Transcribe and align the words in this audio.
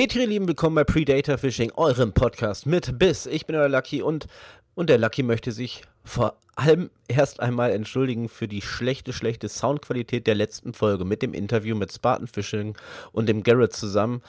Petri, 0.00 0.24
lieben, 0.24 0.48
willkommen 0.48 0.76
bei 0.76 0.84
Predator 0.84 1.36
Fishing, 1.36 1.72
eurem 1.76 2.14
Podcast 2.14 2.64
mit 2.64 2.98
Biss. 2.98 3.26
Ich 3.26 3.44
bin 3.44 3.54
euer 3.54 3.68
Lucky 3.68 4.00
und, 4.00 4.28
und 4.74 4.88
der 4.88 4.96
Lucky 4.96 5.22
möchte 5.22 5.52
sich 5.52 5.82
vor 6.04 6.38
allem 6.56 6.88
erst 7.06 7.40
einmal 7.40 7.70
entschuldigen 7.72 8.30
für 8.30 8.48
die 8.48 8.62
schlechte, 8.62 9.12
schlechte 9.12 9.50
Soundqualität 9.50 10.26
der 10.26 10.36
letzten 10.36 10.72
Folge 10.72 11.04
mit 11.04 11.20
dem 11.20 11.34
Interview 11.34 11.76
mit 11.76 11.92
Spartan 11.92 12.28
Fishing 12.28 12.78
und 13.12 13.28
dem 13.28 13.42
Garrett 13.42 13.74
zusammen. 13.74 14.22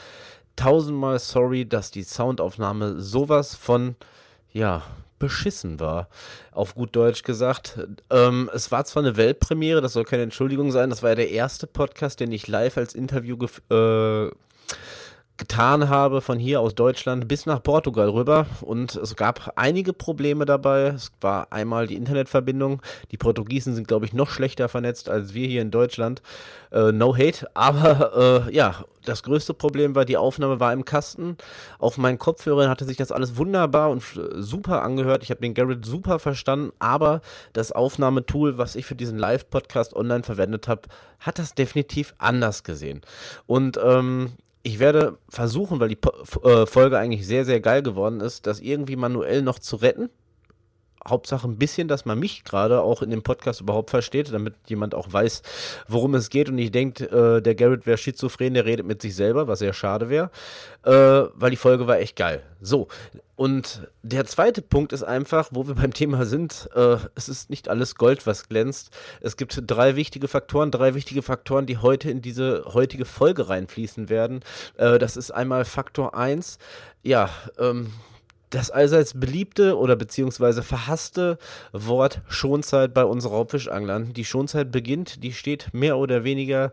Tausendmal 0.58 1.20
sorry, 1.20 1.66
dass 1.66 1.90
die 1.90 2.04
Soundaufnahme 2.04 3.00
sowas 3.00 3.56
von, 3.56 3.96
ja, 4.52 4.84
beschissen 5.20 5.80
war, 5.80 6.10
auf 6.52 6.76
gut 6.76 6.98
Deutsch 6.98 7.24
gesagt. 7.24 7.80
Ähm, 8.10 8.52
es 8.54 8.74
war 8.74 8.84
zwar 8.84 9.04
eine 9.04 9.16
Weltpremiere, 9.16 9.80
das 9.80 9.94
soll 9.94 10.04
keine 10.04 10.24
Entschuldigung 10.24 10.70
sein, 10.74 10.90
das 10.90 11.02
war 11.02 11.12
ja 11.12 11.16
der 11.16 11.32
erste 11.32 11.66
Podcast, 11.66 12.20
den 12.20 12.34
ich 12.34 12.50
live 12.50 12.76
als 12.76 12.94
Interview 12.94 13.38
äh, 13.70 14.32
getan 15.42 15.90
habe, 15.90 16.22
von 16.22 16.38
hier 16.38 16.62
aus 16.62 16.76
Deutschland 16.76 17.28
bis 17.28 17.48
nach 17.48 17.64
Portugal 17.64 18.10
rüber. 18.10 18.46
Und 18.62 18.96
es 18.96 19.16
gab 19.16 19.54
einige 19.56 19.92
Probleme 19.92 20.46
dabei. 20.46 20.94
Es 20.96 21.12
war 21.20 21.52
einmal 21.52 21.88
die 21.88 21.96
Internetverbindung. 21.96 22.80
Die 23.10 23.18
Portugiesen 23.18 23.74
sind, 23.74 23.88
glaube 23.88 24.06
ich, 24.06 24.14
noch 24.14 24.30
schlechter 24.30 24.70
vernetzt 24.70 25.10
als 25.10 25.34
wir 25.34 25.48
hier 25.48 25.64
in 25.64 25.72
Deutschland. 25.72 26.22
Äh, 26.72 26.92
no 26.92 27.18
hate. 27.18 27.50
Aber 27.56 28.46
äh, 28.48 28.56
ja, 28.56 28.86
das 29.04 29.24
größte 29.24 29.56
Problem 29.56 29.96
war, 29.96 30.06
die 30.06 30.16
Aufnahme 30.16 30.60
war 30.60 30.74
im 30.74 30.86
Kasten. 30.86 31.38
Auf 31.80 31.98
meinen 31.98 32.20
Kopfhörern 32.20 32.70
hatte 32.70 32.86
sich 32.86 32.98
das 32.98 33.12
alles 33.12 33.36
wunderbar 33.36 33.90
und 33.90 34.04
super 34.36 34.84
angehört. 34.84 35.24
Ich 35.24 35.32
habe 35.32 35.42
den 35.42 35.56
Garrett 35.56 35.84
super 35.84 36.20
verstanden, 36.20 36.72
aber 36.78 37.22
das 37.54 37.72
Aufnahmetool, 37.72 38.60
was 38.60 38.76
ich 38.76 38.86
für 38.86 38.96
diesen 38.96 39.18
Live-Podcast 39.18 39.96
online 39.96 40.22
verwendet 40.22 40.68
habe, 40.68 40.84
hat 41.20 41.40
das 41.40 41.56
definitiv 41.56 42.14
anders 42.20 42.64
gesehen. 42.64 43.02
Und 43.48 43.80
ähm, 43.84 44.34
ich 44.64 44.80
werde 44.80 45.18
versuchen, 45.30 45.80
weil 45.80 45.90
die 45.90 45.98
äh, 46.44 46.66
Folge 46.66 46.98
eigentlich 46.98 47.26
sehr, 47.26 47.46
sehr 47.46 47.60
geil 47.60 47.82
geworden 47.82 48.20
ist, 48.20 48.48
das 48.48 48.60
irgendwie 48.60 48.96
manuell 48.96 49.42
noch 49.42 49.60
zu 49.60 49.78
retten. 49.78 50.10
Hauptsache 51.08 51.48
ein 51.48 51.58
bisschen, 51.58 51.88
dass 51.88 52.06
man 52.06 52.20
mich 52.20 52.44
gerade 52.44 52.82
auch 52.82 53.02
in 53.02 53.10
dem 53.10 53.24
Podcast 53.24 53.62
überhaupt 53.62 53.90
versteht, 53.90 54.32
damit 54.32 54.54
jemand 54.68 54.96
auch 54.96 55.12
weiß, 55.12 55.42
worum 55.88 56.16
es 56.16 56.30
geht. 56.30 56.50
Und 56.50 56.58
ich 56.58 56.72
denke, 56.72 57.06
äh, 57.06 57.42
der 57.42 57.56
Garrett 57.56 57.86
wäre 57.86 57.98
schizophren, 57.98 58.54
der 58.54 58.66
redet 58.66 58.86
mit 58.86 59.02
sich 59.02 59.16
selber, 59.16 59.48
was 59.48 59.60
sehr 59.60 59.74
schade 59.74 60.10
wäre, 60.10 60.30
äh, 60.84 61.30
weil 61.34 61.52
die 61.52 61.58
Folge 61.58 61.88
war 61.88 62.00
echt 62.00 62.16
geil. 62.16 62.44
So, 62.62 62.88
und 63.36 63.88
der 64.04 64.26
zweite 64.26 64.62
Punkt 64.62 64.94
ist 64.94 65.02
einfach, 65.02 65.50
wo 65.52 65.68
wir 65.68 65.74
beim 65.82 65.94
Thema 65.94 66.26
sind, 66.26 66.70
äh, 66.76 66.98
es 67.16 67.28
ist 67.28 67.50
nicht 67.50 67.70
alles 67.70 67.96
Gold, 67.96 68.28
was 68.28 68.48
glänzt. 68.48 68.92
Es 69.20 69.36
gibt 69.36 69.64
drei 69.66 69.96
wichtige 69.96 70.28
Faktoren, 70.28 70.70
drei 70.70 70.94
wichtige 70.94 71.24
Faktoren, 71.24 71.66
die 71.66 71.78
heute 71.78 72.12
in 72.12 72.22
diese 72.22 72.66
heutige 72.68 73.06
Folge 73.06 73.50
reinfließen 73.50 74.10
werden. 74.10 74.42
Äh, 74.78 75.00
das 75.00 75.18
ist 75.18 75.32
einmal 75.32 75.66
Faktor 75.66 76.16
1, 76.16 76.60
ja, 77.02 77.32
ähm, 77.58 77.92
das 78.52 78.70
allseits 78.70 79.20
beliebte 79.20 79.78
oder 79.78 79.96
beziehungsweise 79.96 80.62
verhasste 80.62 81.38
Wort 81.72 82.22
Schonzeit 82.28 82.94
bei 82.94 83.04
uns 83.04 83.26
Raubfischanglern. 83.26 84.14
Die 84.14 84.26
Schonzeit 84.26 84.72
beginnt, 84.72 85.24
die 85.24 85.34
steht 85.34 85.74
mehr 85.74 85.98
oder 85.98 86.24
weniger 86.24 86.72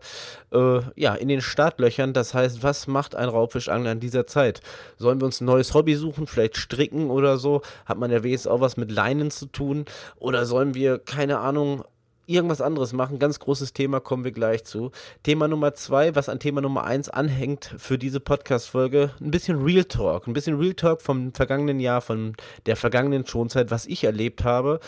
äh, 0.53 0.81
ja, 0.95 1.15
in 1.15 1.27
den 1.27 1.41
Startlöchern. 1.41 2.13
Das 2.13 2.33
heißt, 2.33 2.63
was 2.63 2.87
macht 2.87 3.15
ein 3.15 3.29
Raubfischangler 3.29 3.93
in 3.93 3.99
dieser 3.99 4.27
Zeit? 4.27 4.61
Sollen 4.97 5.21
wir 5.21 5.25
uns 5.25 5.41
ein 5.41 5.45
neues 5.45 5.73
Hobby 5.73 5.95
suchen, 5.95 6.27
vielleicht 6.27 6.57
stricken 6.57 7.09
oder 7.09 7.37
so? 7.37 7.61
Hat 7.85 7.97
man 7.97 8.11
ja 8.11 8.23
wenigstens 8.23 8.51
auch 8.51 8.61
was 8.61 8.77
mit 8.77 8.91
Leinen 8.91 9.31
zu 9.31 9.45
tun? 9.45 9.85
Oder 10.17 10.45
sollen 10.45 10.75
wir, 10.75 10.99
keine 10.99 11.39
Ahnung, 11.39 11.83
irgendwas 12.29 12.61
anderes 12.61 12.93
machen. 12.93 13.19
Ganz 13.19 13.39
großes 13.39 13.73
Thema, 13.73 13.99
kommen 13.99 14.23
wir 14.23 14.31
gleich 14.31 14.63
zu. 14.63 14.91
Thema 15.23 15.47
Nummer 15.47 15.73
zwei, 15.73 16.15
was 16.15 16.29
an 16.29 16.39
Thema 16.39 16.61
Nummer 16.61 16.83
eins 16.83 17.09
anhängt 17.09 17.73
für 17.77 17.97
diese 17.97 18.19
Podcast-Folge, 18.19 19.11
ein 19.19 19.31
bisschen 19.31 19.61
Real 19.63 19.83
Talk. 19.83 20.27
Ein 20.27 20.33
bisschen 20.33 20.57
Real 20.57 20.75
Talk 20.75 21.01
vom 21.01 21.33
vergangenen 21.33 21.79
Jahr, 21.79 22.01
von 22.01 22.35
der 22.67 22.75
vergangenen 22.75 23.25
Schonzeit, 23.25 23.71
was 23.71 23.87
ich 23.87 24.03
erlebt 24.03 24.43
habe. 24.43 24.79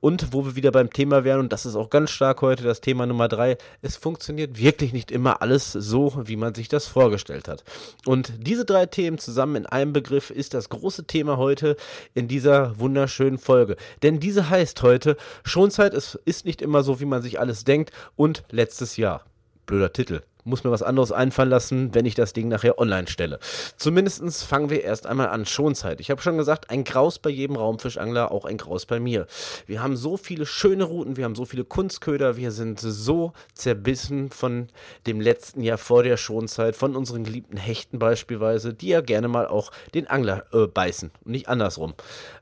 Und 0.00 0.32
wo 0.32 0.44
wir 0.44 0.56
wieder 0.56 0.72
beim 0.72 0.90
Thema 0.90 1.24
wären, 1.24 1.40
und 1.40 1.52
das 1.52 1.66
ist 1.66 1.76
auch 1.76 1.90
ganz 1.90 2.10
stark 2.10 2.42
heute 2.42 2.64
das 2.64 2.80
Thema 2.80 3.06
Nummer 3.06 3.28
drei, 3.28 3.56
es 3.82 3.96
funktioniert 3.96 4.58
wirklich 4.58 4.92
nicht 4.92 5.10
immer 5.10 5.42
alles 5.42 5.72
so, 5.72 6.20
wie 6.24 6.36
man 6.36 6.54
sich 6.54 6.68
das 6.68 6.86
vorgestellt 6.86 7.48
hat. 7.48 7.64
Und 8.06 8.32
diese 8.38 8.64
drei 8.64 8.86
Themen 8.86 9.18
zusammen 9.18 9.56
in 9.56 9.66
einem 9.66 9.92
Begriff 9.92 10.30
ist 10.30 10.54
das 10.54 10.68
große 10.68 11.04
Thema 11.04 11.36
heute 11.36 11.76
in 12.14 12.28
dieser 12.28 12.78
wunderschönen 12.78 13.38
Folge. 13.38 13.76
Denn 14.02 14.20
diese 14.20 14.50
heißt 14.50 14.82
heute, 14.82 15.16
Schonzeit 15.44 15.94
ist, 15.94 16.18
ist 16.24 16.44
nicht 16.44 16.62
immer 16.62 16.82
so 16.82 16.89
so, 16.90 17.00
wie 17.00 17.04
man 17.04 17.22
sich 17.22 17.38
alles 17.38 17.64
denkt. 17.64 17.92
Und 18.16 18.42
letztes 18.50 18.96
Jahr. 18.96 19.24
Blöder 19.66 19.92
Titel. 19.92 20.22
Muss 20.42 20.64
mir 20.64 20.70
was 20.70 20.82
anderes 20.82 21.12
einfallen 21.12 21.50
lassen, 21.50 21.94
wenn 21.94 22.06
ich 22.06 22.14
das 22.14 22.32
Ding 22.32 22.48
nachher 22.48 22.78
online 22.78 23.06
stelle. 23.06 23.38
Zumindest 23.76 24.42
fangen 24.42 24.70
wir 24.70 24.82
erst 24.82 25.06
einmal 25.06 25.28
an. 25.28 25.44
Schonzeit. 25.46 26.00
Ich 26.00 26.10
habe 26.10 26.22
schon 26.22 26.38
gesagt, 26.38 26.70
ein 26.70 26.82
Graus 26.82 27.18
bei 27.18 27.30
jedem 27.30 27.56
Raumfischangler, 27.56 28.32
auch 28.32 28.46
ein 28.46 28.56
Graus 28.56 28.86
bei 28.86 28.98
mir. 28.98 29.26
Wir 29.66 29.82
haben 29.82 29.96
so 29.96 30.16
viele 30.16 30.46
schöne 30.46 30.84
Routen, 30.84 31.16
wir 31.16 31.24
haben 31.24 31.34
so 31.34 31.44
viele 31.44 31.64
Kunstköder, 31.64 32.36
wir 32.36 32.50
sind 32.50 32.80
so 32.80 33.34
zerbissen 33.54 34.30
von 34.30 34.68
dem 35.06 35.20
letzten 35.20 35.60
Jahr 35.60 35.78
vor 35.78 36.02
der 36.02 36.16
Schonzeit, 36.16 36.74
von 36.74 36.96
unseren 36.96 37.22
geliebten 37.22 37.58
Hechten 37.58 37.98
beispielsweise, 37.98 38.72
die 38.72 38.88
ja 38.88 39.02
gerne 39.02 39.28
mal 39.28 39.46
auch 39.46 39.70
den 39.94 40.08
Angler 40.08 40.46
äh, 40.52 40.66
beißen 40.66 41.10
und 41.24 41.30
nicht 41.30 41.48
andersrum. 41.48 41.94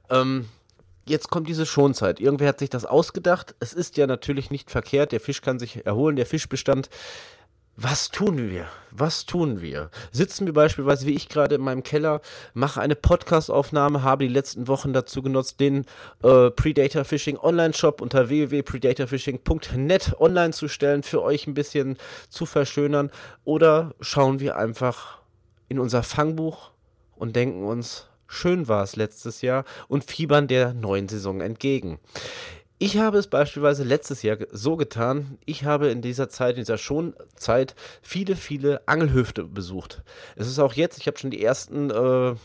Ähm, 0.09 0.47
jetzt 1.09 1.31
kommt 1.31 1.49
diese 1.49 1.67
Schonzeit. 1.67 2.21
Irgendwer 2.21 2.49
hat 2.49 2.59
sich 2.59 2.71
das 2.71 2.85
ausgedacht. 2.85 3.55
Es 3.61 3.73
ist 3.73 3.97
ja 3.97 4.07
natürlich 4.07 4.51
nicht 4.51 4.71
verkehrt. 4.71 5.13
Der 5.13 5.21
Fisch 5.21 5.43
kann 5.43 5.59
sich 5.59 5.85
erholen, 5.87 6.17
der 6.17 6.27
Fischbestand. 6.27 6.89
Was 7.81 8.11
tun 8.11 8.51
wir? 8.51 8.67
Was 8.91 9.25
tun 9.25 9.63
wir? 9.63 9.91
Sitzen 10.11 10.47
wir 10.47 10.53
beispielsweise, 10.53 11.07
wie 11.07 11.15
ich 11.15 11.29
gerade 11.29 11.55
in 11.55 11.61
meinem 11.61 11.85
Keller, 11.85 12.21
mache 12.53 12.81
eine 12.81 12.97
Podcast-Aufnahme, 12.97 14.03
habe 14.03 14.27
die 14.27 14.35
letzten 14.35 14.67
Wochen 14.67 14.93
dazu 14.93 15.23
genutzt, 15.23 15.61
den 15.61 15.87
äh, 16.25 16.51
Predator 16.51 17.05
Fishing 17.05 17.37
Online-Shop 17.37 18.01
unter 18.01 18.29
www.predatorfishing.net 18.29 20.17
online 20.19 20.53
zu 20.53 20.67
stellen, 20.67 21.05
für 21.05 21.23
euch 21.23 21.47
ein 21.47 21.55
bisschen 21.55 21.99
zu 22.29 22.47
verschönern. 22.47 23.13
Oder 23.45 23.95
schauen 24.01 24.41
wir 24.41 24.57
einfach 24.57 25.21
in 25.69 25.79
unser 25.79 26.03
Fangbuch 26.03 26.73
und 27.15 27.37
denken 27.37 27.63
uns, 27.63 28.08
schön 28.29 28.69
war 28.69 28.85
es 28.85 28.95
letztes 28.95 29.43
Jahr 29.43 29.65
und 29.89 30.05
fiebern 30.05 30.47
der 30.47 30.75
neuen 30.75 31.09
Saison 31.09 31.41
entgegen. 31.41 31.99
Ich 32.81 32.97
habe 32.99 33.19
es 33.19 33.27
beispielsweise 33.27 33.83
letztes 33.83 34.23
Jahr 34.23 34.37
so 34.53 34.77
getan, 34.77 35.37
ich 35.45 35.65
habe 35.65 35.89
in 35.89 36.01
dieser 36.01 36.29
Zeit, 36.29 36.55
in 36.55 36.61
dieser 36.61 36.79
Schonzeit, 36.79 37.75
viele, 38.03 38.37
viele 38.37 38.87
Angelhöfte 38.87 39.43
besucht. 39.43 40.03
Es 40.37 40.47
ist 40.47 40.61
auch 40.61 40.75
jetzt, 40.75 41.01
ich 41.01 41.09
habe 41.09 41.19
schon 41.19 41.33
die 41.33 41.43
ersten 41.43 41.91
äh, 41.91 42.37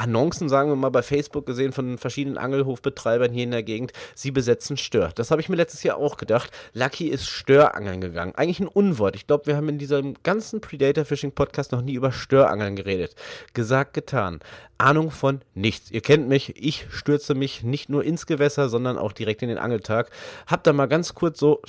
Annoncen, 0.00 0.48
sagen 0.48 0.70
wir 0.70 0.76
mal, 0.76 0.88
bei 0.88 1.02
Facebook 1.02 1.44
gesehen 1.44 1.72
von 1.72 1.98
verschiedenen 1.98 2.38
Angelhofbetreibern 2.38 3.32
hier 3.32 3.44
in 3.44 3.50
der 3.50 3.62
Gegend, 3.62 3.92
sie 4.14 4.30
besetzen 4.30 4.78
Stör. 4.78 5.10
Das 5.14 5.30
habe 5.30 5.42
ich 5.42 5.50
mir 5.50 5.56
letztes 5.56 5.82
Jahr 5.82 5.98
auch 5.98 6.16
gedacht. 6.16 6.50
Lucky 6.72 7.08
ist 7.08 7.26
Störangeln 7.26 8.00
gegangen. 8.00 8.34
Eigentlich 8.34 8.60
ein 8.60 8.68
Unwort. 8.68 9.14
Ich 9.14 9.26
glaube, 9.26 9.46
wir 9.46 9.56
haben 9.56 9.68
in 9.68 9.76
diesem 9.76 10.14
ganzen 10.22 10.62
Predator 10.62 11.04
Fishing 11.04 11.32
Podcast 11.32 11.72
noch 11.72 11.82
nie 11.82 11.92
über 11.92 12.12
Störangeln 12.12 12.76
geredet. 12.76 13.14
Gesagt, 13.52 13.92
getan. 13.92 14.40
Ahnung 14.80 15.10
von 15.10 15.42
nichts. 15.54 15.90
Ihr 15.90 16.00
kennt 16.00 16.28
mich, 16.28 16.54
ich 16.56 16.86
stürze 16.90 17.34
mich 17.34 17.62
nicht 17.62 17.90
nur 17.90 18.02
ins 18.02 18.26
Gewässer, 18.26 18.68
sondern 18.68 18.96
auch 18.96 19.12
direkt 19.12 19.42
in 19.42 19.50
den 19.50 19.58
Angeltag. 19.58 20.10
Hab 20.46 20.64
da 20.64 20.72
mal 20.72 20.86
ganz 20.86 21.14
kurz 21.14 21.38
so 21.38 21.60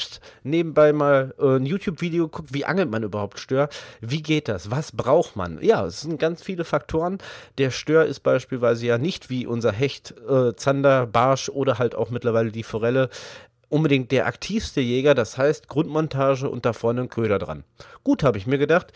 nebenbei 0.43 0.93
mal 0.93 1.35
äh, 1.37 1.57
ein 1.57 1.65
YouTube-Video 1.65 2.29
geguckt, 2.29 2.53
wie 2.53 2.65
angelt 2.65 2.89
man 2.89 3.03
überhaupt 3.03 3.39
Stör? 3.39 3.67
Wie 3.99 4.21
geht 4.21 4.47
das? 4.47 4.71
Was 4.71 4.93
braucht 4.93 5.35
man? 5.35 5.61
Ja, 5.61 5.85
es 5.85 6.01
sind 6.01 6.19
ganz 6.19 6.41
viele 6.41 6.63
Faktoren. 6.63 7.17
Der 7.57 7.71
Stör 7.71 8.05
ist 8.05 8.20
beispielsweise 8.23 8.85
ja 8.85 8.97
nicht 8.97 9.29
wie 9.29 9.45
unser 9.45 9.71
Hecht, 9.71 10.13
äh, 10.27 10.55
Zander, 10.55 11.07
Barsch 11.07 11.49
oder 11.49 11.79
halt 11.79 11.95
auch 11.95 12.09
mittlerweile 12.09 12.51
die 12.51 12.63
Forelle 12.63 13.09
unbedingt 13.69 14.11
der 14.11 14.25
aktivste 14.25 14.81
Jäger. 14.81 15.15
Das 15.15 15.37
heißt 15.37 15.67
Grundmontage 15.67 16.49
und 16.49 16.65
da 16.65 16.73
vorne 16.73 17.01
ein 17.01 17.09
Köder 17.09 17.39
dran. 17.39 17.63
Gut, 18.03 18.23
habe 18.23 18.37
ich 18.37 18.47
mir 18.47 18.57
gedacht. 18.57 18.91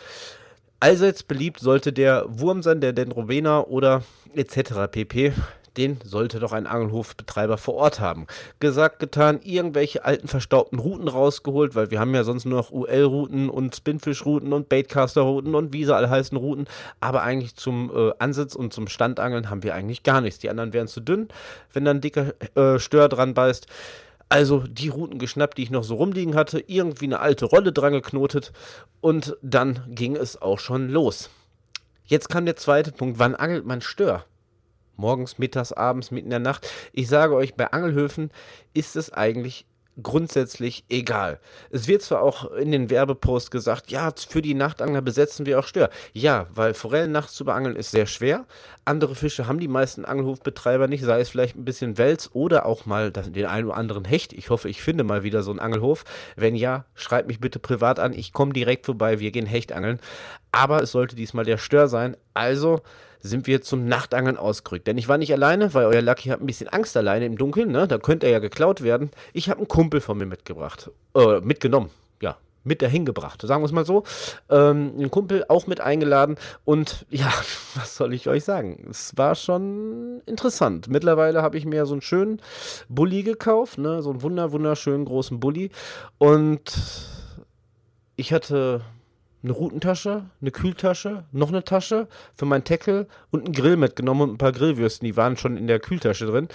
Allseits 0.79 1.23
beliebt 1.23 1.59
sollte 1.59 1.93
der 1.93 2.25
Wurm 2.27 2.61
sein, 2.61 2.81
der 2.81 2.93
Dendrovena 2.93 3.61
oder 3.61 4.03
etc. 4.35 4.91
pp. 4.91 5.33
Den 5.77 5.99
sollte 6.03 6.39
doch 6.39 6.53
ein 6.53 6.67
Angelhofbetreiber 6.67 7.57
vor 7.57 7.75
Ort 7.75 7.99
haben. 7.99 8.27
Gesagt, 8.59 8.99
getan, 8.99 9.39
irgendwelche 9.43 10.05
alten 10.05 10.27
verstaubten 10.27 10.79
Routen 10.79 11.07
rausgeholt, 11.07 11.75
weil 11.75 11.91
wir 11.91 11.99
haben 11.99 12.15
ja 12.15 12.23
sonst 12.23 12.45
nur 12.45 12.57
noch 12.57 12.71
UL-Routen 12.71 13.49
und 13.49 13.75
Spinfish-Routen 13.75 14.53
und 14.53 14.69
Baitcaster-Routen 14.69 15.55
und 15.55 15.73
wie 15.73 15.85
sie 15.85 15.95
alle 15.95 16.09
heißen 16.09 16.37
Routen. 16.37 16.67
Aber 16.99 17.23
eigentlich 17.23 17.55
zum 17.55 17.91
äh, 17.93 18.11
Ansitz 18.19 18.55
und 18.55 18.73
zum 18.73 18.87
Standangeln 18.87 19.49
haben 19.49 19.63
wir 19.63 19.75
eigentlich 19.75 20.03
gar 20.03 20.21
nichts. 20.21 20.39
Die 20.39 20.49
anderen 20.49 20.73
wären 20.73 20.87
zu 20.87 21.01
dünn, 21.01 21.27
wenn 21.73 21.85
dann 21.85 22.01
dicker 22.01 22.33
äh, 22.55 22.79
Stör 22.79 23.09
dran 23.09 23.33
beißt. 23.33 23.67
Also 24.29 24.63
die 24.67 24.89
Routen 24.89 25.19
geschnappt, 25.19 25.57
die 25.57 25.63
ich 25.63 25.71
noch 25.71 25.83
so 25.83 25.95
rumliegen 25.95 26.35
hatte, 26.35 26.63
irgendwie 26.65 27.05
eine 27.05 27.19
alte 27.19 27.45
Rolle 27.45 27.71
dran 27.71 27.93
geknotet 27.93 28.51
und 29.01 29.37
dann 29.41 29.83
ging 29.87 30.15
es 30.15 30.41
auch 30.41 30.59
schon 30.59 30.89
los. 30.89 31.29
Jetzt 32.05 32.29
kam 32.29 32.45
der 32.45 32.55
zweite 32.55 32.91
Punkt, 32.91 33.19
wann 33.19 33.35
angelt 33.35 33.65
man 33.65 33.81
Stör? 33.81 34.25
Morgens, 34.97 35.37
mittags, 35.37 35.71
abends, 35.71 36.11
mitten 36.11 36.27
in 36.27 36.31
der 36.31 36.39
Nacht. 36.39 36.69
Ich 36.93 37.07
sage 37.07 37.35
euch, 37.35 37.55
bei 37.55 37.71
Angelhöfen 37.71 38.31
ist 38.73 38.95
es 38.95 39.11
eigentlich 39.11 39.65
grundsätzlich 40.01 40.83
egal. 40.89 41.39
Es 41.69 41.87
wird 41.87 42.01
zwar 42.01 42.21
auch 42.21 42.51
in 42.51 42.71
den 42.71 42.89
Werbeposts 42.89 43.51
gesagt, 43.51 43.91
ja, 43.91 44.11
für 44.15 44.41
die 44.41 44.53
Nachtangler 44.53 45.01
besetzen 45.01 45.45
wir 45.45 45.59
auch 45.59 45.67
Stör. 45.67 45.89
Ja, 46.13 46.47
weil 46.53 46.73
Forellen 46.73 47.11
nachts 47.11 47.33
zu 47.33 47.45
beangeln 47.45 47.75
ist 47.75 47.91
sehr 47.91 48.05
schwer. 48.05 48.45
Andere 48.83 49.15
Fische 49.15 49.47
haben 49.47 49.59
die 49.59 49.67
meisten 49.67 50.05
Angelhofbetreiber 50.05 50.87
nicht, 50.87 51.03
sei 51.03 51.21
es 51.21 51.29
vielleicht 51.29 51.55
ein 51.55 51.65
bisschen 51.65 51.97
Wels 51.97 52.29
oder 52.33 52.65
auch 52.65 52.85
mal 52.85 53.11
den 53.11 53.45
einen 53.45 53.67
oder 53.67 53.77
anderen 53.77 54.05
Hecht. 54.05 54.33
Ich 54.33 54.49
hoffe, 54.49 54.69
ich 54.69 54.81
finde 54.81 55.03
mal 55.03 55.23
wieder 55.23 55.43
so 55.43 55.51
einen 55.51 55.59
Angelhof. 55.59 56.03
Wenn 56.35 56.55
ja, 56.55 56.85
schreibt 56.93 57.27
mich 57.27 57.39
bitte 57.39 57.59
privat 57.59 57.99
an. 57.99 58.13
Ich 58.13 58.33
komme 58.33 58.53
direkt 58.53 58.85
vorbei, 58.85 59.19
wir 59.19 59.31
gehen 59.31 59.45
Hecht 59.45 59.71
angeln. 59.71 59.99
Aber 60.51 60.83
es 60.83 60.91
sollte 60.91 61.15
diesmal 61.15 61.45
der 61.45 61.57
Stör 61.57 61.87
sein. 61.87 62.17
Also 62.33 62.81
sind 63.25 63.47
wir 63.47 63.61
zum 63.61 63.87
Nachtangeln 63.87 64.37
ausgerückt. 64.37 64.87
Denn 64.87 64.97
ich 64.97 65.07
war 65.07 65.17
nicht 65.17 65.33
alleine, 65.33 65.73
weil 65.73 65.85
euer 65.85 66.01
Lucky 66.01 66.29
hat 66.29 66.41
ein 66.41 66.45
bisschen 66.45 66.69
Angst 66.69 66.95
alleine 66.95 67.25
im 67.25 67.37
Dunkeln, 67.37 67.71
ne? 67.71 67.87
Da 67.87 67.97
könnte 67.97 68.27
er 68.27 68.33
ja 68.33 68.39
geklaut 68.39 68.81
werden. 68.81 69.11
Ich 69.33 69.49
habe 69.49 69.59
einen 69.59 69.67
Kumpel 69.67 70.01
von 70.01 70.17
mir 70.17 70.25
mitgebracht. 70.25 70.91
Äh, 71.15 71.41
mitgenommen. 71.41 71.89
Ja, 72.21 72.37
mit 72.63 72.81
dahin 72.81 73.05
gebracht, 73.05 73.41
sagen 73.41 73.61
wir 73.61 73.65
es 73.65 73.71
mal 73.71 73.85
so. 73.85 74.03
Ähm, 74.49 74.93
einen 74.95 75.11
Kumpel 75.11 75.45
auch 75.49 75.67
mit 75.67 75.81
eingeladen 75.81 76.35
und 76.65 77.05
ja, 77.09 77.31
was 77.75 77.95
soll 77.95 78.13
ich 78.13 78.27
euch 78.27 78.43
sagen? 78.43 78.87
Es 78.89 79.13
war 79.17 79.35
schon 79.35 80.21
interessant. 80.25 80.87
Mittlerweile 80.87 81.41
habe 81.41 81.57
ich 81.57 81.65
mir 81.65 81.85
so 81.85 81.93
einen 81.93 82.01
schönen 82.01 82.41
Bulli 82.89 83.23
gekauft, 83.23 83.77
ne? 83.77 84.01
so 84.01 84.09
einen 84.09 84.21
wunder 84.21 84.51
wunderschönen 84.51 85.05
großen 85.05 85.39
Bulli 85.39 85.71
und 86.17 86.73
ich 88.17 88.33
hatte 88.33 88.81
eine 89.45 89.53
Routentasche, 89.53 90.25
eine 90.41 90.51
Kühltasche, 90.51 91.23
noch 91.31 91.49
eine 91.49 91.63
Tasche 91.63 92.07
für 92.35 92.45
meinen 92.45 92.63
Tackle 92.63 93.07
und 93.31 93.45
einen 93.45 93.53
Grill 93.53 93.77
mitgenommen 93.77 94.21
und 94.21 94.31
ein 94.33 94.37
paar 94.37 94.51
Grillwürsten, 94.51 95.05
die 95.05 95.15
waren 95.15 95.37
schon 95.37 95.55
in 95.55 95.67
der 95.67 95.79
Kühltasche 95.79 96.25
drin. 96.25 96.49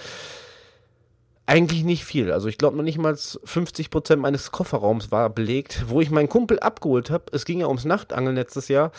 Eigentlich 1.45 1.83
nicht 1.83 2.05
viel. 2.05 2.31
Also 2.31 2.47
ich 2.47 2.57
glaube 2.57 2.77
noch 2.77 2.83
nicht 2.83 2.97
mal 2.97 3.13
50% 3.13 4.17
meines 4.17 4.51
Kofferraums 4.51 5.11
war 5.11 5.29
belegt, 5.29 5.85
wo 5.87 6.01
ich 6.01 6.11
meinen 6.11 6.29
Kumpel 6.29 6.59
abgeholt 6.59 7.09
habe. 7.09 7.25
Es 7.31 7.45
ging 7.45 7.59
ja 7.59 7.67
ums 7.67 7.85
Nachtangeln 7.85 8.35
letztes 8.35 8.67
Jahr 8.67 8.91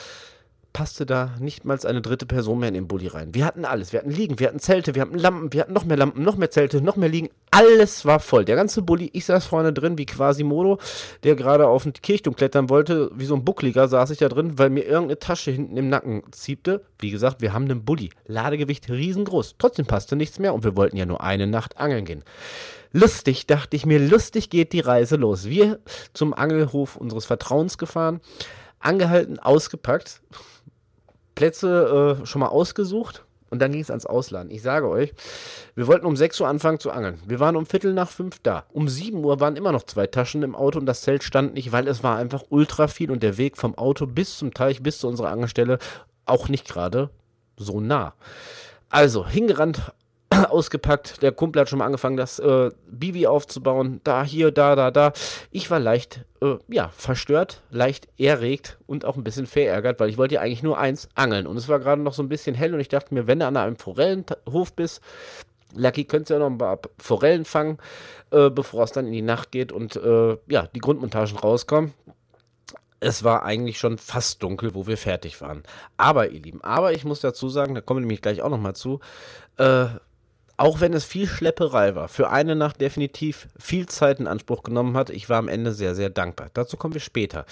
passte 0.73 1.07
da 1.07 1.35
nicht 1.39 1.65
mal 1.65 1.79
eine 1.85 2.01
dritte 2.01 2.27
Person 2.27 2.61
mehr 2.61 2.69
in 2.69 2.75
den 2.75 2.89
Bulli 2.89 3.07
rein. 3.07 3.35
Wir 3.35 3.45
hatten 3.45 3.65
alles. 3.65 3.93
Wir 3.93 4.01
hatten 4.01 4.11
Liegen, 4.11 4.39
wir 4.39 4.49
hatten 4.49 4.59
Zelte, 4.59 4.95
wir 4.95 5.03
hatten 5.03 5.19
Lampen, 5.19 5.53
wir 5.53 5.61
hatten 5.63 5.73
noch 5.73 5.85
mehr 5.85 5.97
Lampen, 5.97 6.23
noch 6.23 6.37
mehr 6.37 6.51
Zelte, 6.51 6.81
noch 6.81 6.97
mehr 6.97 7.09
Liegen. 7.09 7.29
Alles 7.51 8.05
war 8.05 8.21
voll. 8.21 8.45
Der 8.45 8.57
ganze 8.57 8.83
Bulli, 8.83 9.11
ich 9.13 9.27
saß 9.27 9.45
vorne 9.47 9.73
drin 9.73 9.99
wie 9.99 10.07
Quasimodo, 10.07 10.79
der 11.23 11.35
gerade 11.37 11.67
auf 11.67 11.83
den 11.83 11.93
Kirchturm 11.93 12.37
klettern 12.37 12.71
wollte. 12.71 13.11
Wie 13.15 13.27
so 13.27 13.35
ein 13.35 13.45
Buckliger 13.45 13.89
saß 13.89 14.11
ich 14.11 14.19
da 14.19 14.29
drin, 14.29 14.59
weil 14.59 14.71
mir 14.71 14.85
irgendeine 14.85 15.19
Tasche 15.19 15.51
hinten 15.51 15.77
im 15.77 15.89
Nacken 15.89 16.23
ziebte. 16.33 16.85
Wie 16.99 17.11
gesagt, 17.11 17.43
wir 17.43 17.53
haben 17.53 17.65
einen 17.65 17.85
Bulli. 17.85 18.11
Ladegewicht 18.27 18.89
riesengroß. 18.89 19.57
Trotzdem 19.59 19.87
passte 19.87 20.17
nichts 20.17 20.39
mehr 20.39 20.55
und 20.55 20.65
wir 20.65 20.77
wollten 20.77 20.97
ja 20.97 21.07
nur 21.07 21.21
eine 21.21 21.47
Nacht 21.47 21.77
angeln 21.77 22.05
gehen. 22.05 22.25
Lustig, 22.93 23.47
dachte 23.47 23.75
ich 23.77 23.87
mir, 23.87 23.99
lustig 23.99 24.51
geht 24.51 24.73
die 24.73 24.81
Reise 24.81 25.17
los. 25.17 25.47
Wir 25.47 25.79
zum 26.13 26.35
Angelhof 26.35 26.97
unseres 26.97 27.25
Vertrauens 27.25 27.79
gefahren, 27.79 28.21
angehalten, 28.81 29.39
ausgepackt 29.39 30.21
Plätze 31.43 32.19
äh, 32.23 32.25
schon 32.25 32.39
mal 32.39 32.51
ausgesucht 32.51 33.25
und 33.51 33.61
dann 33.61 33.73
ging 33.73 33.81
es 33.81 33.91
ans 33.91 34.07
Ausladen. 34.07 34.53
Ich 34.53 34.63
sage 34.63 34.89
euch, 34.89 35.13
wir 35.75 35.89
wollten 35.89 36.07
um 36.07 36.17
6 36.17 36.39
Uhr 36.39 36.47
anfangen 36.47 36.79
zu 36.79 36.93
angeln. 36.93 37.19
Wir 37.27 37.41
waren 37.41 37.57
um 37.57 37.67
Viertel 37.67 37.95
nach 37.95 38.09
fünf 38.09 38.39
da. 38.45 38.63
Um 38.73 38.87
7 38.87 39.25
Uhr 39.25 39.41
waren 39.41 39.57
immer 39.57 39.73
noch 39.73 39.83
zwei 39.83 40.07
Taschen 40.07 40.45
im 40.45 40.55
Auto 40.55 40.79
und 40.79 40.87
das 40.87 41.03
Zelt 41.03 41.25
stand 41.25 41.55
nicht, 41.55 41.73
weil 41.73 41.89
es 41.89 42.05
war 42.05 42.17
einfach 42.17 42.45
ultra 42.51 42.87
viel 42.87 43.11
und 43.11 43.25
der 43.25 43.39
Weg 43.39 43.57
vom 43.57 43.77
Auto 43.77 44.07
bis 44.07 44.39
zum 44.39 44.55
Teich, 44.55 44.85
bis 44.85 44.99
zu 44.99 45.09
unserer 45.09 45.31
Angelstelle 45.31 45.81
auch 46.27 46.49
nicht 46.49 46.69
gerade 46.69 47.11
so 47.57 47.81
nah. 47.81 48.15
Also 48.89 49.27
hingerannt, 49.27 49.93
ausgepackt. 50.51 51.23
Der 51.23 51.33
Kumpel 51.33 51.61
hat 51.61 51.69
schon 51.69 51.79
mal 51.79 51.87
angefangen, 51.87 52.17
das 52.17 52.39
äh, 52.39 52.71
Bibi 52.91 53.27
aufzubauen. 53.27 54.01
Da, 54.05 54.25
hier, 54.25 54.51
da, 54.51 54.77
da, 54.77 54.91
da. 54.91 55.13
Ich 55.51 55.71
war 55.71 55.81
leicht, 55.81 56.25
äh, 56.41 56.57
ja, 56.69 56.91
verstört, 56.97 57.63
leicht 57.71 58.09
erregt 58.19 58.79
und 58.87 59.05
auch 59.05 59.17
ein 59.17 59.25
bisschen 59.25 59.47
verärgert, 59.47 60.01
weil 60.01 60.09
ich 60.09 60.19
wollte 60.19 60.37
ja 60.37 60.41
eigentlich 60.41 60.63
nur 60.63 60.79
eins 60.79 61.09
angeln. 61.15 61.47
Und 61.47 61.57
es 61.57 61.69
war 61.69 61.79
gerade 61.79 62.03
noch 62.03 62.15
so 62.15 62.23
ein 62.23 62.29
bisschen 62.29 62.55
hell 62.55 62.75
und 62.75 62.81
ich 62.81 62.89
dachte 62.89 63.15
mir, 63.15 63.27
wenn 63.27 63.41
du 63.41 63.47
an 63.47 63.57
einem 63.57 63.77
Forellenhof 63.77 64.73
bist, 64.75 65.01
Lucky 65.75 66.05
könntest 66.05 66.31
ja 66.31 66.39
noch 66.39 66.51
ein 66.51 66.59
paar 66.59 66.81
Forellen 66.99 67.45
fangen, 67.45 67.79
äh, 68.31 68.51
bevor 68.51 68.85
es 68.85 68.93
dann 68.93 69.07
in 69.07 69.13
die 69.13 69.23
Nacht 69.23 69.53
geht 69.53 69.73
und 69.73 69.97
äh, 69.97 70.37
ja, 70.49 70.67
die 70.75 70.81
Grundmontagen 70.81 71.39
rauskommen 71.39 71.95
es 73.03 73.25
war 73.25 73.43
eigentlich 73.43 73.79
schon 73.79 73.99
fast 73.99 74.43
dunkel, 74.43 74.75
wo 74.75 74.87
wir 74.87 74.97
fertig 74.97 75.41
waren. 75.41 75.65
Aber, 75.97 76.31
ihr 76.31 76.41
Lieben, 76.41 76.63
aber 76.63 76.93
ich 76.93 77.05
muss 77.05 77.21
dazu 77.21 77.49
sagen, 77.49 77.75
da 77.75 77.81
kommen 77.81 77.99
wir 77.99 78.03
nämlich 78.03 78.23
gleich 78.23 78.43
auch 78.43 78.49
nochmal 78.49 78.77
zu, 78.77 79.01
äh, 79.59 79.87
auch 80.57 80.81
wenn 80.81 80.93
es 80.93 81.05
viel 81.05 81.27
Schlepperei 81.27 81.95
war, 81.95 82.09
für 82.09 82.31
eine 82.31 82.55
Nacht 82.55 82.81
definitiv 82.81 83.49
viel 83.59 83.87
Zeit 83.87 84.21
in 84.21 84.27
Anspruch 84.27 84.63
genommen 84.63 84.97
hat, 84.97 85.11
ich 85.11 85.29
war 85.29 85.39
am 85.39 85.49
Ende 85.49 85.73
sehr, 85.73 85.95
sehr 85.95 86.11
dankbar. 86.11 86.51
Dazu 86.55 86.77
kommen 86.77 86.95
wir 86.95 87.01
später. 87.01 87.47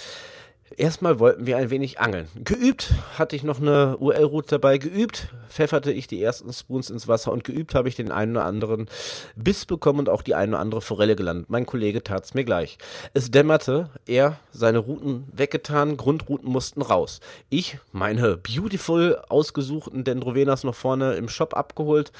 Erstmal 0.76 1.19
wollten 1.19 1.46
wir 1.46 1.56
ein 1.56 1.70
wenig 1.70 1.99
angeln. 1.99 2.28
Geübt 2.37 2.93
hatte 3.19 3.34
ich 3.34 3.43
noch 3.43 3.61
eine 3.61 3.96
UL-Route 3.99 4.50
dabei. 4.50 4.78
Geübt 4.78 5.28
pfefferte 5.49 5.90
ich 5.90 6.06
die 6.06 6.22
ersten 6.22 6.52
Spoons 6.52 6.90
ins 6.90 7.08
Wasser 7.08 7.32
und 7.32 7.43
geübt 7.43 7.75
habe 7.75 7.88
ich 7.88 7.96
den 7.96 8.12
einen 8.12 8.37
oder 8.37 8.44
anderen 8.44 8.87
Biss 9.34 9.67
bekommen 9.67 9.99
und 9.99 10.08
auch 10.08 10.22
die 10.22 10.37
eine 10.37 10.52
oder 10.52 10.61
andere 10.61 10.81
Forelle 10.81 11.17
gelandet. 11.17 11.50
Mein 11.50 11.67
Kollege 11.67 12.05
tat 12.05 12.25
es 12.25 12.34
mir 12.34 12.44
gleich. 12.44 12.78
Es 13.14 13.32
dämmerte, 13.32 13.90
er 14.06 14.38
seine 14.52 14.78
Routen 14.78 15.26
weggetan, 15.32 15.96
Grundrouten 15.96 16.49
mussten 16.49 16.82
raus. 16.82 17.19
Ich 17.49 17.78
meine 17.90 18.37
beautiful 18.37 19.20
ausgesuchten 19.28 20.05
Dendrovenas 20.05 20.62
noch 20.62 20.76
vorne 20.76 21.14
im 21.14 21.28
Shop 21.28 21.55
abgeholt, 21.55 22.12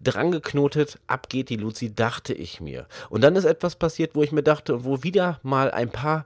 drangeknotet, 0.00 1.00
ab 1.08 1.28
geht 1.28 1.48
die 1.48 1.56
Luzi, 1.56 1.92
dachte 1.92 2.34
ich 2.34 2.60
mir. 2.60 2.86
Und 3.10 3.22
dann 3.22 3.34
ist 3.34 3.46
etwas 3.46 3.74
passiert, 3.74 4.14
wo 4.14 4.22
ich 4.22 4.30
mir 4.30 4.44
dachte, 4.44 4.84
wo 4.84 5.02
wieder 5.02 5.40
mal 5.42 5.72
ein 5.72 5.90
paar 5.90 6.24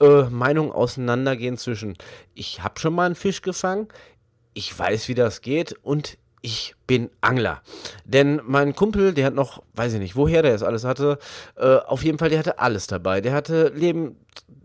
äh, 0.00 0.22
Meinungen 0.24 0.72
auseinandergehen 0.72 1.56
zwischen, 1.56 1.96
ich 2.34 2.62
habe 2.62 2.80
schon 2.80 2.94
mal 2.94 3.06
einen 3.06 3.14
Fisch 3.14 3.42
gefangen, 3.42 3.88
ich 4.54 4.76
weiß, 4.76 5.08
wie 5.08 5.14
das 5.14 5.40
geht 5.42 5.74
und 5.82 6.18
ich 6.42 6.74
bin 6.86 7.10
Angler. 7.20 7.62
Denn 8.04 8.40
mein 8.44 8.74
Kumpel, 8.74 9.12
der 9.12 9.26
hat 9.26 9.34
noch, 9.34 9.62
weiß 9.74 9.92
ich 9.94 10.00
nicht, 10.00 10.16
woher 10.16 10.42
der 10.42 10.54
es 10.54 10.62
alles 10.62 10.84
hatte, 10.84 11.18
äh, 11.56 11.76
auf 11.76 12.02
jeden 12.02 12.18
Fall, 12.18 12.30
der 12.30 12.38
hatte 12.38 12.58
alles 12.58 12.86
dabei. 12.86 13.20
Der 13.20 13.32
hatte 13.32 13.68
Leben, 13.74 14.16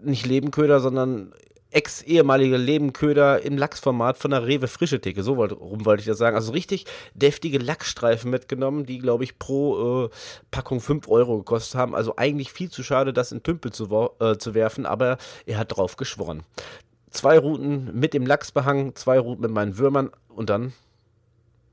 nicht 0.02 0.26
Lebenköder, 0.26 0.80
sondern 0.80 1.34
ex-ehemalige 1.76 2.56
Lebenköder 2.56 3.42
im 3.42 3.58
Lachsformat 3.58 4.18
von 4.18 4.32
der 4.32 4.48
Rewe 4.48 4.68
Frische 4.68 5.02
Theke. 5.02 5.24
So 5.24 5.34
rum 5.34 5.86
wollte 5.86 6.00
ich 6.00 6.08
das 6.08 6.18
sagen. 6.18 6.36
Also 6.38 6.54
richtig 6.54 6.86
deftige 7.14 7.58
Lachsstreifen 7.58 8.32
mitgenommen, 8.32 8.86
die, 8.86 9.00
glaube 9.00 9.26
ich, 9.26 9.38
pro 9.38 10.06
äh, 10.06 10.10
Packung 10.52 10.80
5 10.80 11.10
Euro 11.10 11.40
gekostet 11.40 11.76
haben. 11.76 11.94
Also 11.94 12.16
eigentlich 12.16 12.54
viel 12.54 12.72
zu 12.72 12.82
schade, 12.82 13.12
das 13.12 13.34
in 13.34 13.44
Tümpel 13.44 13.74
zu, 13.74 14.10
äh, 14.20 14.38
zu 14.38 14.54
werfen, 14.54 14.86
aber 14.86 15.18
er 15.46 15.58
hat 15.58 15.76
drauf 15.76 15.98
geschworen. 15.98 16.44
Zwei 17.10 17.38
Routen 17.38 17.92
mit 17.94 18.14
dem 18.14 18.26
Lachsbehang, 18.26 18.96
zwei 18.96 19.20
Routen 19.20 19.42
mit 19.42 19.52
meinen 19.52 19.78
Würmern 19.78 20.12
und 20.30 20.50
dann 20.50 20.74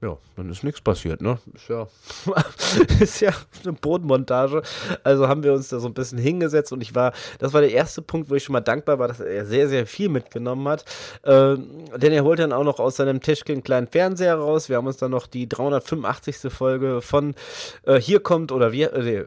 ja, 0.02 0.18
dann 0.36 0.50
ist 0.50 0.64
nichts 0.64 0.80
passiert, 0.80 1.22
ne? 1.22 1.38
Ist 1.54 1.68
ja, 1.68 1.86
ist 3.00 3.20
ja 3.20 3.30
eine 3.62 3.72
Bodenmontage. 3.72 4.62
Also 5.04 5.28
haben 5.28 5.44
wir 5.44 5.52
uns 5.52 5.68
da 5.68 5.78
so 5.78 5.86
ein 5.86 5.94
bisschen 5.94 6.18
hingesetzt 6.18 6.72
und 6.72 6.80
ich 6.80 6.96
war, 6.96 7.12
das 7.38 7.52
war 7.52 7.60
der 7.60 7.70
erste 7.70 8.02
Punkt, 8.02 8.28
wo 8.28 8.34
ich 8.34 8.42
schon 8.42 8.52
mal 8.52 8.60
dankbar 8.60 8.98
war, 8.98 9.06
dass 9.06 9.20
er 9.20 9.46
sehr, 9.46 9.68
sehr 9.68 9.86
viel 9.86 10.08
mitgenommen 10.08 10.66
hat. 10.66 10.84
Äh, 11.22 11.56
denn 11.96 12.12
er 12.12 12.24
holt 12.24 12.40
dann 12.40 12.52
auch 12.52 12.64
noch 12.64 12.80
aus 12.80 12.96
seinem 12.96 13.20
Tischchen 13.20 13.52
einen 13.52 13.62
kleinen 13.62 13.86
Fernseher 13.86 14.34
raus. 14.34 14.68
Wir 14.68 14.76
haben 14.76 14.88
uns 14.88 14.96
dann 14.96 15.12
noch 15.12 15.28
die 15.28 15.48
385. 15.48 16.52
Folge 16.52 17.00
von 17.00 17.36
äh, 17.84 18.00
Hier 18.00 18.20
kommt 18.20 18.50
oder 18.50 18.72
wir, 18.72 18.92
äh, 18.94 19.26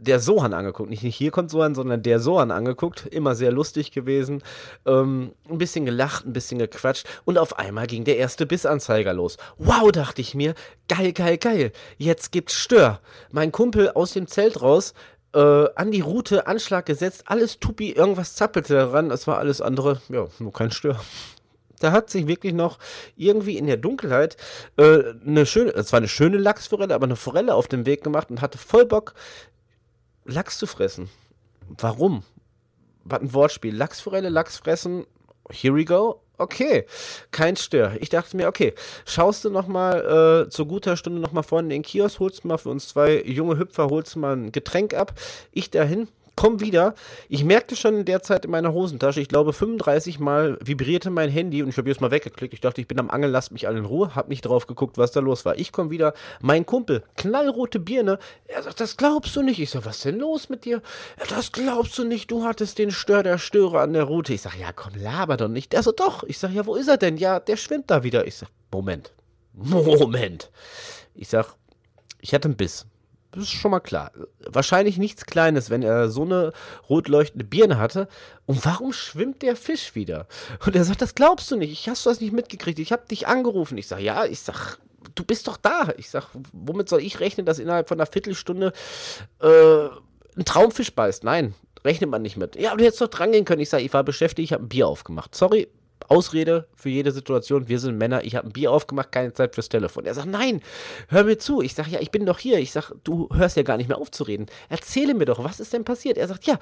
der 0.00 0.20
Sohan 0.20 0.52
angeguckt. 0.52 0.90
Nicht, 0.90 1.02
nicht 1.02 1.16
hier 1.16 1.30
kommt 1.30 1.50
Sohan, 1.50 1.74
sondern 1.74 2.02
der 2.02 2.20
Sohan 2.20 2.50
angeguckt. 2.50 3.06
Immer 3.06 3.34
sehr 3.34 3.52
lustig 3.52 3.92
gewesen. 3.92 4.42
Ähm, 4.86 5.32
ein 5.48 5.58
bisschen 5.58 5.84
gelacht, 5.84 6.26
ein 6.26 6.32
bisschen 6.32 6.58
gequatscht. 6.58 7.06
Und 7.24 7.38
auf 7.38 7.58
einmal 7.58 7.86
ging 7.86 8.04
der 8.04 8.18
erste 8.18 8.46
Bissanzeiger 8.46 9.12
los. 9.12 9.36
Wow, 9.58 9.90
dachte 9.92 10.20
ich 10.20 10.34
mir. 10.34 10.54
Geil, 10.88 11.12
geil, 11.12 11.38
geil. 11.38 11.72
Jetzt 11.96 12.32
gibt's 12.32 12.54
Stör. 12.54 13.00
Mein 13.30 13.52
Kumpel 13.52 13.90
aus 13.90 14.12
dem 14.12 14.26
Zelt 14.26 14.60
raus. 14.62 14.94
Äh, 15.34 15.66
an 15.74 15.90
die 15.90 16.00
Route 16.00 16.46
Anschlag 16.46 16.86
gesetzt, 16.86 17.24
alles 17.26 17.60
tupi, 17.60 17.92
irgendwas 17.92 18.34
zappelte 18.34 18.72
daran, 18.72 19.10
es 19.10 19.26
war 19.26 19.36
alles 19.36 19.60
andere, 19.60 20.00
ja, 20.08 20.26
nur 20.38 20.54
kein 20.54 20.70
Stör 20.70 20.98
da 21.80 21.92
hat 21.92 22.10
sich 22.10 22.26
wirklich 22.26 22.52
noch 22.52 22.78
irgendwie 23.16 23.58
in 23.58 23.66
der 23.66 23.76
Dunkelheit 23.76 24.36
äh, 24.76 25.14
eine 25.26 25.46
schöne, 25.46 25.70
es 25.70 25.92
war 25.92 25.98
eine 25.98 26.08
schöne 26.08 26.38
Lachsforelle, 26.38 26.94
aber 26.94 27.06
eine 27.06 27.16
Forelle 27.16 27.54
auf 27.54 27.68
den 27.68 27.86
Weg 27.86 28.02
gemacht 28.02 28.30
und 28.30 28.40
hatte 28.40 28.58
voll 28.58 28.86
Bock, 28.86 29.14
Lachs 30.28 30.58
zu 30.58 30.66
fressen. 30.66 31.08
Warum? 31.68 32.22
Was 33.04 33.20
ein 33.20 33.32
Wortspiel. 33.32 33.74
Lachsforelle, 33.74 34.28
Lachs 34.28 34.58
fressen. 34.58 35.06
Here 35.50 35.74
we 35.74 35.86
go. 35.86 36.20
Okay, 36.36 36.84
kein 37.32 37.56
Stör. 37.56 37.96
Ich 37.98 38.10
dachte 38.10 38.36
mir, 38.36 38.46
okay, 38.46 38.74
schaust 39.06 39.44
du 39.44 39.50
nochmal 39.50 40.44
äh, 40.46 40.50
zu 40.50 40.66
guter 40.66 40.96
Stunde 40.96 41.18
nochmal 41.18 41.42
vorne 41.42 41.66
in 41.66 41.70
den 41.70 41.82
Kiosk, 41.82 42.20
holst 42.20 42.44
mal 42.44 42.58
für 42.58 42.68
uns 42.68 42.88
zwei 42.88 43.22
junge 43.22 43.58
Hüpfer, 43.58 43.88
holst 43.88 44.14
mal 44.16 44.36
ein 44.36 44.52
Getränk 44.52 44.94
ab. 44.94 45.14
Ich 45.50 45.70
dahin, 45.70 46.08
komm 46.38 46.60
wieder. 46.60 46.94
Ich 47.28 47.42
merkte 47.42 47.74
schon 47.74 47.96
in 47.96 48.04
der 48.04 48.22
Zeit 48.22 48.44
in 48.44 48.52
meiner 48.52 48.72
Hosentasche, 48.72 49.20
ich 49.20 49.26
glaube 49.26 49.52
35 49.52 50.20
Mal 50.20 50.56
vibrierte 50.62 51.10
mein 51.10 51.30
Handy 51.30 51.64
und 51.64 51.68
ich 51.68 51.76
habe 51.76 51.88
jetzt 51.88 52.00
mal 52.00 52.12
weggeklickt. 52.12 52.54
Ich 52.54 52.60
dachte, 52.60 52.80
ich 52.80 52.86
bin 52.86 53.00
am 53.00 53.10
Angeln, 53.10 53.32
lasst 53.32 53.50
mich 53.50 53.66
alle 53.66 53.78
in 53.78 53.84
Ruhe. 53.84 54.14
Hab 54.14 54.28
nicht 54.28 54.42
drauf 54.42 54.68
geguckt, 54.68 54.98
was 54.98 55.10
da 55.10 55.18
los 55.18 55.44
war. 55.44 55.58
Ich 55.58 55.72
komme 55.72 55.90
wieder, 55.90 56.14
mein 56.40 56.64
Kumpel, 56.64 57.02
knallrote 57.16 57.80
Birne. 57.80 58.20
Er 58.46 58.62
sagt, 58.62 58.78
das 58.78 58.96
glaubst 58.96 59.34
du 59.34 59.42
nicht. 59.42 59.58
Ich 59.58 59.70
sag, 59.70 59.84
was 59.84 60.02
denn 60.02 60.20
los 60.20 60.48
mit 60.48 60.64
dir? 60.64 60.80
Das 61.28 61.50
glaubst 61.50 61.98
du 61.98 62.04
nicht. 62.04 62.30
Du 62.30 62.44
hattest 62.44 62.78
den 62.78 62.92
Stör 62.92 63.24
der 63.24 63.38
Störer 63.38 63.80
an 63.80 63.92
der 63.92 64.04
Route. 64.04 64.32
Ich 64.32 64.42
sag, 64.42 64.56
ja 64.56 64.70
komm, 64.72 64.92
laber 64.94 65.36
doch 65.36 65.48
nicht. 65.48 65.72
Der 65.72 65.82
so, 65.82 65.90
doch. 65.90 66.22
Ich 66.22 66.38
sag, 66.38 66.52
ja, 66.52 66.64
wo 66.66 66.76
ist 66.76 66.86
er 66.86 66.98
denn? 66.98 67.16
Ja, 67.16 67.40
der 67.40 67.56
schwimmt 67.56 67.90
da 67.90 68.04
wieder. 68.04 68.28
Ich 68.28 68.36
sag, 68.36 68.48
Moment. 68.70 69.12
Moment. 69.54 70.52
Ich 71.16 71.30
sag, 71.30 71.56
ich 72.20 72.32
hatte 72.32 72.46
einen 72.46 72.56
Biss. 72.56 72.86
Das 73.38 73.46
ist 73.46 73.52
schon 73.52 73.70
mal 73.70 73.78
klar. 73.78 74.10
Wahrscheinlich 74.40 74.98
nichts 74.98 75.24
Kleines, 75.24 75.70
wenn 75.70 75.84
er 75.84 76.08
so 76.08 76.22
eine 76.22 76.52
rot 76.90 77.06
leuchtende 77.06 77.44
Birne 77.44 77.78
hatte. 77.78 78.08
Und 78.46 78.64
warum 78.64 78.92
schwimmt 78.92 79.42
der 79.42 79.54
Fisch 79.54 79.94
wieder? 79.94 80.26
Und 80.66 80.74
er 80.74 80.82
sagt, 80.84 81.02
das 81.02 81.14
glaubst 81.14 81.48
du 81.52 81.56
nicht. 81.56 81.70
Ich 81.70 81.88
hast 81.88 82.04
du 82.04 82.10
das 82.10 82.20
nicht 82.20 82.32
mitgekriegt. 82.32 82.80
Ich 82.80 82.90
habe 82.90 83.06
dich 83.08 83.28
angerufen. 83.28 83.78
Ich 83.78 83.86
sag, 83.86 84.00
ja, 84.00 84.24
ich 84.24 84.40
sag, 84.40 84.78
du 85.14 85.22
bist 85.22 85.46
doch 85.46 85.56
da. 85.56 85.92
Ich 85.98 86.10
sag, 86.10 86.30
womit 86.52 86.88
soll 86.88 87.00
ich 87.00 87.20
rechnen, 87.20 87.46
dass 87.46 87.60
innerhalb 87.60 87.88
von 87.88 88.00
einer 88.00 88.10
Viertelstunde 88.10 88.72
äh, 89.40 89.84
ein 90.36 90.44
Traumfisch 90.44 90.92
beißt? 90.92 91.22
Nein, 91.22 91.54
rechnet 91.84 92.10
man 92.10 92.22
nicht 92.22 92.36
mit. 92.36 92.56
Ja, 92.56 92.70
aber 92.70 92.78
du 92.78 92.86
hättest 92.86 93.00
doch 93.00 93.06
drangehen 93.08 93.44
können. 93.44 93.60
Ich 93.60 93.70
sag, 93.70 93.82
ich 93.82 93.92
war 93.92 94.02
beschäftigt, 94.02 94.46
ich 94.46 94.52
habe 94.52 94.64
ein 94.64 94.68
Bier 94.68 94.88
aufgemacht. 94.88 95.36
Sorry, 95.36 95.68
Ausrede 96.08 96.68
für 96.74 96.88
jede 96.88 97.12
Situation, 97.12 97.68
wir 97.68 97.78
sind 97.78 97.98
Männer, 97.98 98.24
ich 98.24 98.36
habe 98.36 98.48
ein 98.48 98.52
Bier 98.52 98.72
aufgemacht, 98.72 99.12
keine 99.12 99.32
Zeit 99.32 99.54
fürs 99.54 99.68
Telefon. 99.68 100.06
Er 100.06 100.14
sagt, 100.14 100.28
nein, 100.28 100.62
hör 101.08 101.24
mir 101.24 101.38
zu. 101.38 101.60
Ich 101.60 101.74
sage, 101.74 101.90
ja, 101.90 102.00
ich 102.00 102.10
bin 102.10 102.24
doch 102.26 102.38
hier. 102.38 102.58
Ich 102.58 102.72
sage, 102.72 102.94
du 103.04 103.28
hörst 103.32 103.56
ja 103.56 103.62
gar 103.62 103.76
nicht 103.76 103.88
mehr 103.88 103.98
auf 103.98 104.10
zu 104.10 104.24
reden. 104.24 104.46
Erzähle 104.68 105.14
mir 105.14 105.24
doch, 105.24 105.42
was 105.42 105.60
ist 105.60 105.72
denn 105.72 105.84
passiert? 105.84 106.16
Er 106.16 106.28
sagt, 106.28 106.46
ja, 106.46 106.58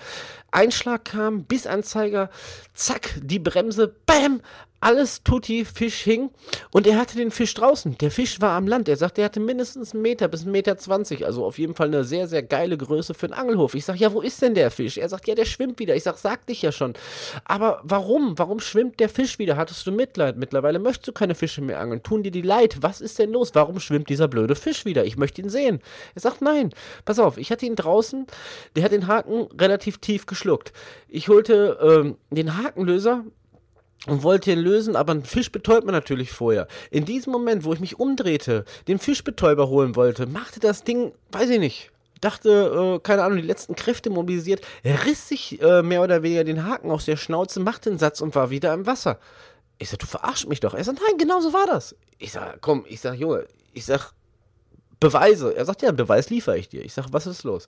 Einschlag 0.50 1.04
kam, 1.04 1.44
Bissanzeiger, 1.44 2.30
zack, 2.74 3.14
die 3.22 3.38
Bremse, 3.38 3.94
bam, 4.06 4.40
alles 4.80 5.22
tutti, 5.22 5.64
Fisch 5.64 6.02
hing 6.02 6.30
und 6.70 6.86
er 6.86 6.98
hatte 6.98 7.16
den 7.16 7.30
Fisch 7.30 7.54
draußen. 7.54 7.96
Der 7.98 8.10
Fisch 8.10 8.40
war 8.40 8.56
am 8.56 8.66
Land. 8.66 8.88
Er 8.88 8.96
sagt, 8.96 9.18
er 9.18 9.24
hatte 9.24 9.40
mindestens 9.40 9.92
einen 9.92 10.02
Meter 10.02 10.28
bis 10.28 10.42
einen 10.42 10.52
Meter 10.52 10.76
zwanzig. 10.78 11.24
Also 11.24 11.44
auf 11.44 11.58
jeden 11.58 11.74
Fall 11.74 11.88
eine 11.88 12.04
sehr, 12.04 12.28
sehr 12.28 12.42
geile 12.42 12.76
Größe 12.76 13.14
für 13.14 13.26
einen 13.26 13.34
Angelhof. 13.34 13.74
Ich 13.74 13.84
sage, 13.84 13.98
ja, 13.98 14.12
wo 14.12 14.20
ist 14.20 14.42
denn 14.42 14.54
der 14.54 14.70
Fisch? 14.70 14.98
Er 14.98 15.08
sagt, 15.08 15.26
ja, 15.28 15.34
der 15.34 15.44
schwimmt 15.44 15.78
wieder. 15.78 15.96
Ich 15.96 16.02
sage, 16.02 16.18
sag 16.20 16.46
dich 16.46 16.62
ja 16.62 16.72
schon. 16.72 16.94
Aber 17.44 17.80
warum? 17.84 18.38
Warum 18.38 18.60
schwimmt 18.60 19.00
der 19.00 19.08
Fisch 19.08 19.38
wieder? 19.38 19.56
Hattest 19.56 19.86
du 19.86 19.92
Mitleid? 19.92 20.36
Mittlerweile 20.36 20.78
möchtest 20.78 21.08
du 21.08 21.12
keine 21.12 21.34
Fische 21.34 21.62
mehr 21.62 21.80
angeln. 21.80 22.02
Tun 22.02 22.22
dir 22.22 22.30
die 22.32 22.42
leid. 22.42 22.78
Was 22.80 23.00
ist 23.00 23.18
denn 23.18 23.32
los? 23.32 23.50
Warum 23.54 23.80
schwimmt 23.80 24.08
dieser 24.08 24.28
blöde 24.28 24.54
Fisch 24.54 24.84
wieder? 24.84 25.04
Ich 25.04 25.16
möchte 25.16 25.40
ihn 25.40 25.48
sehen. 25.48 25.80
Er 26.14 26.20
sagt, 26.20 26.42
nein. 26.42 26.70
Pass 27.04 27.18
auf, 27.18 27.38
ich 27.38 27.50
hatte 27.50 27.66
ihn 27.66 27.76
draußen. 27.76 28.26
Der 28.74 28.84
hat 28.84 28.92
den 28.92 29.06
Haken 29.06 29.48
relativ 29.58 29.98
tief 29.98 30.26
geschluckt. 30.26 30.72
Ich 31.08 31.28
holte 31.28 31.78
ähm, 31.80 32.16
den 32.30 32.56
Hakenlöser 32.56 33.24
und 34.06 34.22
wollte 34.22 34.52
ihn 34.52 34.58
lösen, 34.58 34.96
aber 34.96 35.12
einen 35.12 35.24
Fisch 35.24 35.50
betäubt 35.50 35.84
man 35.84 35.94
natürlich 35.94 36.30
vorher. 36.30 36.68
In 36.90 37.04
diesem 37.04 37.32
Moment, 37.32 37.64
wo 37.64 37.72
ich 37.72 37.80
mich 37.80 37.98
umdrehte, 37.98 38.64
den 38.88 38.98
Fischbetäuber 38.98 39.68
holen 39.68 39.96
wollte, 39.96 40.26
machte 40.26 40.60
das 40.60 40.84
Ding, 40.84 41.12
weiß 41.32 41.50
ich 41.50 41.58
nicht, 41.58 41.90
dachte, 42.20 42.96
äh, 42.96 43.00
keine 43.00 43.22
Ahnung, 43.22 43.38
die 43.38 43.46
letzten 43.46 43.74
Kräfte 43.74 44.10
mobilisiert, 44.10 44.60
riss 44.84 45.28
sich 45.28 45.60
äh, 45.60 45.82
mehr 45.82 46.02
oder 46.02 46.22
weniger 46.22 46.44
den 46.44 46.64
Haken 46.64 46.90
aus 46.90 47.04
der 47.04 47.16
Schnauze, 47.16 47.60
machte 47.60 47.90
den 47.90 47.98
Satz 47.98 48.20
und 48.20 48.34
war 48.34 48.50
wieder 48.50 48.72
im 48.74 48.86
Wasser. 48.86 49.18
Ich 49.78 49.90
sag, 49.90 49.98
du 49.98 50.06
verarschst 50.06 50.48
mich 50.48 50.60
doch. 50.60 50.74
Er 50.74 50.84
sagt, 50.84 51.00
nein, 51.00 51.18
genau 51.18 51.40
so 51.40 51.52
war 51.52 51.66
das. 51.66 51.94
Ich 52.18 52.32
sag, 52.32 52.60
komm, 52.62 52.84
ich 52.88 53.00
sag, 53.00 53.14
Junge, 53.18 53.46
ich 53.74 53.84
sag, 53.84 54.12
Beweise. 55.00 55.54
Er 55.54 55.64
sagt, 55.64 55.82
ja, 55.82 55.92
Beweis 55.92 56.30
liefere 56.30 56.58
ich 56.58 56.68
dir. 56.68 56.84
Ich 56.84 56.94
sage, 56.94 57.08
was 57.12 57.26
ist 57.26 57.44
los? 57.44 57.66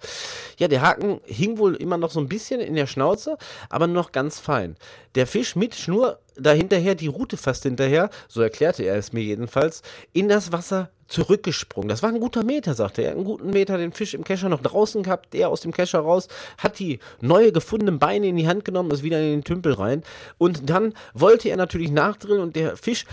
Ja, 0.58 0.68
der 0.68 0.80
Haken 0.80 1.20
hing 1.24 1.58
wohl 1.58 1.74
immer 1.76 1.98
noch 1.98 2.10
so 2.10 2.20
ein 2.20 2.28
bisschen 2.28 2.60
in 2.60 2.74
der 2.74 2.86
Schnauze, 2.86 3.36
aber 3.68 3.86
noch 3.86 4.12
ganz 4.12 4.38
fein. 4.40 4.76
Der 5.14 5.26
Fisch 5.26 5.54
mit 5.54 5.74
Schnur 5.74 6.20
dahinterher, 6.36 6.94
die 6.94 7.06
Rute 7.08 7.36
fast 7.36 7.64
hinterher, 7.64 8.10
so 8.28 8.40
erklärte 8.40 8.84
er 8.84 8.96
es 8.96 9.12
mir 9.12 9.22
jedenfalls, 9.22 9.82
in 10.12 10.28
das 10.28 10.52
Wasser 10.52 10.90
zurückgesprungen. 11.08 11.88
Das 11.88 12.02
war 12.02 12.10
ein 12.10 12.20
guter 12.20 12.44
Meter, 12.44 12.74
sagte 12.74 13.02
er. 13.02 13.12
Einen 13.12 13.24
guten 13.24 13.50
Meter 13.50 13.78
den 13.78 13.92
Fisch 13.92 14.14
im 14.14 14.24
Kescher 14.24 14.48
noch 14.48 14.62
draußen 14.62 15.02
gehabt, 15.02 15.32
der 15.34 15.48
aus 15.48 15.62
dem 15.62 15.72
Kescher 15.72 16.00
raus, 16.00 16.28
hat 16.58 16.78
die 16.78 16.98
neue 17.20 17.50
gefundenen 17.50 17.98
Beine 17.98 18.28
in 18.28 18.36
die 18.36 18.46
Hand 18.46 18.64
genommen, 18.64 18.90
ist 18.90 19.02
wieder 19.02 19.18
in 19.18 19.30
den 19.30 19.44
Tümpel 19.44 19.72
rein. 19.72 20.02
Und 20.36 20.68
dann 20.68 20.94
wollte 21.14 21.48
er 21.48 21.56
natürlich 21.56 21.90
nachdrillen 21.90 22.42
und 22.42 22.56
der 22.56 22.76
Fisch 22.76 23.04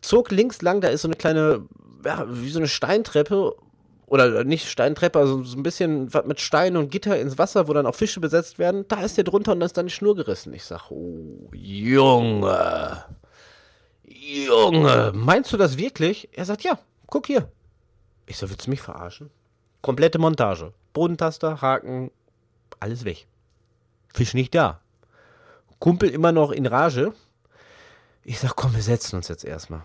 zog 0.00 0.30
links 0.30 0.62
lang, 0.62 0.80
da 0.80 0.88
ist 0.88 1.02
so 1.02 1.08
eine 1.08 1.16
kleine 1.16 1.66
ja, 2.04 2.26
wie 2.28 2.50
so 2.50 2.58
eine 2.58 2.68
Steintreppe 2.68 3.54
oder 4.06 4.44
nicht 4.44 4.68
Steintreppe, 4.68 5.18
also 5.18 5.42
so 5.42 5.56
ein 5.56 5.62
bisschen 5.62 6.10
mit 6.24 6.40
Stein 6.40 6.76
und 6.76 6.90
Gitter 6.90 7.18
ins 7.18 7.38
Wasser, 7.38 7.68
wo 7.68 7.72
dann 7.72 7.86
auch 7.86 7.94
Fische 7.94 8.20
besetzt 8.20 8.58
werden. 8.58 8.86
Da 8.88 9.02
ist 9.02 9.16
der 9.16 9.24
drunter 9.24 9.52
und 9.52 9.60
da 9.60 9.66
ist 9.66 9.76
dann 9.76 9.86
die 9.86 9.92
Schnur 9.92 10.14
gerissen. 10.14 10.52
Ich 10.52 10.64
sag, 10.64 10.90
oh, 10.90 11.48
Junge, 11.52 13.04
Junge, 14.04 15.12
meinst 15.14 15.52
du 15.52 15.56
das 15.56 15.78
wirklich? 15.78 16.28
Er 16.32 16.44
sagt, 16.44 16.62
ja, 16.62 16.78
guck 17.06 17.26
hier. 17.26 17.50
Ich 18.26 18.38
sag, 18.38 18.50
willst 18.50 18.66
du 18.66 18.70
mich 18.70 18.82
verarschen? 18.82 19.30
Komplette 19.82 20.18
Montage. 20.18 20.72
Bodentaster, 20.92 21.60
Haken, 21.60 22.10
alles 22.80 23.04
weg. 23.04 23.26
Fisch 24.14 24.34
nicht 24.34 24.54
da. 24.54 24.80
Kumpel 25.78 26.08
immer 26.10 26.32
noch 26.32 26.52
in 26.52 26.66
Rage. 26.66 27.12
Ich 28.22 28.38
sag, 28.38 28.54
komm, 28.56 28.74
wir 28.74 28.82
setzen 28.82 29.16
uns 29.16 29.28
jetzt 29.28 29.44
erstmal. 29.44 29.82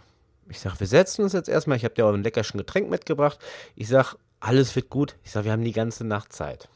Ich 0.50 0.60
sag, 0.60 0.80
wir 0.80 0.88
setzen 0.88 1.24
uns 1.24 1.34
jetzt 1.34 1.50
erstmal. 1.50 1.78
Ich 1.78 1.84
habe 1.84 1.94
dir 1.94 2.06
auch 2.06 2.14
ein 2.14 2.24
leckerchen 2.24 2.58
Getränk 2.58 2.90
mitgebracht. 2.90 3.40
Ich 3.76 3.88
sag, 3.88 4.16
alles 4.40 4.76
wird 4.76 4.90
gut. 4.90 5.16
Ich 5.24 5.32
sag, 5.32 5.46
wir 5.46 5.52
haben 5.52 5.64
die 5.64 5.72
ganze 5.72 6.06
Nacht 6.06 6.34
Zeit. 6.34 6.68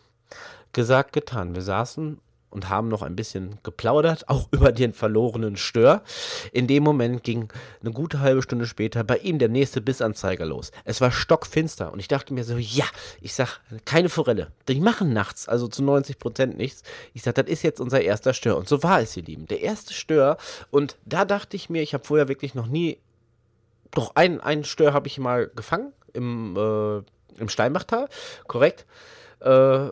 Gesagt, 0.74 1.14
getan. 1.14 1.56
Wir 1.56 1.62
saßen 1.62 2.20
und 2.54 2.70
haben 2.70 2.88
noch 2.88 3.02
ein 3.02 3.16
bisschen 3.16 3.58
geplaudert, 3.64 4.30
auch 4.30 4.48
über 4.52 4.72
den 4.72 4.94
verlorenen 4.94 5.58
Stör. 5.58 6.04
In 6.52 6.68
dem 6.68 6.84
Moment 6.84 7.24
ging 7.24 7.52
eine 7.82 7.92
gute 7.92 8.20
halbe 8.20 8.44
Stunde 8.44 8.68
später 8.68 9.04
bei 9.04 9.18
ihm 9.18 9.40
der 9.40 9.50
nächste 9.50 9.82
Bissanzeiger 9.82 10.46
los. 10.46 10.72
Es 10.86 11.02
war 11.02 11.12
stockfinster 11.12 11.92
und 11.92 12.00
ich 12.00 12.08
dachte 12.08 12.34
mir 12.34 12.44
so, 12.44 12.58
ja, 12.58 12.86
ich 13.22 13.34
sag, 13.34 13.60
keine 13.86 14.10
Forelle. 14.10 14.52
Die 14.68 14.80
machen 14.80 15.14
nachts, 15.14 15.48
also 15.50 15.68
zu 15.68 15.84
90 15.84 16.20
Prozent 16.20 16.58
nichts. 16.58 16.84
Ich 17.14 17.24
sag, 17.24 17.36
das 17.36 17.48
ist 17.48 17.64
jetzt 17.64 17.82
unser 17.82 18.02
erster 18.02 18.36
Stör. 18.36 18.58
Und 18.58 18.70
so 18.70 18.84
war 18.84 19.02
es, 19.02 19.18
ihr 19.18 19.24
Lieben. 19.24 19.48
Der 19.48 19.62
erste 19.62 19.94
Stör. 19.94 20.38
Und 20.70 20.96
da 21.06 21.26
dachte 21.26 21.56
ich 21.56 21.72
mir, 21.72 21.82
ich 21.82 21.96
habe 21.96 22.06
vorher 22.06 22.28
wirklich 22.28 22.54
noch 22.54 22.68
nie 22.68 23.00
doch, 23.94 24.16
ein, 24.16 24.42
einen 24.42 24.64
Stör 24.64 24.94
habe 24.94 25.08
ich 25.08 25.20
mal 25.20 25.52
gefangen 25.56 25.94
im, 26.14 26.56
äh, 26.58 27.40
im 27.40 27.50
Steinbachtal, 27.50 28.10
korrekt. 28.48 28.86
Äh, 29.40 29.90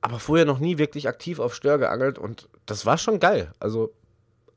aber 0.00 0.20
vorher 0.20 0.44
noch 0.44 0.58
nie 0.58 0.78
wirklich 0.78 1.08
aktiv 1.08 1.38
auf 1.38 1.54
Stör 1.54 1.78
geangelt 1.78 2.18
und 2.18 2.48
das 2.64 2.86
war 2.86 2.98
schon 2.98 3.20
geil. 3.20 3.52
Also 3.58 3.92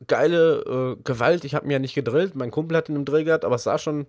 geile 0.08 0.96
äh, 0.98 1.02
Gewalt. 1.04 1.44
Ich 1.44 1.56
habe 1.56 1.68
mir 1.68 1.74
ja 1.74 1.80
nicht 1.80 1.96
gedrillt. 1.96 2.36
Mein 2.36 2.52
Kumpel 2.52 2.78
hat 2.78 2.90
ihn 2.90 2.96
im 2.96 3.06
Drill 3.06 3.24
gehabt, 3.24 3.46
aber 3.46 3.56
es 3.56 3.64
sah 3.64 3.78
schon 3.78 4.06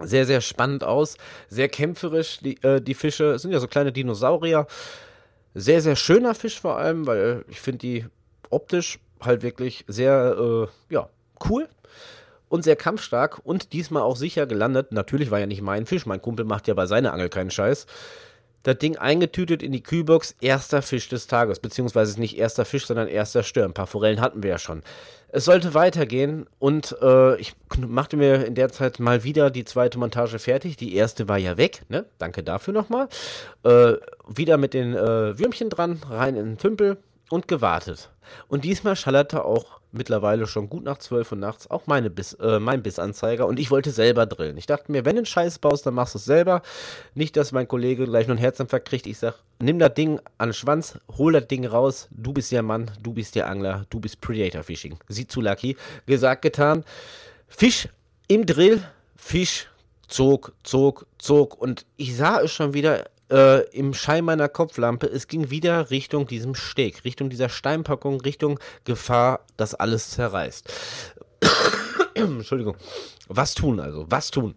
sehr, 0.00 0.24
sehr 0.24 0.40
spannend 0.40 0.84
aus. 0.84 1.16
Sehr 1.48 1.68
kämpferisch, 1.68 2.38
die, 2.40 2.62
äh, 2.62 2.80
die 2.80 2.94
Fische. 2.94 3.32
Es 3.32 3.42
sind 3.42 3.52
ja 3.52 3.60
so 3.60 3.68
kleine 3.68 3.92
Dinosaurier. 3.92 4.66
Sehr, 5.54 5.82
sehr 5.82 5.96
schöner 5.96 6.34
Fisch 6.34 6.60
vor 6.60 6.78
allem, 6.78 7.06
weil 7.06 7.44
ich 7.48 7.60
finde 7.60 7.78
die 7.78 8.06
optisch 8.48 9.00
halt 9.20 9.42
wirklich 9.42 9.84
sehr, 9.86 10.36
äh, 10.38 10.94
ja, 10.94 11.10
cool 11.48 11.68
und 12.52 12.64
sehr 12.64 12.76
kampfstark 12.76 13.40
und 13.44 13.72
diesmal 13.72 14.02
auch 14.02 14.16
sicher 14.16 14.44
gelandet. 14.44 14.92
Natürlich 14.92 15.30
war 15.30 15.40
ja 15.40 15.46
nicht 15.46 15.62
mein 15.62 15.86
Fisch, 15.86 16.04
mein 16.04 16.20
Kumpel 16.20 16.44
macht 16.44 16.68
ja 16.68 16.74
bei 16.74 16.84
seiner 16.84 17.14
Angel 17.14 17.30
keinen 17.30 17.50
Scheiß. 17.50 17.86
Das 18.62 18.76
Ding 18.76 18.96
eingetütet 18.96 19.62
in 19.62 19.72
die 19.72 19.82
Kühlbox, 19.82 20.36
erster 20.42 20.82
Fisch 20.82 21.08
des 21.08 21.26
Tages, 21.26 21.60
beziehungsweise 21.60 22.20
nicht 22.20 22.36
erster 22.36 22.66
Fisch, 22.66 22.86
sondern 22.86 23.08
erster 23.08 23.42
Stör. 23.42 23.64
Ein 23.64 23.72
paar 23.72 23.86
Forellen 23.86 24.20
hatten 24.20 24.42
wir 24.42 24.50
ja 24.50 24.58
schon. 24.58 24.82
Es 25.28 25.46
sollte 25.46 25.72
weitergehen 25.72 26.46
und 26.58 26.94
äh, 27.00 27.36
ich 27.40 27.54
machte 27.78 28.18
mir 28.18 28.44
in 28.44 28.54
der 28.54 28.68
Zeit 28.68 29.00
mal 29.00 29.24
wieder 29.24 29.50
die 29.50 29.64
zweite 29.64 29.98
Montage 29.98 30.38
fertig. 30.38 30.76
Die 30.76 30.94
erste 30.94 31.28
war 31.28 31.38
ja 31.38 31.56
weg, 31.56 31.80
ne? 31.88 32.04
Danke 32.18 32.42
dafür 32.42 32.74
nochmal. 32.74 33.08
Äh, 33.64 33.94
wieder 34.28 34.58
mit 34.58 34.74
den 34.74 34.94
äh, 34.94 35.38
Würmchen 35.38 35.70
dran, 35.70 36.02
rein 36.10 36.36
in 36.36 36.44
den 36.44 36.58
Tümpel 36.58 36.98
und 37.32 37.48
gewartet. 37.48 38.10
Und 38.48 38.64
diesmal 38.64 38.94
schallerte 38.94 39.44
auch 39.44 39.80
mittlerweile 39.90 40.46
schon 40.46 40.68
gut 40.68 40.84
nach 40.84 40.98
12 40.98 41.32
Uhr 41.32 41.38
nachts 41.38 41.70
auch 41.70 41.86
meine 41.86 42.10
Biss, 42.10 42.34
äh, 42.34 42.58
mein 42.58 42.82
Bissanzeiger 42.82 43.46
und 43.46 43.58
ich 43.58 43.70
wollte 43.70 43.90
selber 43.90 44.26
drillen. 44.26 44.58
Ich 44.58 44.66
dachte 44.66 44.92
mir, 44.92 45.04
wenn 45.04 45.16
du 45.16 45.20
einen 45.20 45.26
Scheiß 45.26 45.58
baust, 45.58 45.86
dann 45.86 45.94
machst 45.94 46.14
du 46.14 46.18
es 46.18 46.26
selber. 46.26 46.62
Nicht, 47.14 47.36
dass 47.36 47.52
mein 47.52 47.68
Kollege 47.68 48.04
gleich 48.04 48.26
noch 48.26 48.32
einen 48.32 48.38
Herzinfarkt 48.38 48.86
kriegt. 48.86 49.06
Ich 49.06 49.18
sag, 49.18 49.34
nimm 49.58 49.78
das 49.78 49.94
Ding 49.94 50.20
an 50.36 50.50
den 50.50 50.54
Schwanz, 50.54 50.98
hol 51.16 51.32
das 51.32 51.48
Ding 51.48 51.66
raus. 51.66 52.08
Du 52.10 52.34
bist 52.34 52.52
der 52.52 52.62
Mann, 52.62 52.90
du 53.02 53.14
bist 53.14 53.34
der 53.34 53.48
Angler, 53.48 53.86
du 53.88 53.98
bist 53.98 54.20
Predator 54.20 54.62
Fishing. 54.62 54.98
Sieht 55.08 55.32
zu 55.32 55.40
Lucky. 55.40 55.76
Gesagt, 56.06 56.42
getan. 56.42 56.84
Fisch 57.48 57.88
im 58.28 58.44
Drill, 58.44 58.82
Fisch 59.16 59.68
zog, 60.06 60.52
zog, 60.62 61.06
zog 61.18 61.58
und 61.58 61.86
ich 61.96 62.14
sah 62.14 62.40
es 62.40 62.52
schon 62.52 62.74
wieder 62.74 63.04
äh, 63.30 63.62
im 63.70 63.94
Schein 63.94 64.24
meiner 64.24 64.48
Kopflampe, 64.48 65.06
es 65.06 65.28
ging 65.28 65.50
wieder 65.50 65.90
Richtung 65.90 66.26
diesem 66.26 66.54
Steg, 66.54 67.04
Richtung 67.04 67.30
dieser 67.30 67.48
Steinpackung, 67.48 68.20
Richtung 68.20 68.58
Gefahr, 68.84 69.40
dass 69.56 69.74
alles 69.74 70.10
zerreißt. 70.10 70.72
Entschuldigung. 72.14 72.76
Was 73.28 73.54
tun 73.54 73.80
also? 73.80 74.06
Was 74.08 74.30
tun? 74.30 74.54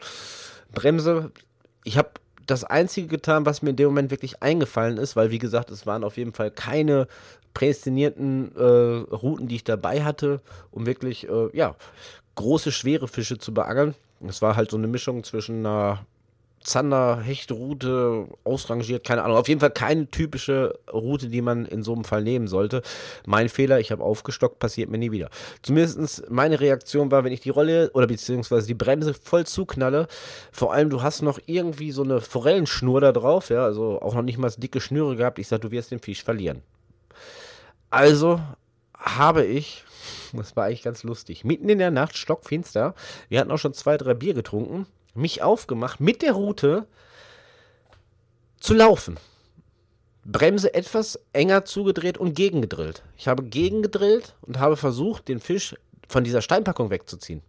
Bremse. 0.74 1.32
Ich 1.84 1.98
habe 1.98 2.10
das 2.46 2.64
Einzige 2.64 3.08
getan, 3.08 3.46
was 3.46 3.62
mir 3.62 3.72
in 3.72 3.76
dem 3.76 3.88
Moment 3.88 4.12
wirklich 4.12 4.44
eingefallen 4.44 4.98
ist, 4.98 5.16
weil 5.16 5.32
wie 5.32 5.40
gesagt, 5.40 5.72
es 5.72 5.86
waren 5.86 6.04
auf 6.04 6.18
jeden 6.18 6.34
Fall 6.34 6.52
keine 6.52 7.08
prädestinierten 7.54 8.56
äh, 8.56 8.62
Routen, 9.16 9.48
die 9.48 9.56
ich 9.56 9.64
dabei 9.64 10.04
hatte, 10.04 10.42
um 10.72 10.86
wirklich, 10.86 11.28
äh, 11.28 11.50
ja, 11.54 11.76
große, 12.36 12.72
schwere 12.72 13.08
Fische 13.08 13.38
zu 13.38 13.54
beangeln. 13.54 13.96
Es 14.28 14.42
war 14.42 14.56
halt 14.56 14.70
so 14.70 14.78
eine 14.78 14.88
Mischung 14.88 15.24
zwischen 15.24 15.66
einer 15.66 16.06
Zander, 16.66 17.22
Hechtroute, 17.22 18.28
ausrangiert, 18.44 19.06
keine 19.06 19.24
Ahnung. 19.24 19.38
Auf 19.38 19.48
jeden 19.48 19.60
Fall 19.60 19.70
keine 19.70 20.10
typische 20.10 20.80
Route, 20.92 21.28
die 21.30 21.42
man 21.42 21.66
in 21.66 21.84
so 21.84 21.94
einem 21.94 22.04
Fall 22.04 22.24
nehmen 22.24 22.48
sollte. 22.48 22.82
Mein 23.28 23.50
Fehler, 23.50 23.80
ich 23.80 23.92
habe 23.92 24.04
aufgestockt, 24.04 24.58
passiert 24.58 24.90
mir 24.90 24.98
nie 24.98 25.12
wieder. 25.12 25.30
Zumindest 25.62 26.30
meine 26.30 26.60
Reaktion 26.60 27.12
war, 27.12 27.24
wenn 27.24 27.32
ich 27.32 27.42
die 27.42 27.52
Rolle 27.52 27.92
oder 27.94 28.08
beziehungsweise 28.08 28.66
die 28.66 28.74
Bremse 28.74 29.14
voll 29.14 29.46
zuknalle, 29.46 30.08
vor 30.52 30.74
allem 30.74 30.90
du 30.90 31.04
hast 31.04 31.22
noch 31.22 31.40
irgendwie 31.46 31.92
so 31.92 32.04
eine 32.04 32.20
Forellenschnur 32.20 33.00
da 33.00 33.12
drauf, 33.12 33.50
ja, 33.50 33.64
also 33.64 34.02
auch 34.02 34.16
noch 34.16 34.24
nicht 34.24 34.40
mal 34.40 34.52
dicke 34.58 34.82
Schnüre 34.82 35.16
gehabt. 35.16 35.38
Ich 35.38 35.48
sage, 35.48 35.62
du 35.62 35.72
wirst 35.72 35.92
den 35.92 36.00
Fisch 36.00 36.24
verlieren. 36.24 36.64
Also 37.92 38.42
habe 38.98 39.46
ich 39.46 39.84
das 40.34 40.56
war 40.56 40.66
eigentlich 40.66 40.84
ganz 40.84 41.04
lustig. 41.04 41.46
Mitten 41.46 41.70
in 41.70 41.78
der 41.78 41.92
Nacht, 41.92 42.18
stockfinster. 42.18 42.96
Wir 43.30 43.40
hatten 43.40 43.52
auch 43.52 43.58
schon 43.58 43.74
zwei, 43.74 43.98
drei 43.98 44.14
Bier 44.14 44.34
getrunken 44.34 44.88
mich 45.16 45.42
aufgemacht, 45.42 46.00
mit 46.00 46.22
der 46.22 46.34
Route 46.34 46.88
zu 48.60 48.74
laufen. 48.74 49.18
Bremse 50.26 50.74
etwas 50.74 51.20
enger 51.34 51.66
zugedreht 51.66 52.18
und 52.18 52.34
gegengedrillt. 52.34 53.04
Ich 53.16 53.28
habe 53.28 53.44
gegengedrillt 53.44 54.36
und 54.42 54.60
habe 54.60 54.76
versucht, 54.76 55.28
den 55.28 55.40
Fisch 55.40 55.76
von 56.10 56.24
dieser 56.24 56.42
Steinpackung 56.42 56.90
wegzuziehen. 56.90 57.42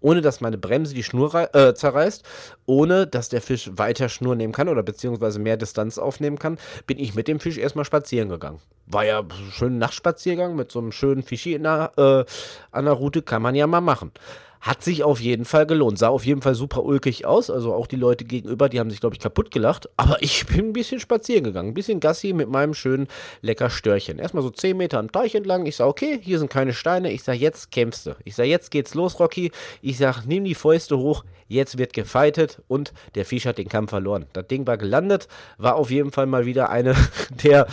Ohne 0.00 0.22
dass 0.22 0.40
meine 0.40 0.56
Bremse 0.56 0.94
die 0.94 1.02
Schnur 1.02 1.54
äh, 1.54 1.74
zerreißt, 1.74 2.24
ohne 2.64 3.06
dass 3.06 3.28
der 3.28 3.42
Fisch 3.42 3.70
weiter 3.74 4.08
Schnur 4.08 4.34
nehmen 4.34 4.54
kann 4.54 4.70
oder 4.70 4.82
beziehungsweise 4.82 5.38
mehr 5.38 5.58
Distanz 5.58 5.98
aufnehmen 5.98 6.38
kann, 6.38 6.58
bin 6.86 6.98
ich 6.98 7.14
mit 7.14 7.28
dem 7.28 7.38
Fisch 7.38 7.58
erstmal 7.58 7.84
spazieren 7.84 8.30
gegangen. 8.30 8.60
War 8.86 9.04
ja 9.04 9.20
ein 9.20 9.30
schöner 9.50 9.76
Nachtspaziergang 9.76 10.56
mit 10.56 10.72
so 10.72 10.78
einem 10.78 10.92
schönen 10.92 11.22
Fischi 11.22 11.58
der, 11.58 11.92
äh, 11.98 12.24
an 12.70 12.86
der 12.86 12.94
Route, 12.94 13.20
kann 13.20 13.42
man 13.42 13.54
ja 13.54 13.66
mal 13.66 13.82
machen. 13.82 14.10
Hat 14.60 14.84
sich 14.84 15.04
auf 15.04 15.20
jeden 15.20 15.46
Fall 15.46 15.64
gelohnt. 15.64 15.98
Sah 15.98 16.08
auf 16.08 16.26
jeden 16.26 16.42
Fall 16.42 16.54
super 16.54 16.84
ulkig 16.84 17.24
aus. 17.24 17.48
Also 17.48 17.72
auch 17.72 17.86
die 17.86 17.96
Leute 17.96 18.26
gegenüber, 18.26 18.68
die 18.68 18.78
haben 18.78 18.90
sich, 18.90 19.00
glaube 19.00 19.14
ich, 19.14 19.20
kaputt 19.20 19.50
gelacht. 19.50 19.88
Aber 19.96 20.18
ich 20.22 20.44
bin 20.46 20.66
ein 20.66 20.72
bisschen 20.74 21.00
spazieren 21.00 21.44
gegangen. 21.44 21.70
Ein 21.70 21.74
bisschen 21.74 21.98
Gassi 21.98 22.34
mit 22.34 22.50
meinem 22.50 22.74
schönen 22.74 23.08
lecker 23.40 23.70
Störchen. 23.70 24.18
Erstmal 24.18 24.42
so 24.42 24.50
10 24.50 24.76
Meter 24.76 24.98
am 24.98 25.10
Teich 25.10 25.34
entlang. 25.34 25.64
Ich 25.64 25.76
sage, 25.76 25.88
okay, 25.88 26.20
hier 26.22 26.38
sind 26.38 26.50
keine 26.50 26.74
Steine. 26.74 27.10
Ich 27.10 27.22
sage, 27.22 27.38
jetzt 27.38 27.70
kämpfst 27.70 28.06
du. 28.06 28.16
Ich 28.24 28.34
sage, 28.34 28.50
jetzt 28.50 28.70
geht's 28.70 28.94
los, 28.94 29.18
Rocky. 29.18 29.50
Ich 29.80 29.96
sage, 29.96 30.22
nimm 30.26 30.44
die 30.44 30.54
Fäuste 30.54 30.98
hoch. 30.98 31.24
Jetzt 31.48 31.78
wird 31.78 31.94
gefeitet. 31.94 32.60
Und 32.68 32.92
der 33.14 33.24
Fisch 33.24 33.46
hat 33.46 33.56
den 33.56 33.68
Kampf 33.68 33.90
verloren. 33.90 34.26
Das 34.34 34.46
Ding 34.46 34.66
war 34.66 34.76
gelandet. 34.76 35.26
War 35.56 35.76
auf 35.76 35.90
jeden 35.90 36.12
Fall 36.12 36.26
mal 36.26 36.44
wieder 36.44 36.68
eine 36.68 36.94
der 37.42 37.66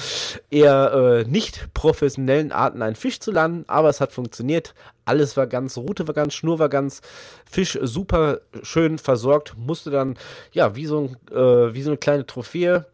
eher 0.49 1.25
äh, 1.25 1.29
nicht 1.29 1.73
professionellen 1.73 2.53
Arten, 2.53 2.81
einen 2.81 2.95
Fisch 2.95 3.19
zu 3.19 3.31
landen. 3.31 3.65
Aber 3.67 3.89
es 3.89 3.99
hat 3.99 4.13
funktioniert. 4.13 4.73
Alles 5.07 5.37
war 5.37 5.47
ganz, 5.47 5.77
Route 5.77 6.07
war 6.07 6.13
ganz, 6.13 6.33
Schnur 6.33 6.59
war 6.59 6.69
ganz, 6.69 7.01
Fisch 7.49 7.77
super 7.81 8.41
schön 8.61 8.97
versorgt, 8.97 9.55
musste 9.57 9.89
dann, 9.89 10.17
ja, 10.51 10.75
wie 10.75 10.85
so, 10.85 10.99
ein, 10.99 11.35
äh, 11.35 11.73
wie 11.73 11.81
so 11.81 11.91
eine 11.91 11.97
kleine 11.97 12.25
Trophäe, 12.25 12.85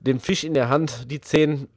den 0.00 0.20
Fisch 0.20 0.44
in 0.44 0.54
der 0.54 0.68
Hand, 0.68 1.10
die 1.10 1.20
10 1.20 1.68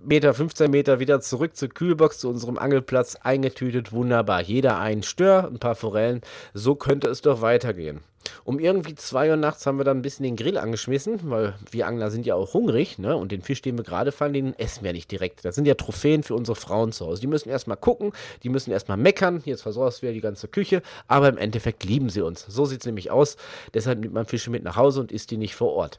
Meter, 0.00 0.34
15 0.34 0.70
Meter 0.70 1.00
wieder 1.00 1.20
zurück 1.20 1.56
zur 1.56 1.68
Kühlbox, 1.68 2.18
zu 2.18 2.28
unserem 2.28 2.58
Angelplatz, 2.58 3.16
eingetütet, 3.16 3.92
wunderbar. 3.92 4.40
Jeder 4.42 4.78
ein 4.78 5.02
Stör, 5.02 5.48
ein 5.48 5.58
paar 5.58 5.74
Forellen, 5.74 6.20
so 6.54 6.76
könnte 6.76 7.08
es 7.08 7.22
doch 7.22 7.40
weitergehen. 7.40 8.00
Um 8.44 8.58
irgendwie 8.58 8.94
zwei 8.94 9.30
Uhr 9.30 9.36
nachts 9.36 9.66
haben 9.66 9.78
wir 9.78 9.84
dann 9.84 9.98
ein 9.98 10.02
bisschen 10.02 10.24
den 10.24 10.36
Grill 10.36 10.58
angeschmissen, 10.58 11.30
weil 11.30 11.54
wir 11.70 11.86
Angler 11.86 12.10
sind 12.10 12.26
ja 12.26 12.34
auch 12.34 12.54
hungrig, 12.54 12.98
ne? 12.98 13.16
Und 13.16 13.32
den 13.32 13.42
Fisch, 13.42 13.62
den 13.62 13.76
wir 13.76 13.84
gerade 13.84 14.12
fangen, 14.12 14.34
den 14.34 14.58
essen 14.58 14.84
wir 14.84 14.92
nicht 14.92 15.10
direkt. 15.10 15.44
Das 15.44 15.54
sind 15.54 15.66
ja 15.66 15.74
Trophäen 15.74 16.22
für 16.22 16.34
unsere 16.34 16.56
Frauen 16.56 16.92
zu 16.92 17.06
Hause. 17.06 17.20
Die 17.20 17.26
müssen 17.26 17.48
erstmal 17.48 17.76
gucken, 17.76 18.12
die 18.42 18.48
müssen 18.48 18.70
erstmal 18.70 18.96
meckern. 18.96 19.42
Jetzt 19.44 19.62
versorgst 19.62 20.02
du 20.02 20.06
ja 20.06 20.12
die 20.12 20.20
ganze 20.20 20.48
Küche, 20.48 20.82
aber 21.08 21.28
im 21.28 21.38
Endeffekt 21.38 21.84
lieben 21.84 22.08
sie 22.08 22.22
uns. 22.22 22.44
So 22.48 22.64
sieht 22.64 22.80
es 22.80 22.86
nämlich 22.86 23.10
aus. 23.10 23.36
Deshalb 23.74 24.00
nimmt 24.00 24.14
man 24.14 24.26
Fische 24.26 24.50
mit 24.50 24.62
nach 24.62 24.76
Hause 24.76 25.00
und 25.00 25.12
isst 25.12 25.30
die 25.30 25.36
nicht 25.36 25.54
vor 25.54 25.72
Ort. 25.72 25.98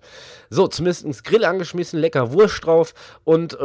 So, 0.50 0.67
zumindest 0.67 1.24
Grill 1.24 1.46
angeschmissen, 1.46 2.00
lecker 2.00 2.31
Wurst 2.34 2.65
drauf. 2.65 2.93
Und 3.24 3.53
äh, 3.53 3.57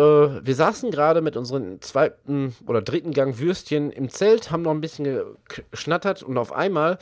wir 0.45 0.55
saßen 0.55 0.91
gerade 0.91 1.21
mit 1.21 1.37
unseren 1.37 1.81
zweiten 1.81 2.55
oder 2.67 2.83
dritten 2.83 3.13
Gang 3.13 3.39
Würstchen 3.39 3.91
im 3.91 4.09
Zelt, 4.09 4.51
haben 4.51 4.63
noch 4.63 4.71
ein 4.71 4.81
bisschen 4.81 5.23
geschnattert 5.71 6.23
und 6.23 6.39
auf 6.39 6.53
einmal 6.53 6.99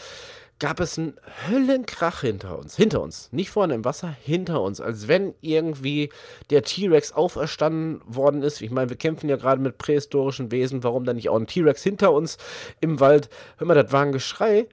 gab 0.60 0.78
es 0.78 0.98
einen 0.98 1.14
Höllenkrach 1.48 2.20
hinter 2.20 2.58
uns. 2.58 2.76
Hinter 2.76 3.02
uns. 3.02 3.28
Nicht 3.32 3.50
vorne 3.50 3.74
im 3.74 3.84
Wasser, 3.84 4.14
hinter 4.22 4.60
uns. 4.62 4.80
Als 4.80 5.08
wenn 5.08 5.34
irgendwie 5.40 6.10
der 6.50 6.62
T-Rex 6.62 7.12
auferstanden 7.12 8.00
worden 8.06 8.42
ist. 8.42 8.60
Ich 8.60 8.70
meine, 8.70 8.90
wir 8.90 8.96
kämpfen 8.96 9.28
ja 9.28 9.36
gerade 9.36 9.60
mit 9.60 9.78
prähistorischen 9.78 10.52
Wesen. 10.52 10.84
Warum 10.84 11.04
dann 11.04 11.16
nicht 11.16 11.30
auch 11.30 11.38
ein 11.38 11.46
T-Rex 11.46 11.82
hinter 11.82 12.12
uns 12.12 12.36
im 12.80 13.00
Wald? 13.00 13.30
Hör 13.56 13.66
mal, 13.66 13.74
das 13.74 13.90
war 13.90 14.02
ein 14.02 14.12
Geschrei. 14.12 14.68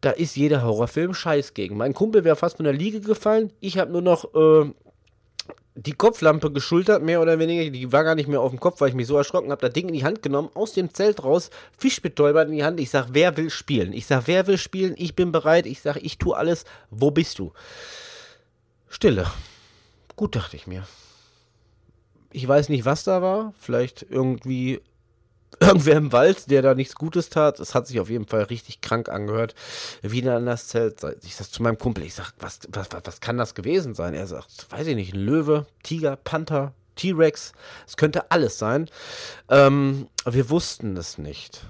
Da 0.00 0.10
ist 0.10 0.36
jeder 0.36 0.62
Horrorfilm 0.62 1.12
scheiß 1.12 1.54
gegen. 1.54 1.76
Mein 1.76 1.92
Kumpel 1.92 2.24
wäre 2.24 2.36
fast 2.36 2.56
von 2.56 2.64
der 2.64 2.72
Liege 2.72 3.00
gefallen. 3.00 3.52
Ich 3.60 3.78
habe 3.78 3.92
nur 3.92 4.02
noch 4.02 4.34
äh, 4.34 4.70
die 5.74 5.92
Kopflampe 5.92 6.52
geschultert, 6.52 7.02
mehr 7.02 7.20
oder 7.22 7.38
weniger. 7.38 7.70
Die 7.70 7.92
war 7.92 8.04
gar 8.04 8.14
nicht 8.14 8.28
mehr 8.28 8.40
auf 8.40 8.50
dem 8.50 8.60
Kopf, 8.60 8.80
weil 8.80 8.90
ich 8.90 8.94
mich 8.94 9.06
so 9.06 9.16
erschrocken 9.16 9.50
habe. 9.50 9.60
Das 9.60 9.72
Ding 9.72 9.88
in 9.88 9.94
die 9.94 10.04
Hand 10.04 10.22
genommen, 10.22 10.50
aus 10.54 10.72
dem 10.72 10.92
Zelt 10.92 11.24
raus, 11.24 11.50
Fischbetäuber 11.78 12.42
in 12.42 12.52
die 12.52 12.64
Hand. 12.64 12.78
Ich 12.78 12.90
sag, 12.90 13.08
wer 13.12 13.36
will 13.36 13.50
spielen? 13.50 13.92
Ich 13.92 14.06
sag, 14.06 14.26
wer 14.26 14.46
will 14.46 14.58
spielen? 14.58 14.94
Ich 14.98 15.16
bin 15.16 15.32
bereit. 15.32 15.66
Ich 15.66 15.80
sag, 15.80 15.96
ich 15.96 16.18
tue 16.18 16.36
alles. 16.36 16.64
Wo 16.90 17.10
bist 17.10 17.38
du? 17.38 17.52
Stille. 18.88 19.26
Gut, 20.16 20.36
dachte 20.36 20.56
ich 20.56 20.66
mir. 20.66 20.86
Ich 22.32 22.46
weiß 22.46 22.68
nicht, 22.68 22.84
was 22.84 23.04
da 23.04 23.22
war. 23.22 23.54
Vielleicht 23.58 24.06
irgendwie 24.08 24.80
irgendwer 25.62 25.96
im 25.96 26.12
Wald, 26.12 26.50
der 26.50 26.62
da 26.62 26.74
nichts 26.74 26.94
Gutes 26.94 27.28
tat. 27.28 27.60
Es 27.60 27.74
hat 27.74 27.86
sich 27.86 28.00
auf 28.00 28.10
jeden 28.10 28.26
Fall 28.26 28.42
richtig 28.42 28.80
krank 28.80 29.08
angehört. 29.08 29.54
Wieder 30.02 30.38
in 30.38 30.46
das 30.46 30.68
Zelt. 30.68 31.00
Ich 31.22 31.36
sag 31.36 31.50
zu 31.50 31.62
meinem 31.62 31.78
Kumpel, 31.78 32.04
ich 32.04 32.14
sag, 32.14 32.32
was, 32.38 32.60
was, 32.68 32.88
was 33.04 33.20
kann 33.20 33.38
das 33.38 33.54
gewesen 33.54 33.94
sein? 33.94 34.14
Er 34.14 34.26
sagt, 34.26 34.66
weiß 34.70 34.86
ich 34.86 34.96
nicht, 34.96 35.14
ein 35.14 35.20
Löwe, 35.20 35.66
Tiger, 35.82 36.16
Panther, 36.16 36.72
T-Rex. 36.96 37.52
Es 37.86 37.96
könnte 37.96 38.30
alles 38.30 38.58
sein. 38.58 38.88
Ähm, 39.48 40.08
wir 40.24 40.50
wussten 40.50 40.96
es 40.96 41.18
nicht. 41.18 41.62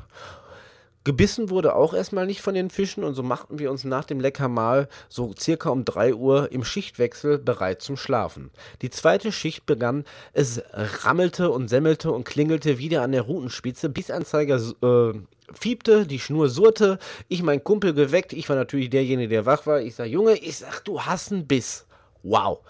Gebissen 1.05 1.51
wurde 1.51 1.75
auch 1.75 1.95
erstmal 1.95 2.27
nicht 2.27 2.43
von 2.43 2.55
den 2.55 2.71
Fischen 2.71 3.03
und 3.03 3.15
so 3.15 3.23
machten 3.23 3.59
wir 3.59 3.71
uns 3.71 3.83
nach 3.85 4.05
dem 4.05 4.21
Leckermahl 4.21 4.89
so 5.09 5.35
circa 5.39 5.71
um 5.71 5.85
3 5.85 6.15
Uhr 6.15 6.53
im 6.53 6.65
Schichtwechsel 6.65 7.39
bereit 7.39 7.83
zum 7.83 7.97
Schlafen. 7.97 8.51
Die 8.83 8.91
zweite 8.91 9.33
Schicht 9.33 9.67
begann, 9.67 10.05
es 10.33 10.63
rammelte 10.73 11.51
und 11.51 11.69
semmelte 11.69 12.13
und 12.13 12.25
klingelte 12.25 12.79
wieder 12.79 13.03
an 13.03 13.13
der 13.13 13.23
Routenspitze, 13.23 13.89
Bissanzeiger 13.89 14.61
äh, 14.83 15.19
fiebte, 15.53 16.07
die 16.07 16.21
Schnur 16.21 16.49
surrte, 16.49 16.99
ich 17.29 17.43
mein 17.43 17.65
Kumpel 17.65 17.95
geweckt, 17.95 18.33
ich 18.33 18.49
war 18.49 18.57
natürlich 18.57 18.91
derjenige, 18.91 19.29
der 19.29 19.47
wach 19.47 19.67
war, 19.67 19.81
ich 19.81 19.97
sag, 19.97 20.07
Junge, 20.07 20.37
ich 20.37 20.59
sag, 20.59 20.85
du 20.85 21.03
hast 21.03 21.33
einen 21.33 21.47
Biss. 21.47 21.87
Wow. 22.23 22.61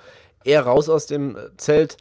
Er 0.45 0.63
raus 0.63 0.89
aus 0.89 1.07
dem 1.07 1.37
Zelt, 1.59 1.99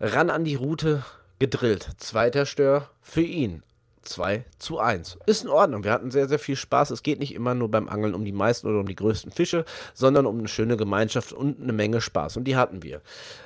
ran 0.00 0.28
an 0.28 0.44
die 0.44 0.56
Route, 0.56 1.04
gedrillt. 1.38 1.88
Zweiter 1.98 2.46
Stör 2.46 2.90
für 3.00 3.22
ihn. 3.22 3.62
2 4.08 4.44
zu 4.58 4.78
1. 4.78 5.18
Ist 5.26 5.44
in 5.44 5.50
Ordnung. 5.50 5.84
Wir 5.84 5.92
hatten 5.92 6.10
sehr, 6.10 6.28
sehr 6.28 6.38
viel 6.38 6.56
Spaß. 6.56 6.90
Es 6.90 7.02
geht 7.02 7.18
nicht 7.18 7.34
immer 7.34 7.54
nur 7.54 7.70
beim 7.70 7.88
Angeln 7.88 8.14
um 8.14 8.24
die 8.24 8.32
meisten 8.32 8.66
oder 8.66 8.80
um 8.80 8.88
die 8.88 8.96
größten 8.96 9.32
Fische, 9.32 9.64
sondern 9.94 10.26
um 10.26 10.38
eine 10.38 10.48
schöne 10.48 10.76
Gemeinschaft 10.76 11.32
und 11.32 11.60
eine 11.60 11.72
Menge 11.72 12.00
Spaß. 12.00 12.36
Und 12.36 12.44
die 12.44 12.56
hatten 12.56 12.82
wir. 12.82 13.02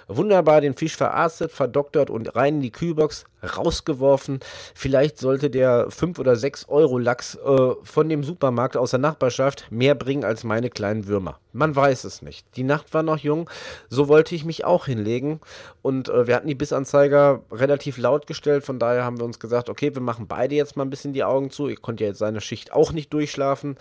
Wunderbar 0.08 0.60
den 0.60 0.74
Fisch 0.74 0.96
verarztet, 0.96 1.52
verdoktert 1.52 2.10
und 2.10 2.34
rein 2.34 2.56
in 2.56 2.60
die 2.62 2.72
Kühlbox 2.72 3.24
rausgeworfen. 3.42 4.40
Vielleicht 4.74 5.18
sollte 5.18 5.50
der 5.50 5.90
5 5.90 6.18
oder 6.18 6.36
6 6.36 6.68
Euro 6.68 6.98
Lachs 6.98 7.34
äh, 7.36 7.72
von 7.82 8.08
dem 8.08 8.24
Supermarkt 8.24 8.76
aus 8.76 8.90
der 8.90 9.00
Nachbarschaft 9.00 9.66
mehr 9.70 9.94
bringen 9.94 10.24
als 10.24 10.44
meine 10.44 10.70
kleinen 10.70 11.06
Würmer. 11.06 11.38
Man 11.52 11.74
weiß 11.74 12.04
es 12.04 12.22
nicht. 12.22 12.46
Die 12.56 12.62
Nacht 12.62 12.94
war 12.94 13.02
noch 13.02 13.18
jung, 13.18 13.50
so 13.88 14.08
wollte 14.08 14.34
ich 14.34 14.44
mich 14.44 14.64
auch 14.64 14.86
hinlegen. 14.86 15.40
Und 15.82 16.08
äh, 16.08 16.26
wir 16.26 16.36
hatten 16.36 16.48
die 16.48 16.54
Bissanzeiger 16.54 17.42
relativ 17.50 17.98
laut 17.98 18.26
gestellt, 18.26 18.64
von 18.64 18.78
daher 18.78 19.04
haben 19.04 19.18
wir 19.18 19.24
uns 19.24 19.38
gesagt, 19.38 19.68
okay, 19.68 19.94
wir 19.94 20.02
machen 20.02 20.26
beide 20.26 20.54
jetzt 20.54 20.76
mal 20.76 20.84
ein 20.84 20.90
bisschen 20.90 21.12
die 21.12 21.24
Augen 21.24 21.50
zu. 21.50 21.68
Ich 21.68 21.82
konnte 21.82 22.04
ja 22.04 22.10
jetzt 22.10 22.18
seine 22.18 22.40
Schicht 22.40 22.72
auch 22.72 22.92
nicht 22.92 23.12
durchschlafen. 23.12 23.76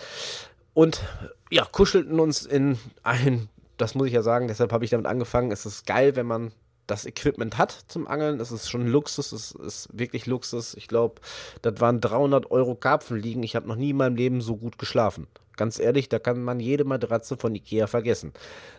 Und 0.73 1.01
ja, 1.49 1.65
kuschelten 1.69 2.19
uns 2.19 2.45
in 2.45 2.77
ein, 3.03 3.49
das 3.77 3.95
muss 3.95 4.07
ich 4.07 4.13
ja 4.13 4.21
sagen, 4.21 4.47
deshalb 4.47 4.71
habe 4.71 4.85
ich 4.85 4.91
damit 4.91 5.05
angefangen. 5.05 5.51
Es 5.51 5.65
ist 5.65 5.85
geil, 5.85 6.15
wenn 6.15 6.25
man 6.25 6.51
das 6.91 7.05
Equipment 7.05 7.57
hat 7.57 7.71
zum 7.87 8.05
Angeln. 8.05 8.37
Das 8.37 8.51
ist 8.51 8.69
schon 8.69 8.85
Luxus, 8.85 9.31
es 9.31 9.51
ist 9.51 9.87
wirklich 9.93 10.25
Luxus. 10.25 10.75
Ich 10.75 10.87
glaube, 10.87 11.21
das 11.61 11.79
waren 11.79 12.01
300 12.01 12.51
Euro 12.51 12.75
Karpfen 12.75 13.17
liegen. 13.17 13.43
Ich 13.43 13.55
habe 13.55 13.67
noch 13.67 13.77
nie 13.77 13.91
in 13.91 13.97
meinem 13.97 14.17
Leben 14.17 14.41
so 14.41 14.57
gut 14.57 14.77
geschlafen. 14.77 15.27
Ganz 15.55 15.79
ehrlich, 15.79 16.09
da 16.09 16.19
kann 16.19 16.43
man 16.43 16.59
jede 16.59 16.83
Matratze 16.83 17.37
von 17.37 17.55
Ikea 17.55 17.87
vergessen. 17.87 18.33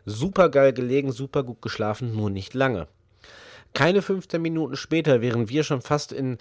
Super 0.04 0.50
geil 0.50 0.72
gelegen, 0.72 1.10
super 1.10 1.42
gut 1.42 1.62
geschlafen, 1.62 2.14
nur 2.14 2.28
nicht 2.28 2.52
lange. 2.54 2.86
Keine 3.74 4.02
15 4.02 4.40
Minuten 4.40 4.76
später, 4.76 5.20
während 5.20 5.48
wir 5.48 5.64
schon 5.64 5.80
fast 5.80 6.12
in 6.12 6.38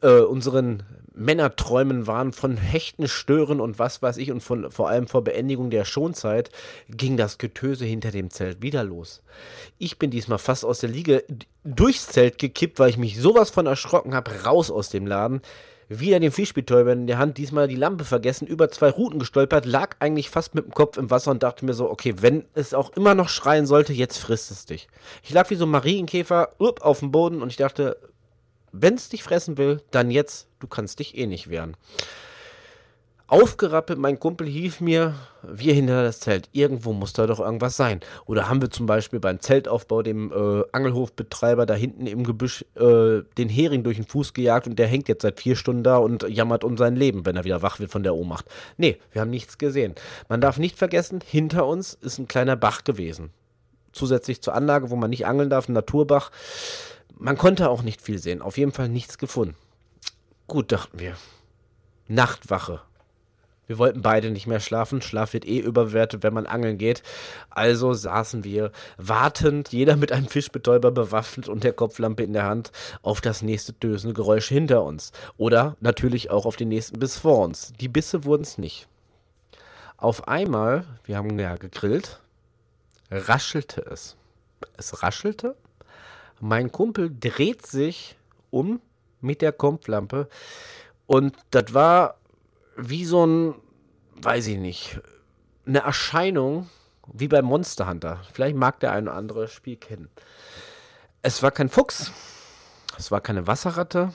äh, 0.00 0.20
unseren 0.20 0.82
Männerträumen 1.14 2.06
waren 2.06 2.32
von 2.32 2.56
Hechten, 2.56 3.06
Stören 3.08 3.60
und 3.60 3.78
was 3.78 4.02
weiß 4.02 4.16
ich 4.16 4.30
und 4.30 4.40
von, 4.40 4.70
vor 4.70 4.88
allem 4.88 5.06
vor 5.06 5.22
Beendigung 5.22 5.70
der 5.70 5.84
Schonzeit, 5.84 6.50
ging 6.88 7.16
das 7.16 7.38
Getöse 7.38 7.84
hinter 7.84 8.10
dem 8.10 8.30
Zelt 8.30 8.62
wieder 8.62 8.84
los. 8.84 9.22
Ich 9.78 9.98
bin 9.98 10.10
diesmal 10.10 10.38
fast 10.38 10.64
aus 10.64 10.80
der 10.80 10.88
Liege 10.88 11.24
durchs 11.64 12.06
Zelt 12.06 12.38
gekippt, 12.38 12.78
weil 12.78 12.90
ich 12.90 12.96
mich 12.96 13.20
sowas 13.20 13.50
von 13.50 13.66
erschrocken 13.66 14.14
habe, 14.14 14.30
raus 14.44 14.70
aus 14.70 14.88
dem 14.88 15.06
Laden 15.06 15.42
wieder 16.00 16.20
den 16.20 16.32
Fischbetäuber 16.32 16.92
in 16.92 17.06
der 17.06 17.18
Hand, 17.18 17.38
diesmal 17.38 17.68
die 17.68 17.76
Lampe 17.76 18.04
vergessen, 18.04 18.46
über 18.46 18.70
zwei 18.70 18.90
Routen 18.90 19.18
gestolpert, 19.18 19.66
lag 19.66 19.96
eigentlich 20.00 20.30
fast 20.30 20.54
mit 20.54 20.64
dem 20.64 20.72
Kopf 20.72 20.96
im 20.96 21.10
Wasser 21.10 21.30
und 21.30 21.42
dachte 21.42 21.64
mir 21.64 21.74
so, 21.74 21.90
okay, 21.90 22.14
wenn 22.18 22.44
es 22.54 22.74
auch 22.74 22.90
immer 22.96 23.14
noch 23.14 23.28
schreien 23.28 23.66
sollte, 23.66 23.92
jetzt 23.92 24.18
frisst 24.18 24.50
es 24.50 24.66
dich. 24.66 24.88
Ich 25.22 25.32
lag 25.32 25.48
wie 25.50 25.56
so 25.56 25.64
ein 25.64 25.70
Marienkäfer 25.70 26.50
up, 26.58 26.82
auf 26.82 27.00
dem 27.00 27.10
Boden 27.10 27.42
und 27.42 27.48
ich 27.48 27.56
dachte, 27.56 27.96
wenn 28.72 28.94
es 28.94 29.08
dich 29.08 29.22
fressen 29.22 29.58
will, 29.58 29.82
dann 29.90 30.10
jetzt, 30.10 30.48
du 30.60 30.66
kannst 30.66 30.98
dich 30.98 31.16
eh 31.16 31.26
nicht 31.26 31.50
wehren 31.50 31.76
aufgerappelt. 33.32 33.98
Mein 33.98 34.20
Kumpel 34.20 34.46
hielt 34.46 34.82
mir, 34.82 35.14
wir 35.42 35.72
hinter 35.72 36.02
das 36.02 36.20
Zelt. 36.20 36.50
Irgendwo 36.52 36.92
muss 36.92 37.14
da 37.14 37.26
doch 37.26 37.40
irgendwas 37.40 37.78
sein. 37.78 38.00
Oder 38.26 38.50
haben 38.50 38.60
wir 38.60 38.70
zum 38.70 38.84
Beispiel 38.84 39.20
beim 39.20 39.40
Zeltaufbau 39.40 40.02
dem 40.02 40.30
äh, 40.30 40.64
Angelhofbetreiber 40.72 41.64
da 41.64 41.72
hinten 41.72 42.06
im 42.06 42.24
Gebüsch 42.24 42.62
äh, 42.74 43.22
den 43.38 43.48
Hering 43.48 43.84
durch 43.84 43.96
den 43.96 44.06
Fuß 44.06 44.34
gejagt 44.34 44.66
und 44.66 44.78
der 44.78 44.86
hängt 44.86 45.08
jetzt 45.08 45.22
seit 45.22 45.40
vier 45.40 45.56
Stunden 45.56 45.82
da 45.82 45.96
und 45.96 46.28
jammert 46.28 46.62
um 46.62 46.76
sein 46.76 46.94
Leben, 46.94 47.24
wenn 47.24 47.36
er 47.36 47.44
wieder 47.44 47.62
wach 47.62 47.80
wird 47.80 47.90
von 47.90 48.02
der 48.02 48.14
Ohnmacht. 48.14 48.44
Nee, 48.76 48.98
wir 49.12 49.22
haben 49.22 49.30
nichts 49.30 49.56
gesehen. 49.56 49.94
Man 50.28 50.42
darf 50.42 50.58
nicht 50.58 50.76
vergessen, 50.76 51.20
hinter 51.24 51.66
uns 51.66 51.94
ist 51.94 52.18
ein 52.18 52.28
kleiner 52.28 52.56
Bach 52.56 52.84
gewesen. 52.84 53.30
Zusätzlich 53.92 54.42
zur 54.42 54.54
Anlage, 54.54 54.90
wo 54.90 54.96
man 54.96 55.08
nicht 55.08 55.24
angeln 55.26 55.48
darf, 55.48 55.70
ein 55.70 55.72
Naturbach. 55.72 56.30
Man 57.16 57.38
konnte 57.38 57.70
auch 57.70 57.82
nicht 57.82 58.02
viel 58.02 58.18
sehen. 58.18 58.42
Auf 58.42 58.58
jeden 58.58 58.72
Fall 58.72 58.90
nichts 58.90 59.16
gefunden. 59.16 59.54
Gut, 60.48 60.70
dachten 60.70 60.98
wir. 60.98 61.16
Nachtwache 62.08 62.82
wir 63.72 63.78
wollten 63.78 64.02
beide 64.02 64.30
nicht 64.30 64.46
mehr 64.46 64.60
schlafen. 64.60 65.00
Schlaf 65.00 65.32
wird 65.32 65.46
eh 65.46 65.58
überwertet, 65.58 66.22
wenn 66.22 66.34
man 66.34 66.44
angeln 66.44 66.76
geht. 66.76 67.02
Also 67.48 67.94
saßen 67.94 68.44
wir 68.44 68.70
wartend, 68.98 69.72
jeder 69.72 69.96
mit 69.96 70.12
einem 70.12 70.28
Fischbetäuber 70.28 70.90
bewaffnet 70.90 71.48
und 71.48 71.64
der 71.64 71.72
Kopflampe 71.72 72.22
in 72.22 72.34
der 72.34 72.44
Hand, 72.44 72.70
auf 73.00 73.22
das 73.22 73.40
nächste 73.40 73.72
dösende 73.72 74.12
Geräusch 74.12 74.48
hinter 74.48 74.82
uns. 74.82 75.12
Oder 75.38 75.78
natürlich 75.80 76.30
auch 76.30 76.44
auf 76.44 76.56
den 76.56 76.68
nächsten 76.68 76.98
Biss 76.98 77.16
vor 77.16 77.42
uns. 77.42 77.72
Die 77.80 77.88
Bisse 77.88 78.26
wurden 78.26 78.42
es 78.42 78.58
nicht. 78.58 78.88
Auf 79.96 80.28
einmal, 80.28 80.84
wir 81.06 81.16
haben 81.16 81.38
ja 81.38 81.56
gegrillt, 81.56 82.20
raschelte 83.10 83.86
es. 83.90 84.16
Es 84.76 85.02
raschelte. 85.02 85.56
Mein 86.40 86.70
Kumpel 86.70 87.10
dreht 87.18 87.64
sich 87.66 88.18
um 88.50 88.82
mit 89.22 89.40
der 89.40 89.52
Kopflampe 89.52 90.28
und 91.06 91.34
das 91.52 91.72
war 91.72 92.16
wie 92.76 93.04
so 93.04 93.26
ein, 93.26 93.54
weiß 94.16 94.46
ich 94.48 94.58
nicht, 94.58 95.00
eine 95.66 95.80
Erscheinung 95.80 96.68
wie 97.12 97.28
bei 97.28 97.42
Monster 97.42 97.88
Hunter. 97.88 98.20
Vielleicht 98.32 98.56
mag 98.56 98.80
der 98.80 98.92
ein 98.92 99.08
oder 99.08 99.16
andere 99.16 99.48
Spiel 99.48 99.76
kennen. 99.76 100.08
Es 101.22 101.42
war 101.42 101.50
kein 101.50 101.68
Fuchs, 101.68 102.12
es 102.98 103.10
war 103.10 103.20
keine 103.20 103.46
Wasserratte, 103.46 104.12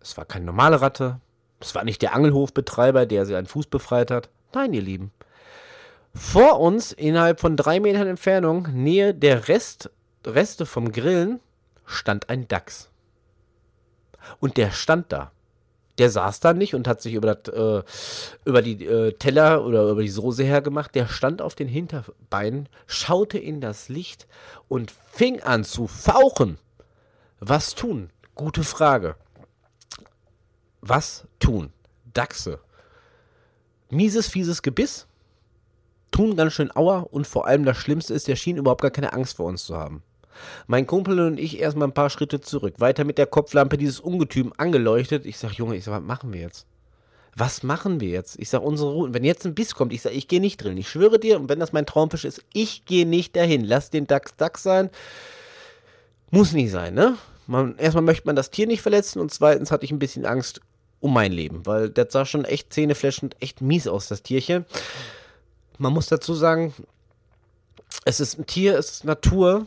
es 0.00 0.16
war 0.16 0.24
keine 0.24 0.46
normale 0.46 0.80
Ratte, 0.80 1.20
es 1.60 1.74
war 1.74 1.84
nicht 1.84 2.02
der 2.02 2.14
Angelhofbetreiber, 2.14 3.06
der 3.06 3.26
sie 3.26 3.36
einen 3.36 3.46
Fuß 3.46 3.66
befreit 3.66 4.10
hat. 4.10 4.30
Nein, 4.52 4.72
ihr 4.72 4.82
Lieben. 4.82 5.12
Vor 6.14 6.60
uns, 6.60 6.92
innerhalb 6.92 7.40
von 7.40 7.56
drei 7.56 7.80
Metern 7.80 8.06
Entfernung, 8.06 8.68
Nähe 8.72 9.14
der 9.14 9.48
Rest, 9.48 9.90
Reste 10.24 10.64
vom 10.64 10.92
Grillen, 10.92 11.40
stand 11.84 12.30
ein 12.30 12.46
Dachs. 12.48 12.90
Und 14.40 14.56
der 14.56 14.70
stand 14.70 15.12
da 15.12 15.32
der 15.98 16.10
saß 16.10 16.40
da 16.40 16.52
nicht 16.52 16.74
und 16.74 16.88
hat 16.88 17.00
sich 17.00 17.14
über, 17.14 17.34
das, 17.34 17.54
äh, 17.54 17.82
über 18.44 18.62
die 18.62 18.84
äh, 18.84 19.12
Teller 19.12 19.64
oder 19.64 19.90
über 19.90 20.02
die 20.02 20.08
Soße 20.08 20.42
hergemacht. 20.42 20.94
Der 20.94 21.06
stand 21.06 21.40
auf 21.40 21.54
den 21.54 21.68
Hinterbeinen, 21.68 22.68
schaute 22.86 23.38
in 23.38 23.60
das 23.60 23.88
Licht 23.88 24.26
und 24.68 24.92
fing 25.12 25.40
an 25.40 25.64
zu 25.64 25.86
fauchen. 25.86 26.58
Was 27.38 27.74
tun? 27.74 28.10
Gute 28.34 28.64
Frage. 28.64 29.16
Was 30.80 31.26
tun? 31.38 31.72
Dachse. 32.12 32.58
Mieses, 33.90 34.26
fieses 34.26 34.62
Gebiss. 34.62 35.06
Tun 36.10 36.36
ganz 36.36 36.52
schön 36.52 36.74
Aua 36.74 37.00
und 37.00 37.26
vor 37.26 37.46
allem 37.46 37.64
das 37.64 37.76
Schlimmste 37.76 38.14
ist, 38.14 38.28
der 38.28 38.36
schien 38.36 38.56
überhaupt 38.56 38.82
gar 38.82 38.90
keine 38.90 39.12
Angst 39.12 39.36
vor 39.36 39.46
uns 39.46 39.64
zu 39.64 39.76
haben. 39.76 40.02
Mein 40.66 40.86
Kumpel 40.86 41.20
und 41.20 41.38
ich 41.38 41.58
erstmal 41.60 41.88
ein 41.88 41.94
paar 41.94 42.10
Schritte 42.10 42.40
zurück. 42.40 42.74
Weiter 42.78 43.04
mit 43.04 43.18
der 43.18 43.26
Kopflampe 43.26 43.78
dieses 43.78 44.00
Ungetüm 44.00 44.52
angeleuchtet. 44.56 45.26
Ich 45.26 45.38
sag, 45.38 45.52
Junge, 45.52 45.76
ich 45.76 45.84
sag, 45.84 45.92
was 45.92 46.02
machen 46.02 46.32
wir 46.32 46.40
jetzt? 46.40 46.66
Was 47.36 47.62
machen 47.62 48.00
wir 48.00 48.10
jetzt? 48.10 48.38
Ich 48.38 48.48
sag, 48.48 48.62
unsere 48.62 48.92
Routen. 48.92 49.14
Wenn 49.14 49.24
jetzt 49.24 49.44
ein 49.44 49.54
Biss 49.54 49.74
kommt, 49.74 49.92
ich 49.92 50.02
sag, 50.02 50.12
ich 50.14 50.28
gehe 50.28 50.40
nicht 50.40 50.58
drin. 50.58 50.76
Ich 50.76 50.88
schwöre 50.88 51.18
dir, 51.18 51.40
und 51.40 51.48
wenn 51.48 51.58
das 51.58 51.72
mein 51.72 51.86
Traumfisch 51.86 52.24
ist, 52.24 52.42
ich 52.52 52.84
gehe 52.84 53.06
nicht 53.06 53.34
dahin. 53.34 53.64
Lass 53.64 53.90
den 53.90 54.06
Dachs 54.06 54.36
Dachs 54.36 54.62
sein. 54.62 54.90
Muss 56.30 56.52
nicht 56.52 56.70
sein, 56.70 56.94
ne? 56.94 57.16
Man, 57.46 57.76
erstmal 57.76 58.04
möchte 58.04 58.26
man 58.26 58.36
das 58.36 58.50
Tier 58.50 58.66
nicht 58.66 58.82
verletzen 58.82 59.20
und 59.20 59.32
zweitens 59.32 59.70
hatte 59.70 59.84
ich 59.84 59.90
ein 59.90 59.98
bisschen 59.98 60.24
Angst 60.24 60.60
um 61.00 61.12
mein 61.12 61.32
Leben, 61.32 61.66
weil 61.66 61.90
das 61.90 62.12
sah 62.12 62.24
schon 62.24 62.46
echt 62.46 62.72
zähnefläschend, 62.72 63.36
echt 63.40 63.60
mies 63.60 63.86
aus, 63.86 64.08
das 64.08 64.22
Tierchen. 64.22 64.64
Man 65.76 65.92
muss 65.92 66.06
dazu 66.06 66.32
sagen, 66.34 66.72
es 68.06 68.20
ist 68.20 68.38
ein 68.38 68.46
Tier, 68.46 68.78
es 68.78 68.90
ist 68.90 69.04
Natur, 69.04 69.66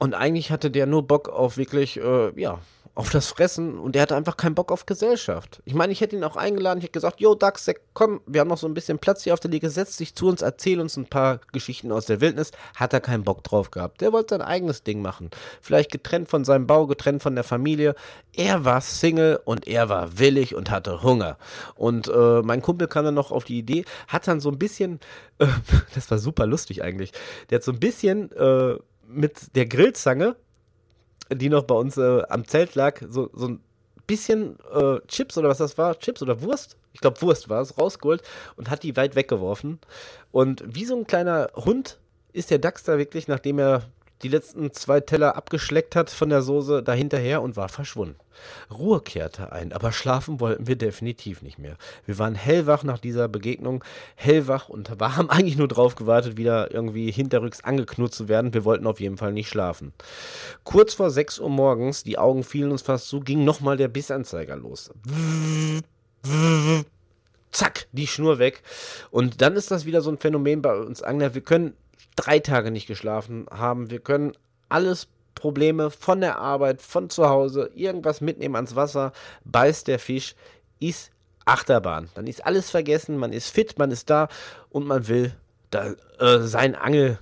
und 0.00 0.14
eigentlich 0.14 0.50
hatte 0.50 0.70
der 0.70 0.86
nur 0.86 1.06
Bock 1.06 1.28
auf 1.28 1.56
wirklich, 1.56 1.98
äh, 1.98 2.38
ja, 2.40 2.60
auf 2.96 3.10
das 3.10 3.28
Fressen 3.28 3.78
und 3.78 3.94
der 3.94 4.02
hatte 4.02 4.16
einfach 4.16 4.38
keinen 4.38 4.54
Bock 4.54 4.72
auf 4.72 4.86
Gesellschaft. 4.86 5.60
Ich 5.66 5.74
meine, 5.74 5.92
ich 5.92 6.00
hätte 6.00 6.16
ihn 6.16 6.24
auch 6.24 6.36
eingeladen, 6.36 6.78
ich 6.78 6.84
hätte 6.84 6.94
gesagt, 6.94 7.20
yo, 7.20 7.34
Dax, 7.34 7.70
komm, 7.92 8.22
wir 8.26 8.40
haben 8.40 8.48
noch 8.48 8.56
so 8.56 8.66
ein 8.66 8.72
bisschen 8.72 8.98
Platz 8.98 9.22
hier 9.22 9.34
auf 9.34 9.40
der 9.40 9.50
Liege, 9.50 9.68
setz 9.68 9.98
dich 9.98 10.14
zu 10.14 10.28
uns, 10.28 10.40
erzähl 10.40 10.80
uns 10.80 10.96
ein 10.96 11.04
paar 11.04 11.40
Geschichten 11.52 11.92
aus 11.92 12.06
der 12.06 12.22
Wildnis. 12.22 12.52
Hat 12.74 12.94
er 12.94 13.02
keinen 13.02 13.22
Bock 13.22 13.44
drauf 13.44 13.70
gehabt. 13.70 14.00
Der 14.00 14.14
wollte 14.14 14.34
sein 14.34 14.40
eigenes 14.40 14.82
Ding 14.82 15.02
machen. 15.02 15.28
Vielleicht 15.60 15.92
getrennt 15.92 16.30
von 16.30 16.46
seinem 16.46 16.66
Bau, 16.66 16.86
getrennt 16.86 17.22
von 17.22 17.34
der 17.34 17.44
Familie. 17.44 17.94
Er 18.34 18.64
war 18.64 18.80
Single 18.80 19.40
und 19.44 19.68
er 19.68 19.90
war 19.90 20.18
willig 20.18 20.54
und 20.54 20.70
hatte 20.70 21.02
Hunger. 21.02 21.36
Und 21.74 22.08
äh, 22.08 22.40
mein 22.40 22.62
Kumpel 22.62 22.88
kam 22.88 23.04
dann 23.04 23.14
noch 23.14 23.30
auf 23.30 23.44
die 23.44 23.58
Idee, 23.58 23.84
hat 24.08 24.26
dann 24.26 24.40
so 24.40 24.50
ein 24.50 24.58
bisschen, 24.58 25.00
äh, 25.38 25.46
das 25.94 26.10
war 26.10 26.16
super 26.16 26.46
lustig 26.46 26.82
eigentlich, 26.82 27.12
der 27.50 27.56
hat 27.56 27.62
so 27.62 27.72
ein 27.72 27.80
bisschen, 27.80 28.32
äh, 28.32 28.76
mit 29.08 29.54
der 29.56 29.66
Grillzange, 29.66 30.36
die 31.32 31.48
noch 31.48 31.64
bei 31.64 31.74
uns 31.74 31.96
äh, 31.96 32.22
am 32.28 32.46
Zelt 32.46 32.74
lag, 32.74 33.00
so, 33.08 33.30
so 33.32 33.48
ein 33.48 33.60
bisschen 34.06 34.58
äh, 34.72 35.00
Chips 35.08 35.36
oder 35.36 35.48
was 35.48 35.58
das 35.58 35.76
war, 35.78 35.98
Chips 35.98 36.22
oder 36.22 36.40
Wurst, 36.42 36.76
ich 36.92 37.00
glaube 37.00 37.20
Wurst 37.22 37.48
war 37.48 37.60
es, 37.60 37.76
rausgeholt 37.78 38.22
und 38.56 38.70
hat 38.70 38.82
die 38.82 38.96
weit 38.96 39.16
weggeworfen. 39.16 39.78
Und 40.32 40.62
wie 40.66 40.84
so 40.84 40.96
ein 40.96 41.06
kleiner 41.06 41.50
Hund 41.54 41.98
ist 42.32 42.50
der 42.50 42.58
Dachs 42.58 42.84
da 42.84 42.98
wirklich, 42.98 43.28
nachdem 43.28 43.58
er 43.58 43.90
die 44.22 44.28
letzten 44.28 44.72
zwei 44.72 45.00
Teller 45.00 45.36
abgeschleckt 45.36 45.94
hat 45.94 46.10
von 46.10 46.30
der 46.30 46.42
Soße 46.42 46.82
dahinterher 46.82 47.42
und 47.42 47.56
war 47.56 47.68
verschwunden. 47.68 48.16
Ruhe 48.70 49.00
kehrte 49.00 49.52
ein, 49.52 49.72
aber 49.72 49.92
schlafen 49.92 50.40
wollten 50.40 50.66
wir 50.66 50.76
definitiv 50.76 51.42
nicht 51.42 51.58
mehr. 51.58 51.76
Wir 52.04 52.18
waren 52.18 52.34
hellwach 52.34 52.82
nach 52.82 52.98
dieser 52.98 53.28
Begegnung, 53.28 53.84
hellwach 54.14 54.68
und 54.68 54.90
haben 54.90 55.30
eigentlich 55.30 55.56
nur 55.56 55.68
drauf 55.68 55.94
gewartet, 55.94 56.36
wieder 56.36 56.72
irgendwie 56.72 57.10
hinterrücks 57.10 57.62
angeknurrt 57.62 58.14
zu 58.14 58.28
werden. 58.28 58.54
Wir 58.54 58.64
wollten 58.64 58.86
auf 58.86 59.00
jeden 59.00 59.16
Fall 59.16 59.32
nicht 59.32 59.48
schlafen. 59.48 59.92
Kurz 60.64 60.94
vor 60.94 61.10
6 61.10 61.38
Uhr 61.40 61.50
morgens, 61.50 62.02
die 62.02 62.18
Augen 62.18 62.44
fielen 62.44 62.72
uns 62.72 62.82
fast 62.82 63.08
zu, 63.08 63.20
ging 63.20 63.44
nochmal 63.44 63.76
der 63.76 63.88
Bissanzeiger 63.88 64.56
los. 64.56 64.90
Zack, 67.52 67.86
die 67.92 68.06
Schnur 68.06 68.38
weg. 68.38 68.62
Und 69.10 69.40
dann 69.40 69.56
ist 69.56 69.70
das 69.70 69.86
wieder 69.86 70.02
so 70.02 70.10
ein 70.10 70.18
Phänomen 70.18 70.62
bei 70.62 70.74
uns 70.76 71.02
Angler. 71.02 71.34
Wir 71.34 71.40
können 71.40 71.74
drei 72.16 72.38
Tage 72.40 72.70
nicht 72.70 72.86
geschlafen 72.86 73.46
haben. 73.50 73.90
Wir 73.90 74.00
können 74.00 74.32
alles 74.68 75.08
Probleme 75.34 75.90
von 75.90 76.20
der 76.20 76.38
Arbeit, 76.38 76.82
von 76.82 77.10
zu 77.10 77.28
Hause, 77.28 77.70
irgendwas 77.74 78.20
mitnehmen 78.20 78.56
ans 78.56 78.74
Wasser, 78.74 79.12
beißt 79.44 79.86
der 79.86 79.98
Fisch, 79.98 80.34
ist 80.80 81.12
Achterbahn. 81.44 82.08
Dann 82.14 82.26
ist 82.26 82.44
alles 82.44 82.70
vergessen, 82.70 83.18
man 83.18 83.32
ist 83.32 83.50
fit, 83.50 83.78
man 83.78 83.90
ist 83.90 84.10
da 84.10 84.28
und 84.70 84.86
man 84.86 85.06
will 85.08 85.32
da, 85.70 85.94
äh, 86.18 86.38
sein 86.40 86.74
Angel, 86.74 87.18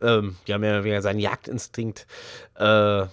ähm, 0.00 0.36
ja, 0.46 0.58
mehr 0.58 0.74
oder 0.74 0.84
weniger 0.84 1.02
seinen 1.02 1.18
Jagdinstinkt 1.18 2.06
äh, 2.56 3.06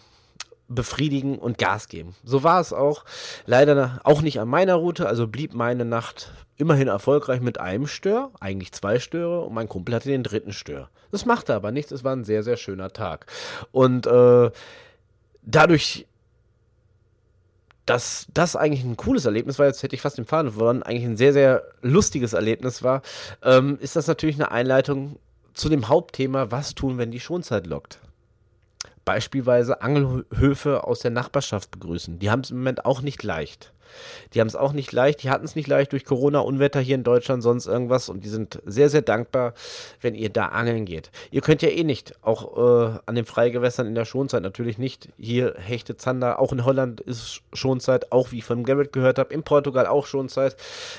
befriedigen 0.69 1.37
und 1.37 1.57
Gas 1.57 1.87
geben. 1.87 2.15
So 2.23 2.43
war 2.43 2.61
es 2.61 2.71
auch. 2.71 3.03
Leider 3.45 3.99
auch 4.03 4.21
nicht 4.21 4.39
an 4.39 4.47
meiner 4.47 4.75
Route, 4.75 5.07
also 5.07 5.27
blieb 5.27 5.53
meine 5.53 5.83
Nacht 5.83 6.31
immerhin 6.57 6.87
erfolgreich 6.87 7.41
mit 7.41 7.59
einem 7.59 7.87
Stör, 7.87 8.31
eigentlich 8.39 8.71
zwei 8.71 8.99
Störe 8.99 9.41
und 9.41 9.53
mein 9.53 9.67
Kumpel 9.67 9.95
hatte 9.95 10.09
den 10.09 10.23
dritten 10.23 10.53
Stör. 10.53 10.89
Das 11.11 11.25
machte 11.25 11.55
aber 11.55 11.71
nichts, 11.71 11.91
es 11.91 12.03
war 12.03 12.15
ein 12.15 12.23
sehr, 12.23 12.43
sehr 12.43 12.57
schöner 12.57 12.91
Tag. 12.91 13.25
Und 13.71 14.05
äh, 14.05 14.51
dadurch 15.41 16.05
dass 17.89 18.27
das 18.31 18.55
eigentlich 18.55 18.83
ein 18.83 18.97
cooles 18.97 19.25
Erlebnis 19.25 19.57
war, 19.57 19.65
jetzt 19.65 19.81
hätte 19.81 19.95
ich 19.95 20.01
fast 20.01 20.19
den 20.19 20.25
Faden 20.25 20.51
verloren, 20.51 20.83
eigentlich 20.83 21.05
ein 21.05 21.17
sehr, 21.17 21.33
sehr 21.33 21.63
lustiges 21.81 22.33
Erlebnis 22.33 22.83
war, 22.83 23.01
ähm, 23.43 23.79
ist 23.81 23.95
das 23.95 24.05
natürlich 24.05 24.35
eine 24.35 24.51
Einleitung 24.51 25.17
zu 25.55 25.69
dem 25.69 25.87
Hauptthema, 25.87 26.51
was 26.51 26.75
tun, 26.75 26.99
wenn 26.99 27.09
die 27.09 27.19
Schonzeit 27.19 27.65
lockt. 27.65 27.99
Beispielsweise 29.09 29.81
Angelhöfe 29.81 30.83
aus 30.83 30.99
der 30.99 31.09
Nachbarschaft 31.09 31.71
begrüßen. 31.71 32.19
Die 32.19 32.29
haben 32.29 32.41
es 32.41 32.51
im 32.51 32.57
Moment 32.57 32.85
auch 32.85 33.01
nicht 33.01 33.23
leicht. 33.23 33.73
Die 34.35 34.39
haben 34.39 34.47
es 34.47 34.55
auch 34.55 34.71
nicht 34.71 34.91
leicht, 34.91 35.23
die 35.23 35.31
hatten 35.31 35.45
es 35.45 35.55
nicht 35.55 35.67
leicht 35.67 35.93
durch 35.93 36.05
Corona, 36.05 36.41
Unwetter 36.41 36.79
hier 36.79 36.93
in 36.93 37.03
Deutschland, 37.03 37.41
sonst 37.41 37.65
irgendwas 37.65 38.07
und 38.07 38.23
die 38.23 38.29
sind 38.29 38.61
sehr, 38.67 38.87
sehr 38.87 39.01
dankbar, 39.01 39.55
wenn 39.99 40.13
ihr 40.13 40.29
da 40.29 40.49
angeln 40.49 40.85
geht. 40.85 41.09
Ihr 41.31 41.41
könnt 41.41 41.63
ja 41.63 41.69
eh 41.69 41.83
nicht, 41.83 42.13
auch 42.21 42.55
äh, 42.55 42.99
an 43.07 43.15
den 43.15 43.25
Freigewässern 43.25 43.87
in 43.87 43.95
der 43.95 44.05
Schonzeit 44.05 44.43
natürlich 44.43 44.77
nicht. 44.77 45.09
Hier 45.17 45.55
Hechte, 45.57 45.97
Zander, 45.97 46.37
auch 46.37 46.53
in 46.53 46.65
Holland 46.65 47.01
ist 47.01 47.41
Schonzeit, 47.51 48.11
auch 48.11 48.31
wie 48.31 48.37
ich 48.37 48.45
von 48.45 48.63
Garrett 48.63 48.93
gehört 48.93 49.17
habe, 49.17 49.33
in 49.33 49.41
Portugal 49.41 49.87
auch 49.87 50.05
Schonzeit. 50.05 50.55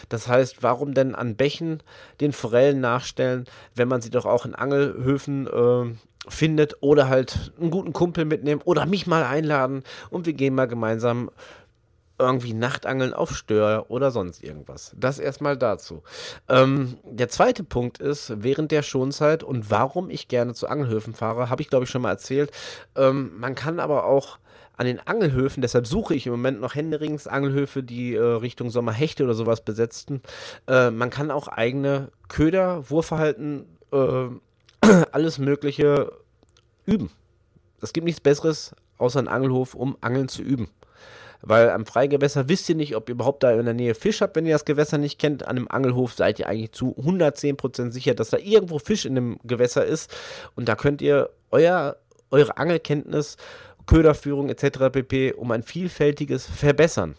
Das 0.09 0.27
heißt, 0.27 0.65
warum 0.65 0.95
denn 0.95 1.15
an 1.15 1.37
Bächen 1.37 1.81
den 2.21 2.33
Forellen 2.33 2.81
nachstellen, 2.81 3.45
wenn 3.77 3.87
man 3.87 4.01
sie 4.01 4.11
doch 4.11 4.27
auch 4.27 4.47
in 4.47 4.57
Angelhöfen 4.57 5.47
äh, 5.47 5.95
findet 6.29 6.77
oder 6.81 7.09
halt 7.09 7.53
einen 7.61 7.71
guten 7.71 7.93
Kumpel 7.93 8.25
mitnehmen 8.25 8.61
oder 8.65 8.87
mich 8.87 9.07
mal 9.07 9.25
einladen 9.25 9.83
und 10.11 10.27
wir 10.27 10.35
gehen 10.35 10.55
mal 10.55 10.69
gemeinsam 10.69 11.31
irgendwie 12.19 12.53
Nachtangeln 12.53 13.15
auf 13.15 13.35
Stör 13.35 13.87
oder 13.89 14.11
sonst 14.11 14.45
irgendwas. 14.45 14.95
Das 14.97 15.19
erstmal 15.19 15.57
dazu. 15.57 16.03
Ähm, 16.49 16.99
der 17.05 17.31
zweite 17.31 17.65
Punkt 17.65 17.99
ist, 17.99 18.33
während 18.43 18.71
der 18.71 18.83
Schonzeit 18.83 19.43
und 19.43 19.71
warum 19.71 20.11
ich 20.11 20.29
gerne 20.29 20.53
zu 20.53 20.69
Angelhöfen 20.69 21.15
fahre, 21.15 21.49
habe 21.49 21.63
ich 21.63 21.71
glaube 21.71 21.85
ich 21.85 21.91
schon 21.91 22.03
mal 22.03 22.11
erzählt. 22.11 22.51
Ähm, 22.95 23.33
man 23.39 23.55
kann 23.55 23.81
aber 23.81 24.05
auch 24.05 24.39
an 24.77 24.87
den 24.87 25.01
Angelhöfen, 25.01 25.61
deshalb 25.61 25.87
suche 25.87 26.15
ich 26.15 26.27
im 26.27 26.33
Moment 26.33 26.61
noch 26.61 26.75
händerings 26.75 27.27
Angelhöfe, 27.27 27.83
die 27.83 28.15
äh, 28.15 28.21
Richtung 28.21 28.71
Sommerhechte 28.71 29.25
oder 29.25 29.35
sowas 29.35 29.63
besetzten. 29.63 30.23
Äh, 30.67 30.91
man 30.91 31.11
kann 31.11 31.31
auch 31.31 31.49
eigene 31.49 32.09
Köder, 32.29 32.89
Wurfverhalten, 32.89 33.67
äh, 33.93 34.29
alles 35.13 35.39
Mögliche 35.39 36.13
üben. 36.87 37.11
Es 37.81 37.93
gibt 37.93 38.05
nichts 38.05 38.21
Besseres 38.21 38.75
außer 38.99 39.19
einen 39.19 39.29
Angelhof, 39.29 39.75
um 39.75 39.97
Angeln 40.01 40.29
zu 40.29 40.43
üben. 40.43 40.69
Weil 41.43 41.71
am 41.71 41.87
Freigewässer 41.87 42.49
wisst 42.49 42.69
ihr 42.69 42.75
nicht, 42.75 42.95
ob 42.97 43.09
ihr 43.09 43.15
überhaupt 43.15 43.43
da 43.43 43.53
in 43.53 43.65
der 43.65 43.73
Nähe 43.73 43.95
Fisch 43.95 44.21
habt, 44.21 44.37
wenn 44.37 44.45
ihr 44.45 44.53
das 44.53 44.67
Gewässer 44.67 44.99
nicht 44.99 45.19
kennt. 45.19 45.45
An 45.45 45.57
einem 45.57 45.69
Angelhof 45.69 46.13
seid 46.13 46.39
ihr 46.39 46.49
eigentlich 46.49 46.73
zu 46.73 46.95
110% 46.99 47.93
sicher, 47.93 48.15
dass 48.15 48.29
da 48.31 48.37
irgendwo 48.37 48.79
Fisch 48.79 49.07
in 49.07 49.15
dem 49.15 49.39
Gewässer 49.45 49.85
ist. 49.85 50.15
Und 50.55 50.69
da 50.69 50.77
könnt 50.77 51.01
ihr 51.01 51.31
euer, 51.51 51.97
eure 52.31 52.59
Angelkenntnis, 52.59 53.39
Köderführung 53.87 54.51
etc. 54.51 54.91
pp. 54.93 55.33
um 55.33 55.51
ein 55.51 55.63
vielfältiges 55.63 56.47
verbessern. 56.47 57.17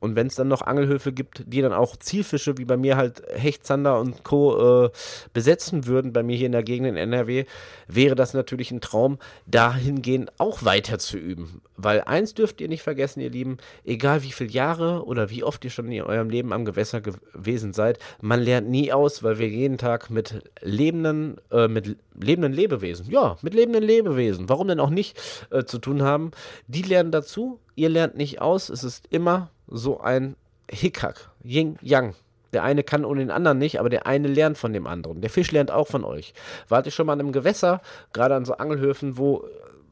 Und 0.00 0.16
wenn 0.16 0.28
es 0.28 0.34
dann 0.34 0.48
noch 0.48 0.62
Angelhöfe 0.62 1.12
gibt, 1.12 1.44
die 1.46 1.60
dann 1.60 1.72
auch 1.72 1.96
Zielfische 1.96 2.56
wie 2.58 2.64
bei 2.64 2.76
mir 2.76 2.96
halt 2.96 3.22
Hecht, 3.34 3.66
Zander 3.66 3.98
und 4.00 4.24
Co. 4.24 4.86
Äh, 4.86 4.90
besetzen 5.32 5.86
würden, 5.86 6.12
bei 6.12 6.22
mir 6.22 6.36
hier 6.36 6.46
in 6.46 6.52
der 6.52 6.62
Gegend 6.62 6.88
in 6.88 6.96
NRW, 6.96 7.44
wäre 7.88 8.14
das 8.14 8.34
natürlich 8.34 8.70
ein 8.70 8.80
Traum, 8.80 9.18
dahingehend 9.46 10.32
auch 10.38 10.64
weiter 10.64 10.98
zu 10.98 11.18
üben. 11.18 11.62
Weil 11.76 12.02
eins 12.02 12.34
dürft 12.34 12.60
ihr 12.60 12.68
nicht 12.68 12.82
vergessen, 12.82 13.20
ihr 13.20 13.30
Lieben, 13.30 13.58
egal 13.84 14.22
wie 14.22 14.32
viele 14.32 14.50
Jahre 14.50 15.04
oder 15.04 15.30
wie 15.30 15.44
oft 15.44 15.64
ihr 15.64 15.70
schon 15.70 15.90
in 15.90 16.02
eurem 16.02 16.30
Leben 16.30 16.52
am 16.52 16.64
Gewässer 16.64 17.00
gewesen 17.00 17.72
seid, 17.72 17.98
man 18.20 18.40
lernt 18.40 18.68
nie 18.68 18.92
aus, 18.92 19.22
weil 19.22 19.38
wir 19.38 19.48
jeden 19.48 19.78
Tag 19.78 20.10
mit 20.10 20.42
lebenden, 20.60 21.36
äh, 21.50 21.68
mit 21.68 21.96
lebenden 22.20 22.52
Lebewesen, 22.52 23.10
ja, 23.10 23.36
mit 23.42 23.54
lebenden 23.54 23.82
Lebewesen, 23.82 24.48
warum 24.48 24.68
denn 24.68 24.80
auch 24.80 24.90
nicht, 24.90 25.18
äh, 25.50 25.64
zu 25.64 25.78
tun 25.78 26.02
haben. 26.02 26.30
Die 26.66 26.82
lernen 26.82 27.12
dazu, 27.12 27.60
ihr 27.74 27.88
lernt 27.88 28.16
nicht 28.16 28.40
aus, 28.40 28.68
es 28.68 28.84
ist 28.84 29.06
immer 29.10 29.50
so 29.68 30.00
ein 30.00 30.36
Hickhack, 30.70 31.30
Yin 31.42 31.78
Yang. 31.80 32.14
Der 32.52 32.62
eine 32.64 32.82
kann 32.82 33.04
ohne 33.04 33.20
den 33.20 33.30
anderen 33.30 33.58
nicht, 33.58 33.78
aber 33.78 33.90
der 33.90 34.06
eine 34.06 34.28
lernt 34.28 34.56
von 34.56 34.72
dem 34.72 34.86
anderen. 34.86 35.20
Der 35.20 35.30
Fisch 35.30 35.52
lernt 35.52 35.70
auch 35.70 35.86
von 35.86 36.04
euch. 36.04 36.32
Wart 36.68 36.86
ihr 36.86 36.92
schon 36.92 37.06
mal 37.06 37.12
an 37.12 37.20
einem 37.20 37.32
Gewässer, 37.32 37.82
gerade 38.12 38.34
an 38.34 38.46
so 38.46 38.54
Angelhöfen, 38.54 39.18
wo, 39.18 39.44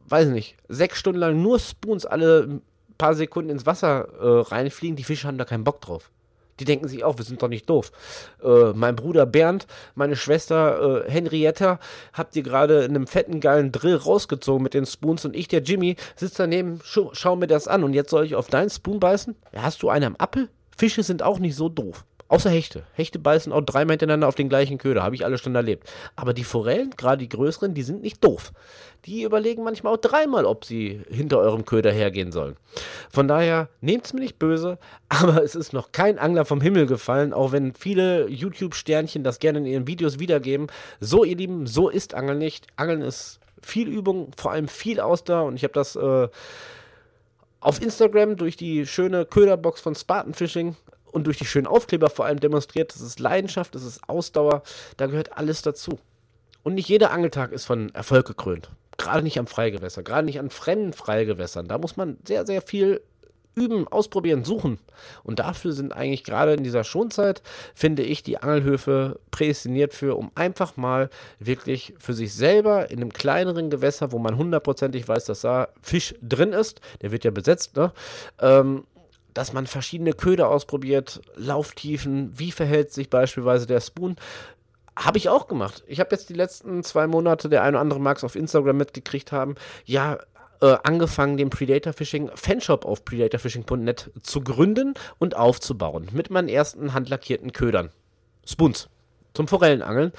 weiß 0.08 0.28
nicht, 0.28 0.56
sechs 0.68 0.98
Stunden 0.98 1.20
lang 1.20 1.42
nur 1.42 1.58
Spoons 1.58 2.06
alle 2.06 2.60
paar 2.96 3.14
Sekunden 3.14 3.50
ins 3.50 3.66
Wasser 3.66 4.08
äh, 4.18 4.48
reinfliegen, 4.48 4.96
die 4.96 5.04
Fische 5.04 5.28
haben 5.28 5.38
da 5.38 5.44
keinen 5.44 5.64
Bock 5.64 5.80
drauf. 5.82 6.10
Die 6.60 6.64
denken 6.64 6.88
sich 6.88 7.04
auch, 7.04 7.18
wir 7.18 7.24
sind 7.24 7.42
doch 7.42 7.48
nicht 7.48 7.68
doof. 7.68 7.92
Äh, 8.42 8.72
mein 8.74 8.96
Bruder 8.96 9.26
Bernd, 9.26 9.66
meine 9.94 10.16
Schwester 10.16 11.04
äh, 11.06 11.10
Henrietta, 11.10 11.78
habt 12.12 12.34
ihr 12.36 12.42
gerade 12.42 12.84
in 12.84 12.96
einem 12.96 13.06
fetten, 13.06 13.40
geilen 13.40 13.72
Drill 13.72 13.96
rausgezogen 13.96 14.62
mit 14.62 14.74
den 14.74 14.86
Spoons 14.86 15.24
und 15.24 15.36
ich, 15.36 15.48
der 15.48 15.62
Jimmy, 15.62 15.96
sitzt 16.14 16.38
daneben, 16.38 16.80
schau, 16.82 17.10
schau 17.12 17.36
mir 17.36 17.46
das 17.46 17.68
an 17.68 17.84
und 17.84 17.92
jetzt 17.92 18.10
soll 18.10 18.24
ich 18.24 18.34
auf 18.34 18.48
deinen 18.48 18.70
Spoon 18.70 19.00
beißen? 19.00 19.36
Hast 19.54 19.82
du 19.82 19.88
einen 19.88 20.04
am 20.04 20.16
Appel? 20.16 20.48
Fische 20.76 21.02
sind 21.02 21.22
auch 21.22 21.38
nicht 21.38 21.56
so 21.56 21.68
doof. 21.68 22.04
Außer 22.28 22.50
Hechte. 22.50 22.82
Hechte 22.94 23.20
beißen 23.20 23.52
auch 23.52 23.60
dreimal 23.60 23.92
hintereinander 23.92 24.26
auf 24.26 24.34
den 24.34 24.48
gleichen 24.48 24.78
Köder. 24.78 25.04
Habe 25.04 25.14
ich 25.14 25.24
alle 25.24 25.38
schon 25.38 25.54
erlebt. 25.54 25.88
Aber 26.16 26.34
die 26.34 26.42
Forellen, 26.42 26.90
gerade 26.96 27.18
die 27.18 27.28
größeren, 27.28 27.72
die 27.72 27.84
sind 27.84 28.02
nicht 28.02 28.22
doof. 28.24 28.52
Die 29.04 29.22
überlegen 29.22 29.62
manchmal 29.62 29.94
auch 29.94 30.00
dreimal, 30.00 30.44
ob 30.44 30.64
sie 30.64 31.02
hinter 31.08 31.38
eurem 31.38 31.64
Köder 31.64 31.92
hergehen 31.92 32.32
sollen. 32.32 32.56
Von 33.10 33.28
daher, 33.28 33.68
nehmt 33.80 34.06
es 34.06 34.12
mir 34.12 34.20
nicht 34.20 34.40
böse, 34.40 34.78
aber 35.08 35.44
es 35.44 35.54
ist 35.54 35.72
noch 35.72 35.92
kein 35.92 36.18
Angler 36.18 36.44
vom 36.44 36.60
Himmel 36.60 36.86
gefallen, 36.86 37.32
auch 37.32 37.52
wenn 37.52 37.74
viele 37.74 38.28
YouTube-Sternchen 38.28 39.22
das 39.22 39.38
gerne 39.38 39.60
in 39.60 39.66
ihren 39.66 39.86
Videos 39.86 40.18
wiedergeben. 40.18 40.66
So, 40.98 41.22
ihr 41.22 41.36
Lieben, 41.36 41.68
so 41.68 41.88
ist 41.88 42.14
Angeln 42.14 42.38
nicht. 42.38 42.66
Angeln 42.74 43.02
ist 43.02 43.38
viel 43.62 43.88
Übung, 43.88 44.32
vor 44.36 44.50
allem 44.50 44.66
viel 44.66 45.00
Ausdauer 45.00 45.46
und 45.46 45.56
ich 45.56 45.64
habe 45.64 45.74
das 45.74 45.96
äh, 45.96 46.28
auf 47.60 47.82
Instagram 47.82 48.36
durch 48.36 48.56
die 48.56 48.86
schöne 48.86 49.24
Köderbox 49.26 49.80
von 49.80 49.94
Spartan 49.94 50.34
Fishing 50.34 50.76
und 51.12 51.26
durch 51.26 51.38
die 51.38 51.44
schönen 51.44 51.66
Aufkleber 51.66 52.10
vor 52.10 52.24
allem 52.24 52.40
demonstriert, 52.40 52.94
das 52.94 53.00
ist 53.00 53.20
Leidenschaft, 53.20 53.74
das 53.74 53.84
ist 53.84 54.08
Ausdauer, 54.08 54.62
da 54.96 55.06
gehört 55.06 55.36
alles 55.36 55.62
dazu. 55.62 55.98
Und 56.62 56.74
nicht 56.74 56.88
jeder 56.88 57.12
Angeltag 57.12 57.52
ist 57.52 57.64
von 57.64 57.94
Erfolg 57.94 58.26
gekrönt. 58.26 58.70
Gerade 58.98 59.22
nicht 59.22 59.38
am 59.38 59.46
Freigewässer, 59.46 60.02
gerade 60.02 60.24
nicht 60.24 60.40
an 60.40 60.50
fremden 60.50 60.92
Freigewässern. 60.92 61.68
Da 61.68 61.78
muss 61.78 61.96
man 61.96 62.16
sehr, 62.26 62.46
sehr 62.46 62.62
viel 62.62 63.02
üben, 63.56 63.88
ausprobieren, 63.88 64.44
suchen. 64.44 64.78
Und 65.24 65.38
dafür 65.38 65.72
sind 65.72 65.94
eigentlich 65.94 66.24
gerade 66.24 66.52
in 66.52 66.62
dieser 66.62 66.84
Schonzeit, 66.84 67.42
finde 67.74 68.02
ich, 68.02 68.22
die 68.22 68.38
Angelhöfe 68.38 69.18
prädestiniert 69.30 69.94
für, 69.94 70.16
um 70.16 70.30
einfach 70.34 70.76
mal 70.76 71.08
wirklich 71.38 71.94
für 71.98 72.12
sich 72.12 72.34
selber 72.34 72.90
in 72.90 73.00
einem 73.00 73.12
kleineren 73.12 73.70
Gewässer, 73.70 74.12
wo 74.12 74.18
man 74.18 74.36
hundertprozentig 74.36 75.08
weiß, 75.08 75.24
dass 75.24 75.40
da 75.40 75.68
Fisch 75.82 76.14
drin 76.20 76.52
ist, 76.52 76.80
der 77.00 77.12
wird 77.12 77.24
ja 77.24 77.30
besetzt, 77.30 77.76
ne? 77.76 77.92
Ähm, 78.40 78.84
dass 79.36 79.52
man 79.52 79.66
verschiedene 79.66 80.14
Köder 80.14 80.48
ausprobiert, 80.48 81.20
Lauftiefen, 81.34 82.30
wie 82.38 82.52
verhält 82.52 82.92
sich 82.92 83.10
beispielsweise 83.10 83.66
der 83.66 83.82
Spoon. 83.82 84.16
Habe 84.98 85.18
ich 85.18 85.28
auch 85.28 85.46
gemacht. 85.46 85.84
Ich 85.86 86.00
habe 86.00 86.08
jetzt 86.12 86.30
die 86.30 86.34
letzten 86.34 86.82
zwei 86.82 87.06
Monate, 87.06 87.50
der 87.50 87.62
eine 87.62 87.76
oder 87.76 87.82
andere 87.82 88.00
mag 88.00 88.16
es 88.16 88.24
auf 88.24 88.34
Instagram 88.34 88.78
mitgekriegt 88.78 89.32
haben, 89.32 89.56
ja, 89.84 90.18
äh, 90.62 90.76
angefangen, 90.84 91.36
den 91.36 91.50
Predator 91.50 91.92
Fishing 91.92 92.30
Fanshop 92.34 92.86
auf 92.86 93.04
predatorfishing.net 93.04 94.10
zu 94.22 94.40
gründen 94.40 94.94
und 95.18 95.36
aufzubauen. 95.36 96.08
Mit 96.12 96.30
meinen 96.30 96.48
ersten 96.48 96.94
handlackierten 96.94 97.52
Ködern. 97.52 97.90
Spoons 98.46 98.88
zum 99.36 99.46
Forellenangeln. 99.46 100.12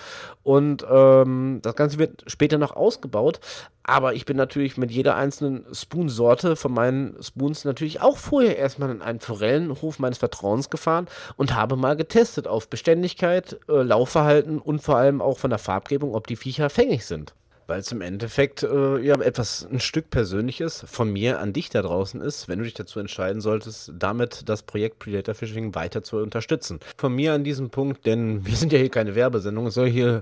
Und 0.43 0.85
ähm, 0.89 1.59
das 1.61 1.75
Ganze 1.75 1.99
wird 1.99 2.23
später 2.27 2.57
noch 2.57 2.75
ausgebaut. 2.75 3.39
Aber 3.83 4.13
ich 4.13 4.25
bin 4.25 4.37
natürlich 4.37 4.77
mit 4.77 4.91
jeder 4.91 5.15
einzelnen 5.15 5.65
Spoon-Sorte 5.73 6.55
von 6.55 6.73
meinen 6.73 7.21
Spoons 7.21 7.65
natürlich 7.65 8.01
auch 8.01 8.17
vorher 8.17 8.57
erstmal 8.57 8.91
in 8.91 9.01
einen 9.01 9.19
Forellenhof 9.19 9.99
meines 9.99 10.17
Vertrauens 10.17 10.69
gefahren 10.69 11.07
und 11.37 11.55
habe 11.55 11.77
mal 11.77 11.95
getestet 11.95 12.47
auf 12.47 12.69
Beständigkeit, 12.69 13.59
äh, 13.69 13.81
Laufverhalten 13.81 14.59
und 14.59 14.81
vor 14.81 14.97
allem 14.97 15.21
auch 15.21 15.37
von 15.37 15.49
der 15.49 15.59
Farbgebung, 15.59 16.15
ob 16.15 16.27
die 16.27 16.35
Viecher 16.35 16.69
fängig 16.69 17.05
sind 17.05 17.33
weil 17.67 17.81
es 17.81 17.91
im 17.91 18.01
Endeffekt 18.01 18.63
äh, 18.63 18.97
ja 18.99 19.19
etwas 19.19 19.67
ein 19.69 19.79
Stück 19.79 20.09
Persönliches 20.09 20.85
von 20.87 21.11
mir 21.11 21.39
an 21.39 21.53
dich 21.53 21.69
da 21.69 21.81
draußen 21.81 22.21
ist, 22.21 22.47
wenn 22.47 22.59
du 22.59 22.65
dich 22.65 22.73
dazu 22.73 22.99
entscheiden 22.99 23.41
solltest, 23.41 23.91
damit 23.97 24.49
das 24.49 24.63
Projekt 24.63 24.99
Predator 24.99 25.35
Fishing 25.35 25.75
weiter 25.75 26.01
zu 26.01 26.17
unterstützen. 26.17 26.79
Von 26.97 27.13
mir 27.13 27.33
an 27.33 27.43
diesem 27.43 27.69
Punkt, 27.69 28.05
denn 28.05 28.45
wir 28.45 28.55
sind 28.55 28.71
ja 28.71 28.79
hier 28.79 28.89
keine 28.89 29.15
Werbesendung, 29.15 29.67
es 29.67 29.73
soll 29.73 29.89
hier 29.89 30.21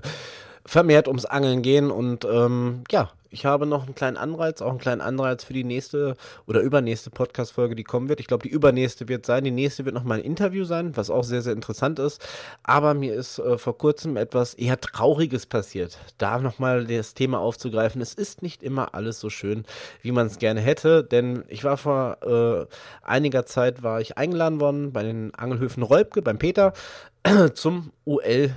vermehrt 0.66 1.08
ums 1.08 1.24
Angeln 1.24 1.62
gehen 1.62 1.90
und 1.90 2.24
ähm, 2.24 2.82
ja, 2.90 3.10
ich 3.36 3.44
habe 3.44 3.66
noch 3.66 3.84
einen 3.84 3.94
kleinen 3.94 4.16
Anreiz, 4.16 4.62
auch 4.62 4.70
einen 4.70 4.78
kleinen 4.78 5.02
Anreiz 5.02 5.44
für 5.44 5.52
die 5.52 5.62
nächste 5.62 6.16
oder 6.46 6.60
übernächste 6.60 7.10
Podcast-Folge, 7.10 7.74
die 7.74 7.84
kommen 7.84 8.08
wird. 8.08 8.18
Ich 8.18 8.28
glaube, 8.28 8.48
die 8.48 8.54
übernächste 8.54 9.08
wird 9.08 9.26
sein. 9.26 9.44
Die 9.44 9.50
nächste 9.50 9.84
wird 9.84 9.94
nochmal 9.94 10.18
ein 10.18 10.24
Interview 10.24 10.64
sein, 10.64 10.96
was 10.96 11.10
auch 11.10 11.22
sehr, 11.22 11.42
sehr 11.42 11.52
interessant 11.52 11.98
ist. 11.98 12.26
Aber 12.62 12.94
mir 12.94 13.14
ist 13.14 13.38
äh, 13.38 13.58
vor 13.58 13.76
kurzem 13.76 14.16
etwas 14.16 14.54
eher 14.54 14.80
Trauriges 14.80 15.44
passiert. 15.44 15.98
Da 16.16 16.38
nochmal 16.38 16.86
das 16.86 17.12
Thema 17.12 17.38
aufzugreifen. 17.38 18.00
Es 18.00 18.14
ist 18.14 18.40
nicht 18.40 18.62
immer 18.62 18.94
alles 18.94 19.20
so 19.20 19.28
schön, 19.28 19.66
wie 20.00 20.12
man 20.12 20.28
es 20.28 20.38
gerne 20.38 20.60
hätte, 20.60 21.04
denn 21.04 21.44
ich 21.48 21.62
war 21.62 21.76
vor 21.76 22.16
äh, 22.22 22.66
einiger 23.02 23.44
Zeit 23.44 23.82
war 23.82 24.00
ich 24.00 24.16
eingeladen 24.16 24.60
worden 24.60 24.92
bei 24.92 25.02
den 25.02 25.34
Angelhöfen 25.34 25.82
Räubke, 25.82 26.22
beim 26.22 26.38
Peter, 26.38 26.72
zum 27.54 27.92
UL 28.06 28.54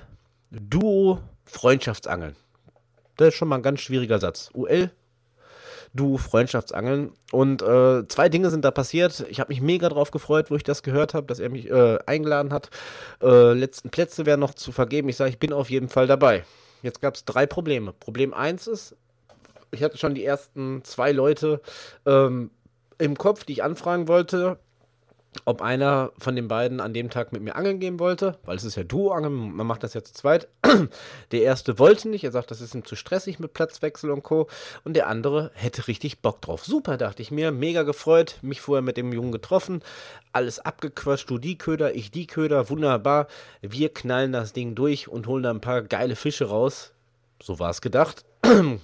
Duo 0.51 1.19
Freundschaftsangeln. 1.49 2.35
Das 3.17 3.29
ist 3.29 3.35
schon 3.35 3.47
mal 3.47 3.57
ein 3.57 3.63
ganz 3.63 3.81
schwieriger 3.81 4.19
Satz. 4.19 4.49
UL, 4.53 4.91
du 5.93 6.17
Freundschaftsangeln. 6.17 7.11
Und 7.31 7.61
äh, 7.61 8.07
zwei 8.07 8.29
Dinge 8.29 8.49
sind 8.49 8.63
da 8.63 8.71
passiert. 8.71 9.25
Ich 9.29 9.39
habe 9.39 9.49
mich 9.49 9.61
mega 9.61 9.89
drauf 9.89 10.11
gefreut, 10.11 10.51
wo 10.51 10.55
ich 10.55 10.63
das 10.63 10.83
gehört 10.83 11.13
habe, 11.13 11.27
dass 11.27 11.39
er 11.39 11.49
mich 11.49 11.69
äh, 11.69 11.97
eingeladen 12.05 12.53
hat. 12.53 12.69
Äh, 13.21 13.53
letzten 13.53 13.89
Plätze 13.89 14.25
wären 14.25 14.39
noch 14.39 14.53
zu 14.53 14.71
vergeben. 14.71 15.09
Ich 15.09 15.17
sage, 15.17 15.31
ich 15.31 15.39
bin 15.39 15.51
auf 15.51 15.69
jeden 15.69 15.89
Fall 15.89 16.07
dabei. 16.07 16.45
Jetzt 16.81 17.01
gab 17.01 17.15
es 17.15 17.25
drei 17.25 17.45
Probleme. 17.45 17.93
Problem 17.93 18.33
eins 18.33 18.67
ist, 18.67 18.95
ich 19.71 19.83
hatte 19.83 19.97
schon 19.97 20.15
die 20.15 20.23
ersten 20.23 20.83
zwei 20.83 21.11
Leute 21.11 21.61
ähm, 22.05 22.51
im 22.97 23.17
Kopf, 23.17 23.43
die 23.43 23.53
ich 23.53 23.63
anfragen 23.63 24.07
wollte 24.07 24.59
ob 25.45 25.61
einer 25.61 26.11
von 26.17 26.35
den 26.35 26.47
beiden 26.47 26.79
an 26.79 26.93
dem 26.93 27.09
Tag 27.09 27.31
mit 27.31 27.43
mir 27.43 27.55
angeln 27.55 27.79
gehen 27.79 27.99
wollte, 27.99 28.37
weil 28.45 28.57
es 28.57 28.63
ist 28.63 28.75
ja 28.75 28.83
Duo-Angeln, 28.83 29.55
man 29.55 29.67
macht 29.67 29.83
das 29.83 29.93
ja 29.93 30.03
zu 30.03 30.13
zweit. 30.13 30.47
Der 31.31 31.43
erste 31.43 31.77
wollte 31.77 32.09
nicht, 32.09 32.23
er 32.23 32.31
sagt, 32.31 32.49
das 32.49 32.61
ist 32.61 32.73
ihm 32.73 32.83
zu 32.83 32.95
stressig 32.95 33.37
mit 33.39 33.53
Platzwechsel 33.53 34.09
und 34.09 34.23
Co. 34.23 34.47
Und 34.83 34.95
der 34.95 35.05
andere 35.07 35.51
hätte 35.53 35.87
richtig 35.87 36.21
Bock 36.21 36.41
drauf. 36.41 36.65
Super, 36.65 36.97
dachte 36.97 37.21
ich 37.21 37.29
mir, 37.29 37.51
mega 37.51 37.83
gefreut, 37.83 38.39
mich 38.41 38.61
vorher 38.61 38.81
mit 38.81 38.97
dem 38.97 39.13
Jungen 39.13 39.31
getroffen, 39.31 39.83
alles 40.33 40.59
abgequatscht, 40.59 41.29
du 41.29 41.37
die 41.37 41.57
Köder, 41.57 41.93
ich 41.93 42.09
die 42.11 42.25
Köder, 42.25 42.69
wunderbar. 42.69 43.27
Wir 43.61 43.93
knallen 43.93 44.31
das 44.31 44.53
Ding 44.53 44.73
durch 44.73 45.07
und 45.07 45.27
holen 45.27 45.43
da 45.43 45.51
ein 45.51 45.61
paar 45.61 45.83
geile 45.83 46.15
Fische 46.15 46.45
raus. 46.45 46.93
So 47.41 47.59
war 47.59 47.69
es 47.69 47.81
gedacht. 47.81 48.25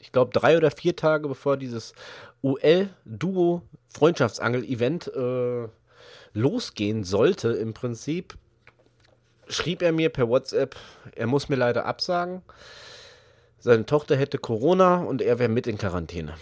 Ich 0.00 0.10
glaube, 0.12 0.32
drei 0.32 0.56
oder 0.58 0.70
vier 0.70 0.94
Tage 0.96 1.28
bevor 1.28 1.56
dieses 1.56 1.94
UL-Duo-Freundschaftsangel-Event 2.42 5.08
äh, 5.08 5.68
losgehen 6.34 7.04
sollte, 7.04 7.48
im 7.52 7.72
Prinzip, 7.72 8.36
schrieb 9.48 9.80
er 9.80 9.92
mir 9.92 10.10
per 10.10 10.28
WhatsApp, 10.28 10.76
er 11.14 11.26
muss 11.26 11.48
mir 11.48 11.56
leider 11.56 11.86
absagen. 11.86 12.42
Seine 13.58 13.86
Tochter 13.86 14.16
hätte 14.16 14.36
Corona 14.36 14.96
und 14.96 15.22
er 15.22 15.38
wäre 15.38 15.48
mit 15.48 15.66
in 15.66 15.78
Quarantäne. 15.78 16.34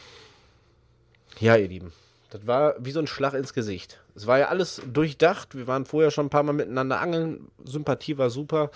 Ja, 1.38 1.56
ihr 1.56 1.68
Lieben, 1.68 1.92
das 2.30 2.46
war 2.46 2.74
wie 2.78 2.90
so 2.90 3.00
ein 3.00 3.06
Schlag 3.06 3.34
ins 3.34 3.52
Gesicht. 3.52 4.00
Es 4.14 4.26
war 4.26 4.38
ja 4.38 4.48
alles 4.48 4.82
durchdacht. 4.92 5.54
Wir 5.54 5.66
waren 5.66 5.84
vorher 5.84 6.10
schon 6.10 6.26
ein 6.26 6.30
paar 6.30 6.42
Mal 6.42 6.52
miteinander 6.52 7.00
angeln. 7.00 7.50
Sympathie 7.64 8.18
war 8.18 8.30
super. 8.30 8.70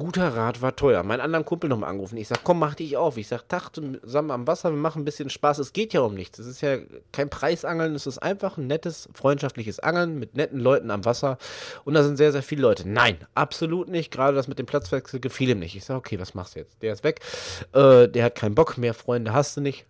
Guter 0.00 0.34
Rat 0.34 0.62
war 0.62 0.74
teuer. 0.74 1.02
Meinen 1.02 1.20
anderen 1.20 1.44
Kumpel 1.44 1.68
nochmal 1.68 1.90
angerufen. 1.90 2.16
Ich 2.16 2.28
sag, 2.28 2.42
komm, 2.42 2.58
mach 2.58 2.74
dich 2.74 2.96
auf. 2.96 3.18
Ich 3.18 3.28
sag, 3.28 3.46
Tag 3.48 3.68
zusammen 3.68 4.30
am 4.30 4.46
Wasser, 4.46 4.70
wir 4.70 4.78
machen 4.78 5.02
ein 5.02 5.04
bisschen 5.04 5.28
Spaß. 5.28 5.58
Es 5.58 5.74
geht 5.74 5.92
ja 5.92 6.00
um 6.00 6.14
nichts. 6.14 6.38
Es 6.38 6.46
ist 6.46 6.62
ja 6.62 6.78
kein 7.12 7.28
Preisangeln. 7.28 7.94
Es 7.94 8.06
ist 8.06 8.18
einfach 8.18 8.56
ein 8.56 8.66
nettes, 8.66 9.10
freundschaftliches 9.12 9.78
Angeln 9.78 10.18
mit 10.18 10.34
netten 10.34 10.58
Leuten 10.58 10.90
am 10.90 11.04
Wasser. 11.04 11.36
Und 11.84 11.92
da 11.94 12.02
sind 12.02 12.16
sehr, 12.16 12.32
sehr 12.32 12.42
viele 12.42 12.62
Leute. 12.62 12.88
Nein, 12.88 13.18
absolut 13.34 13.88
nicht. 13.88 14.10
Gerade 14.10 14.34
das 14.34 14.48
mit 14.48 14.58
dem 14.58 14.64
Platzwechsel 14.64 15.20
gefiel 15.20 15.50
ihm 15.50 15.58
nicht. 15.58 15.76
Ich 15.76 15.84
sag, 15.84 15.98
okay, 15.98 16.18
was 16.18 16.32
machst 16.32 16.54
du 16.54 16.60
jetzt? 16.60 16.82
Der 16.82 16.94
ist 16.94 17.04
weg. 17.04 17.20
Äh, 17.74 18.08
der 18.08 18.24
hat 18.24 18.34
keinen 18.36 18.54
Bock. 18.54 18.78
Mehr 18.78 18.94
Freunde 18.94 19.34
hast 19.34 19.58
du 19.58 19.60
nicht 19.60 19.84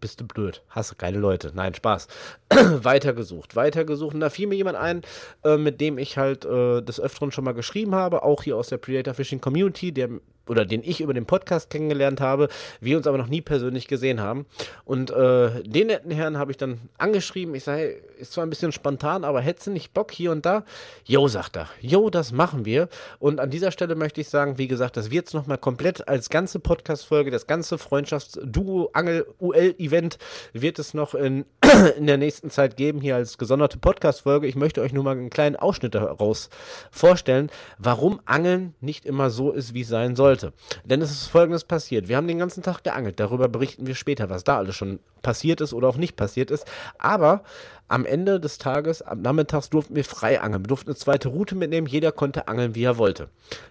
bist 0.00 0.20
du 0.20 0.26
blöd, 0.26 0.62
hast 0.70 0.98
geile 0.98 1.18
Leute. 1.18 1.52
Nein, 1.54 1.74
Spaß. 1.74 2.08
weitergesucht, 2.50 3.56
weitergesucht. 3.56 4.14
Und 4.14 4.20
da 4.20 4.30
fiel 4.30 4.46
mir 4.46 4.56
jemand 4.56 4.76
ein, 4.76 5.02
äh, 5.44 5.56
mit 5.56 5.80
dem 5.80 5.98
ich 5.98 6.18
halt 6.18 6.44
äh, 6.44 6.82
des 6.82 7.00
Öfteren 7.00 7.32
schon 7.32 7.44
mal 7.44 7.52
geschrieben 7.52 7.94
habe, 7.94 8.22
auch 8.22 8.42
hier 8.42 8.56
aus 8.56 8.68
der 8.68 8.78
Predator 8.78 9.14
Fishing 9.14 9.40
Community, 9.40 9.92
der 9.92 10.08
oder 10.50 10.66
den 10.66 10.82
ich 10.84 11.00
über 11.00 11.14
den 11.14 11.24
Podcast 11.26 11.70
kennengelernt 11.70 12.20
habe, 12.20 12.48
wir 12.80 12.96
uns 12.96 13.06
aber 13.06 13.18
noch 13.18 13.28
nie 13.28 13.40
persönlich 13.40 13.86
gesehen 13.86 14.20
haben. 14.20 14.46
Und 14.84 15.12
äh, 15.12 15.62
den 15.62 15.86
netten 15.86 16.10
Herrn 16.10 16.38
habe 16.38 16.50
ich 16.50 16.56
dann 16.56 16.80
angeschrieben. 16.98 17.54
Ich 17.54 17.62
sage, 17.62 18.02
ist 18.18 18.32
zwar 18.32 18.44
ein 18.44 18.50
bisschen 18.50 18.72
spontan, 18.72 19.22
aber 19.22 19.40
hättest 19.40 19.68
du 19.68 19.70
nicht 19.70 19.94
Bock 19.94 20.10
hier 20.10 20.32
und 20.32 20.44
da? 20.44 20.64
Jo, 21.04 21.28
sagt 21.28 21.56
er. 21.56 21.68
Jo, 21.80 22.10
das 22.10 22.32
machen 22.32 22.64
wir. 22.64 22.88
Und 23.20 23.38
an 23.38 23.50
dieser 23.50 23.70
Stelle 23.70 23.94
möchte 23.94 24.20
ich 24.20 24.28
sagen, 24.28 24.58
wie 24.58 24.66
gesagt, 24.66 24.96
das 24.96 25.12
wird 25.12 25.28
es 25.28 25.34
nochmal 25.34 25.58
komplett 25.58 26.08
als 26.08 26.30
ganze 26.30 26.58
Podcast-Folge, 26.58 27.30
das 27.30 27.46
ganze 27.46 27.78
Freundschafts-Duo-Angel-UL-Event 27.78 30.18
wird 30.52 30.80
es 30.80 30.94
noch 30.94 31.14
in, 31.14 31.44
in 31.96 32.08
der 32.08 32.18
nächsten 32.18 32.50
Zeit 32.50 32.76
geben, 32.76 33.00
hier 33.00 33.14
als 33.14 33.38
gesonderte 33.38 33.78
Podcast-Folge. 33.78 34.48
Ich 34.48 34.56
möchte 34.56 34.80
euch 34.80 34.92
nur 34.92 35.04
mal 35.04 35.12
einen 35.12 35.30
kleinen 35.30 35.54
Ausschnitt 35.54 35.94
daraus 35.94 36.50
vorstellen, 36.90 37.50
warum 37.78 38.18
Angeln 38.24 38.74
nicht 38.80 39.06
immer 39.06 39.30
so 39.30 39.52
ist, 39.52 39.74
wie 39.74 39.82
es 39.82 39.88
sein 39.88 40.16
sollte 40.16 40.39
sollte. 40.40 40.56
Denn 40.84 41.02
es 41.02 41.10
ist 41.10 41.26
folgendes 41.28 41.64
passiert. 41.64 42.08
Wir 42.08 42.16
haben 42.16 42.28
den 42.28 42.38
ganzen 42.38 42.62
Tag 42.62 42.82
geangelt. 42.82 43.20
Darüber 43.20 43.48
berichten 43.48 43.86
wir 43.86 43.94
später, 43.94 44.30
was 44.30 44.44
da 44.44 44.58
alles 44.58 44.76
schon 44.76 45.00
passiert 45.22 45.60
ist 45.60 45.72
oder 45.72 45.88
auch 45.88 45.96
nicht 45.96 46.16
passiert 46.16 46.50
ist. 46.50 46.66
Aber 46.98 47.42
am 47.90 48.06
Ende 48.06 48.38
des 48.38 48.58
Tages, 48.58 49.02
am 49.02 49.20
Nachmittags 49.20 49.68
durften 49.68 49.96
wir 49.96 50.04
frei 50.04 50.40
angeln. 50.40 50.62
Wir 50.62 50.68
durften 50.68 50.90
eine 50.90 50.96
zweite 50.96 51.28
Route 51.28 51.56
mitnehmen. 51.56 51.88
Jeder 51.88 52.12
konnte 52.12 52.46
angeln, 52.46 52.76
wie 52.76 52.84
er 52.84 52.98
wollte. 52.98 53.28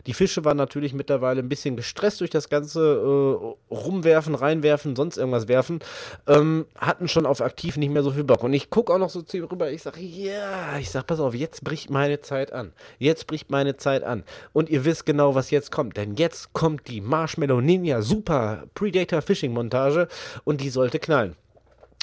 Die 0.07 0.13
Fische 0.13 0.43
waren 0.43 0.57
natürlich 0.57 0.93
mittlerweile 0.93 1.41
ein 1.41 1.47
bisschen 1.47 1.77
gestresst 1.77 2.19
durch 2.19 2.29
das 2.29 2.49
ganze 2.49 2.81
äh, 2.81 3.73
Rumwerfen, 3.73 4.35
Reinwerfen, 4.35 4.97
sonst 4.97 5.15
irgendwas 5.15 5.47
werfen. 5.47 5.79
Ähm, 6.27 6.65
hatten 6.77 7.07
schon 7.07 7.25
auf 7.25 7.39
aktiv 7.39 7.77
nicht 7.77 7.91
mehr 7.91 8.03
so 8.03 8.11
viel 8.11 8.25
Bock. 8.25 8.43
Und 8.43 8.51
ich 8.51 8.69
gucke 8.69 8.93
auch 8.93 8.97
noch 8.97 9.09
so 9.09 9.21
zu 9.21 9.37
ihm 9.37 9.45
rüber. 9.45 9.71
Ich 9.71 9.83
sage, 9.83 10.01
ja, 10.01 10.77
ich 10.77 10.89
sage, 10.89 11.05
pass 11.05 11.21
auf, 11.21 11.33
jetzt 11.33 11.63
bricht 11.63 11.89
meine 11.89 12.19
Zeit 12.19 12.51
an. 12.51 12.73
Jetzt 12.97 13.25
bricht 13.25 13.49
meine 13.49 13.77
Zeit 13.77 14.03
an. 14.03 14.23
Und 14.51 14.69
ihr 14.69 14.83
wisst 14.83 15.05
genau, 15.05 15.33
was 15.33 15.49
jetzt 15.49 15.71
kommt. 15.71 15.95
Denn 15.95 16.17
jetzt 16.17 16.51
kommt 16.51 16.89
die 16.89 16.99
Marshmallow 16.99 17.61
Ninja 17.61 18.01
Super 18.01 18.65
Predator 18.73 19.21
Fishing 19.21 19.53
Montage 19.53 20.09
und 20.43 20.59
die 20.59 20.69
sollte 20.69 20.99
knallen. 20.99 21.37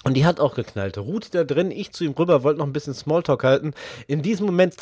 Und 0.05 0.15
die 0.15 0.25
hat 0.25 0.39
auch 0.39 0.55
geknallt. 0.55 0.99
Ruht 0.99 1.35
da 1.35 1.43
drin, 1.43 1.73
ich 1.73 1.93
zu 1.93 2.05
ihm 2.05 2.13
rüber, 2.13 2.45
wollte 2.45 2.61
noch 2.61 2.67
ein 2.67 2.73
bisschen 2.73 2.95
Smalltalk 2.95 3.43
halten. 3.43 3.75
In 4.07 4.23
diesem 4.23 4.47
Moment, 4.47 4.77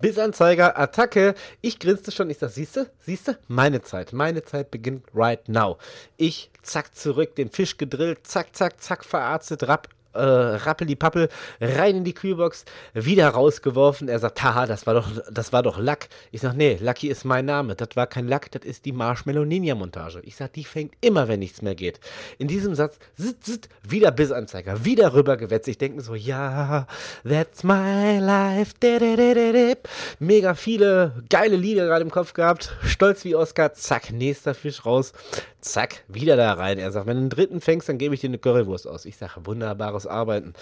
Bissanzeiger, 0.00 0.76
Attacke. 0.76 1.34
Ich 1.60 1.78
grinste 1.78 2.10
schon. 2.10 2.28
Ich 2.28 2.38
sag, 2.38 2.50
siehste, 2.50 2.90
siehste, 2.98 3.38
meine 3.46 3.82
Zeit. 3.82 4.12
Meine 4.12 4.44
Zeit 4.44 4.72
beginnt 4.72 5.04
right 5.14 5.48
now. 5.48 5.78
Ich 6.16 6.50
zack 6.62 6.96
zurück, 6.96 7.36
den 7.36 7.50
Fisch 7.50 7.76
gedrillt, 7.76 8.26
zack, 8.26 8.56
zack, 8.56 8.82
zack, 8.82 9.04
verarztet, 9.04 9.68
rapp, 9.68 9.88
äh, 10.14 10.20
rappeli-pappel 10.20 11.28
rein 11.60 11.96
in 11.96 12.04
die 12.04 12.14
Kühlbox, 12.14 12.64
wieder 12.94 13.28
rausgeworfen. 13.28 14.08
Er 14.08 14.18
sagt, 14.18 14.42
haha, 14.42 14.66
das 14.66 14.86
war 14.86 14.94
doch, 14.94 15.08
das 15.30 15.52
war 15.52 15.62
doch 15.62 15.78
Lack. 15.78 16.08
Ich 16.30 16.40
sag, 16.40 16.54
nee, 16.54 16.78
Lucky 16.80 17.08
ist 17.08 17.24
mein 17.24 17.44
Name. 17.44 17.74
Das 17.74 17.88
war 17.94 18.06
kein 18.06 18.28
Lack, 18.28 18.50
das 18.50 18.64
ist 18.64 18.84
die 18.84 18.92
Marshmallow 18.92 19.44
Ninja 19.44 19.74
Montage. 19.74 20.20
Ich 20.24 20.36
sag, 20.36 20.52
die 20.52 20.64
fängt 20.64 20.94
immer, 21.00 21.28
wenn 21.28 21.40
nichts 21.40 21.62
mehr 21.62 21.74
geht. 21.74 22.00
In 22.38 22.48
diesem 22.48 22.74
Satz, 22.74 22.98
zit, 23.16 23.44
zit, 23.44 23.68
wieder 23.82 24.10
Bissanzeiger, 24.10 24.84
wieder 24.84 25.14
rübergewetzt. 25.14 25.68
Ich 25.68 25.78
denke 25.78 26.02
so, 26.02 26.14
ja, 26.14 26.86
that's 27.24 27.64
my 27.64 28.18
life. 28.18 28.74
Mega 30.18 30.54
viele 30.54 31.22
geile 31.28 31.56
Lieder 31.56 31.86
gerade 31.86 32.02
im 32.02 32.10
Kopf 32.10 32.32
gehabt. 32.32 32.76
Stolz 32.84 33.24
wie 33.24 33.34
Oscar. 33.34 33.72
Zack, 33.74 34.12
nächster 34.12 34.54
Fisch 34.54 34.84
raus. 34.84 35.12
Zack, 35.60 36.02
wieder 36.08 36.36
da 36.36 36.54
rein. 36.54 36.78
Er 36.78 36.90
sagt, 36.90 37.06
wenn 37.06 37.16
du 37.16 37.20
einen 37.20 37.30
dritten 37.30 37.60
fängst, 37.60 37.88
dann 37.88 37.98
gebe 37.98 38.14
ich 38.14 38.20
dir 38.20 38.28
eine 38.28 38.38
Currywurst 38.38 38.88
aus. 38.88 39.04
Ich 39.04 39.16
sage, 39.16 39.46
wunderbares 39.46 40.01
Arbeiten. 40.06 40.54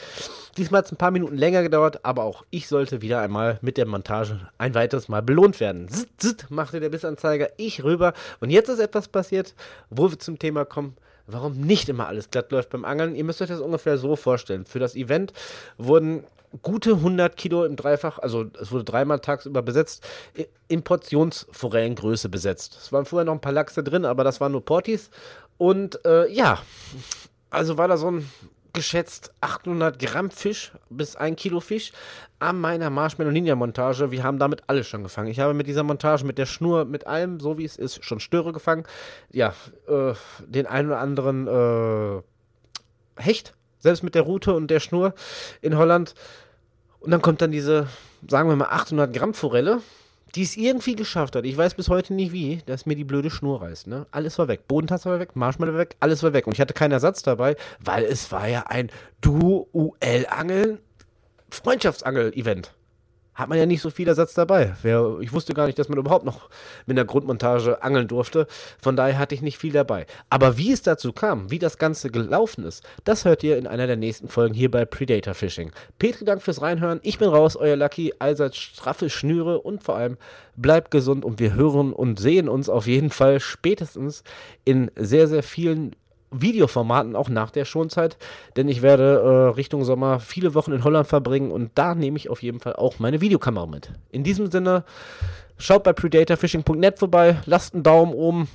Diesmal 0.56 0.78
hat 0.78 0.86
es 0.86 0.92
ein 0.92 0.96
paar 0.96 1.10
Minuten 1.10 1.36
länger 1.36 1.62
gedauert, 1.62 2.04
aber 2.04 2.24
auch 2.24 2.44
ich 2.50 2.68
sollte 2.68 3.02
wieder 3.02 3.20
einmal 3.20 3.58
mit 3.62 3.76
der 3.76 3.86
Montage 3.86 4.48
ein 4.58 4.74
weiteres 4.74 5.08
Mal 5.08 5.22
belohnt 5.22 5.60
werden. 5.60 5.88
Zitt, 5.88 6.10
zitt, 6.18 6.50
machte 6.50 6.80
der 6.80 6.90
Bissanzeiger, 6.90 7.48
ich 7.56 7.84
rüber. 7.84 8.12
Und 8.40 8.50
jetzt 8.50 8.68
ist 8.68 8.78
etwas 8.78 9.08
passiert, 9.08 9.54
wo 9.90 10.10
wir 10.10 10.18
zum 10.18 10.38
Thema 10.38 10.64
kommen, 10.64 10.96
warum 11.26 11.60
nicht 11.60 11.88
immer 11.88 12.06
alles 12.06 12.30
glatt 12.30 12.50
läuft 12.52 12.70
beim 12.70 12.84
Angeln. 12.84 13.14
Ihr 13.14 13.24
müsst 13.24 13.40
euch 13.42 13.48
das 13.48 13.60
ungefähr 13.60 13.98
so 13.98 14.16
vorstellen. 14.16 14.64
Für 14.64 14.78
das 14.78 14.94
Event 14.96 15.32
wurden 15.78 16.24
gute 16.62 16.92
100 16.94 17.36
Kilo 17.36 17.64
im 17.64 17.76
Dreifach, 17.76 18.18
also 18.18 18.46
es 18.60 18.72
wurde 18.72 18.84
dreimal 18.84 19.20
tagsüber 19.20 19.62
besetzt, 19.62 20.04
in 20.68 20.82
Portionsforellengröße 20.82 22.28
besetzt. 22.28 22.76
Es 22.82 22.92
waren 22.92 23.04
vorher 23.04 23.24
noch 23.24 23.34
ein 23.34 23.40
paar 23.40 23.52
Lachse 23.52 23.82
drin, 23.82 24.04
aber 24.04 24.24
das 24.24 24.40
waren 24.40 24.52
nur 24.52 24.64
Portis. 24.64 25.10
Und 25.58 26.04
äh, 26.04 26.28
ja, 26.32 26.58
also 27.50 27.78
war 27.78 27.88
da 27.88 27.96
so 27.96 28.10
ein 28.10 28.28
geschätzt 28.72 29.34
800 29.40 29.98
Gramm 29.98 30.30
Fisch 30.30 30.72
bis 30.88 31.16
1 31.16 31.40
Kilo 31.40 31.60
Fisch 31.60 31.92
an 32.38 32.60
meiner 32.60 32.90
Marshmallow 32.90 33.30
Ninja 33.30 33.54
Montage. 33.54 34.10
Wir 34.10 34.22
haben 34.22 34.38
damit 34.38 34.62
alles 34.66 34.86
schon 34.86 35.02
gefangen. 35.02 35.28
Ich 35.28 35.40
habe 35.40 35.54
mit 35.54 35.66
dieser 35.66 35.82
Montage, 35.82 36.24
mit 36.24 36.38
der 36.38 36.46
Schnur, 36.46 36.84
mit 36.84 37.06
allem, 37.06 37.40
so 37.40 37.58
wie 37.58 37.64
es 37.64 37.76
ist, 37.76 38.04
schon 38.04 38.20
Störe 38.20 38.52
gefangen. 38.52 38.84
Ja, 39.30 39.54
äh, 39.88 40.14
den 40.46 40.66
einen 40.66 40.88
oder 40.88 40.98
anderen 40.98 41.46
äh, 41.46 42.22
Hecht 43.20 43.54
selbst 43.80 44.02
mit 44.02 44.14
der 44.14 44.22
Route 44.22 44.54
und 44.54 44.68
der 44.68 44.80
Schnur 44.80 45.14
in 45.60 45.76
Holland. 45.76 46.14
Und 47.00 47.10
dann 47.10 47.22
kommt 47.22 47.42
dann 47.42 47.50
diese, 47.50 47.88
sagen 48.28 48.48
wir 48.48 48.56
mal, 48.56 48.68
800 48.68 49.12
Gramm 49.12 49.34
Forelle, 49.34 49.80
die 50.34 50.42
es 50.42 50.56
irgendwie 50.56 50.96
geschafft 50.96 51.36
hat. 51.36 51.44
Ich 51.44 51.56
weiß 51.56 51.74
bis 51.74 51.88
heute 51.88 52.14
nicht 52.14 52.32
wie, 52.32 52.62
dass 52.66 52.86
mir 52.86 52.96
die 52.96 53.04
blöde 53.04 53.30
Schnur 53.30 53.62
reißt. 53.62 53.86
Ne? 53.86 54.06
Alles 54.10 54.38
war 54.38 54.48
weg. 54.48 54.68
Bodentasse 54.68 55.10
war 55.10 55.18
weg, 55.18 55.34
Marshmallow 55.34 55.72
war 55.72 55.80
weg, 55.80 55.96
alles 56.00 56.22
war 56.22 56.32
weg. 56.32 56.46
Und 56.46 56.54
ich 56.54 56.60
hatte 56.60 56.74
keinen 56.74 56.92
Ersatz 56.92 57.22
dabei, 57.22 57.56
weil 57.82 58.04
es 58.04 58.30
war 58.32 58.48
ja 58.48 58.64
ein 58.66 58.90
Duell-Angeln, 59.20 60.78
Freundschaftsangel-Event 61.50 62.72
hat 63.34 63.48
man 63.48 63.58
ja 63.58 63.66
nicht 63.66 63.80
so 63.80 63.90
viel 63.90 64.08
Ersatz 64.08 64.34
dabei. 64.34 64.74
Ich 65.20 65.32
wusste 65.32 65.54
gar 65.54 65.66
nicht, 65.66 65.78
dass 65.78 65.88
man 65.88 65.98
überhaupt 65.98 66.24
noch 66.24 66.50
mit 66.86 66.98
einer 66.98 67.06
Grundmontage 67.06 67.82
angeln 67.82 68.08
durfte. 68.08 68.46
Von 68.80 68.96
daher 68.96 69.18
hatte 69.18 69.34
ich 69.34 69.42
nicht 69.42 69.56
viel 69.56 69.72
dabei. 69.72 70.06
Aber 70.28 70.58
wie 70.58 70.72
es 70.72 70.82
dazu 70.82 71.12
kam, 71.12 71.50
wie 71.50 71.58
das 71.58 71.78
Ganze 71.78 72.10
gelaufen 72.10 72.64
ist, 72.64 72.84
das 73.04 73.24
hört 73.24 73.42
ihr 73.42 73.56
in 73.56 73.66
einer 73.66 73.86
der 73.86 73.96
nächsten 73.96 74.28
Folgen 74.28 74.54
hier 74.54 74.70
bei 74.70 74.84
Predator 74.84 75.34
Fishing. 75.34 75.70
Petri, 75.98 76.24
Dank 76.24 76.42
fürs 76.42 76.60
Reinhören. 76.60 77.00
Ich 77.02 77.18
bin 77.18 77.28
raus, 77.28 77.56
euer 77.56 77.76
Lucky. 77.76 78.12
Allseits 78.18 78.56
straffe 78.56 79.08
Schnüre 79.08 79.60
und 79.60 79.82
vor 79.82 79.96
allem 79.96 80.16
bleibt 80.56 80.90
gesund 80.90 81.24
und 81.24 81.38
wir 81.40 81.54
hören 81.54 81.92
und 81.92 82.18
sehen 82.18 82.48
uns 82.48 82.68
auf 82.68 82.86
jeden 82.86 83.10
Fall 83.10 83.40
spätestens 83.40 84.22
in 84.64 84.90
sehr, 84.96 85.28
sehr 85.28 85.42
vielen 85.42 85.96
Videoformaten 86.30 87.16
auch 87.16 87.28
nach 87.28 87.50
der 87.50 87.64
Schonzeit, 87.64 88.16
denn 88.56 88.68
ich 88.68 88.82
werde 88.82 89.20
äh, 89.20 89.54
Richtung 89.54 89.84
Sommer 89.84 90.20
viele 90.20 90.54
Wochen 90.54 90.72
in 90.72 90.84
Holland 90.84 91.06
verbringen 91.06 91.50
und 91.50 91.72
da 91.74 91.94
nehme 91.94 92.16
ich 92.16 92.30
auf 92.30 92.42
jeden 92.42 92.60
Fall 92.60 92.74
auch 92.74 92.98
meine 92.98 93.20
Videokamera 93.20 93.66
mit. 93.66 93.90
In 94.10 94.22
diesem 94.22 94.50
Sinne, 94.50 94.84
schaut 95.58 95.82
bei 95.82 95.92
predatorfishing.net 95.92 96.98
vorbei, 96.98 97.36
lasst 97.46 97.74
einen 97.74 97.82
Daumen 97.82 98.14
oben, 98.14 98.48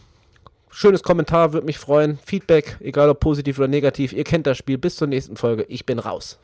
schönes 0.70 1.04
Kommentar, 1.04 1.54
würde 1.54 1.66
mich 1.66 1.78
freuen. 1.78 2.20
Feedback, 2.26 2.78
egal 2.82 3.10
ob 3.10 3.20
positiv 3.20 3.58
oder 3.58 3.68
negativ. 3.68 4.14
Ihr 4.14 4.26
kennt 4.26 4.46
das 4.46 4.58
Spiel. 4.58 4.78
Bis 4.78 4.98
zur 4.98 5.08
nächsten 5.08 5.38
Folge. 5.38 5.64
Ich 5.70 5.86
bin 5.86 6.00
raus. 6.00 6.38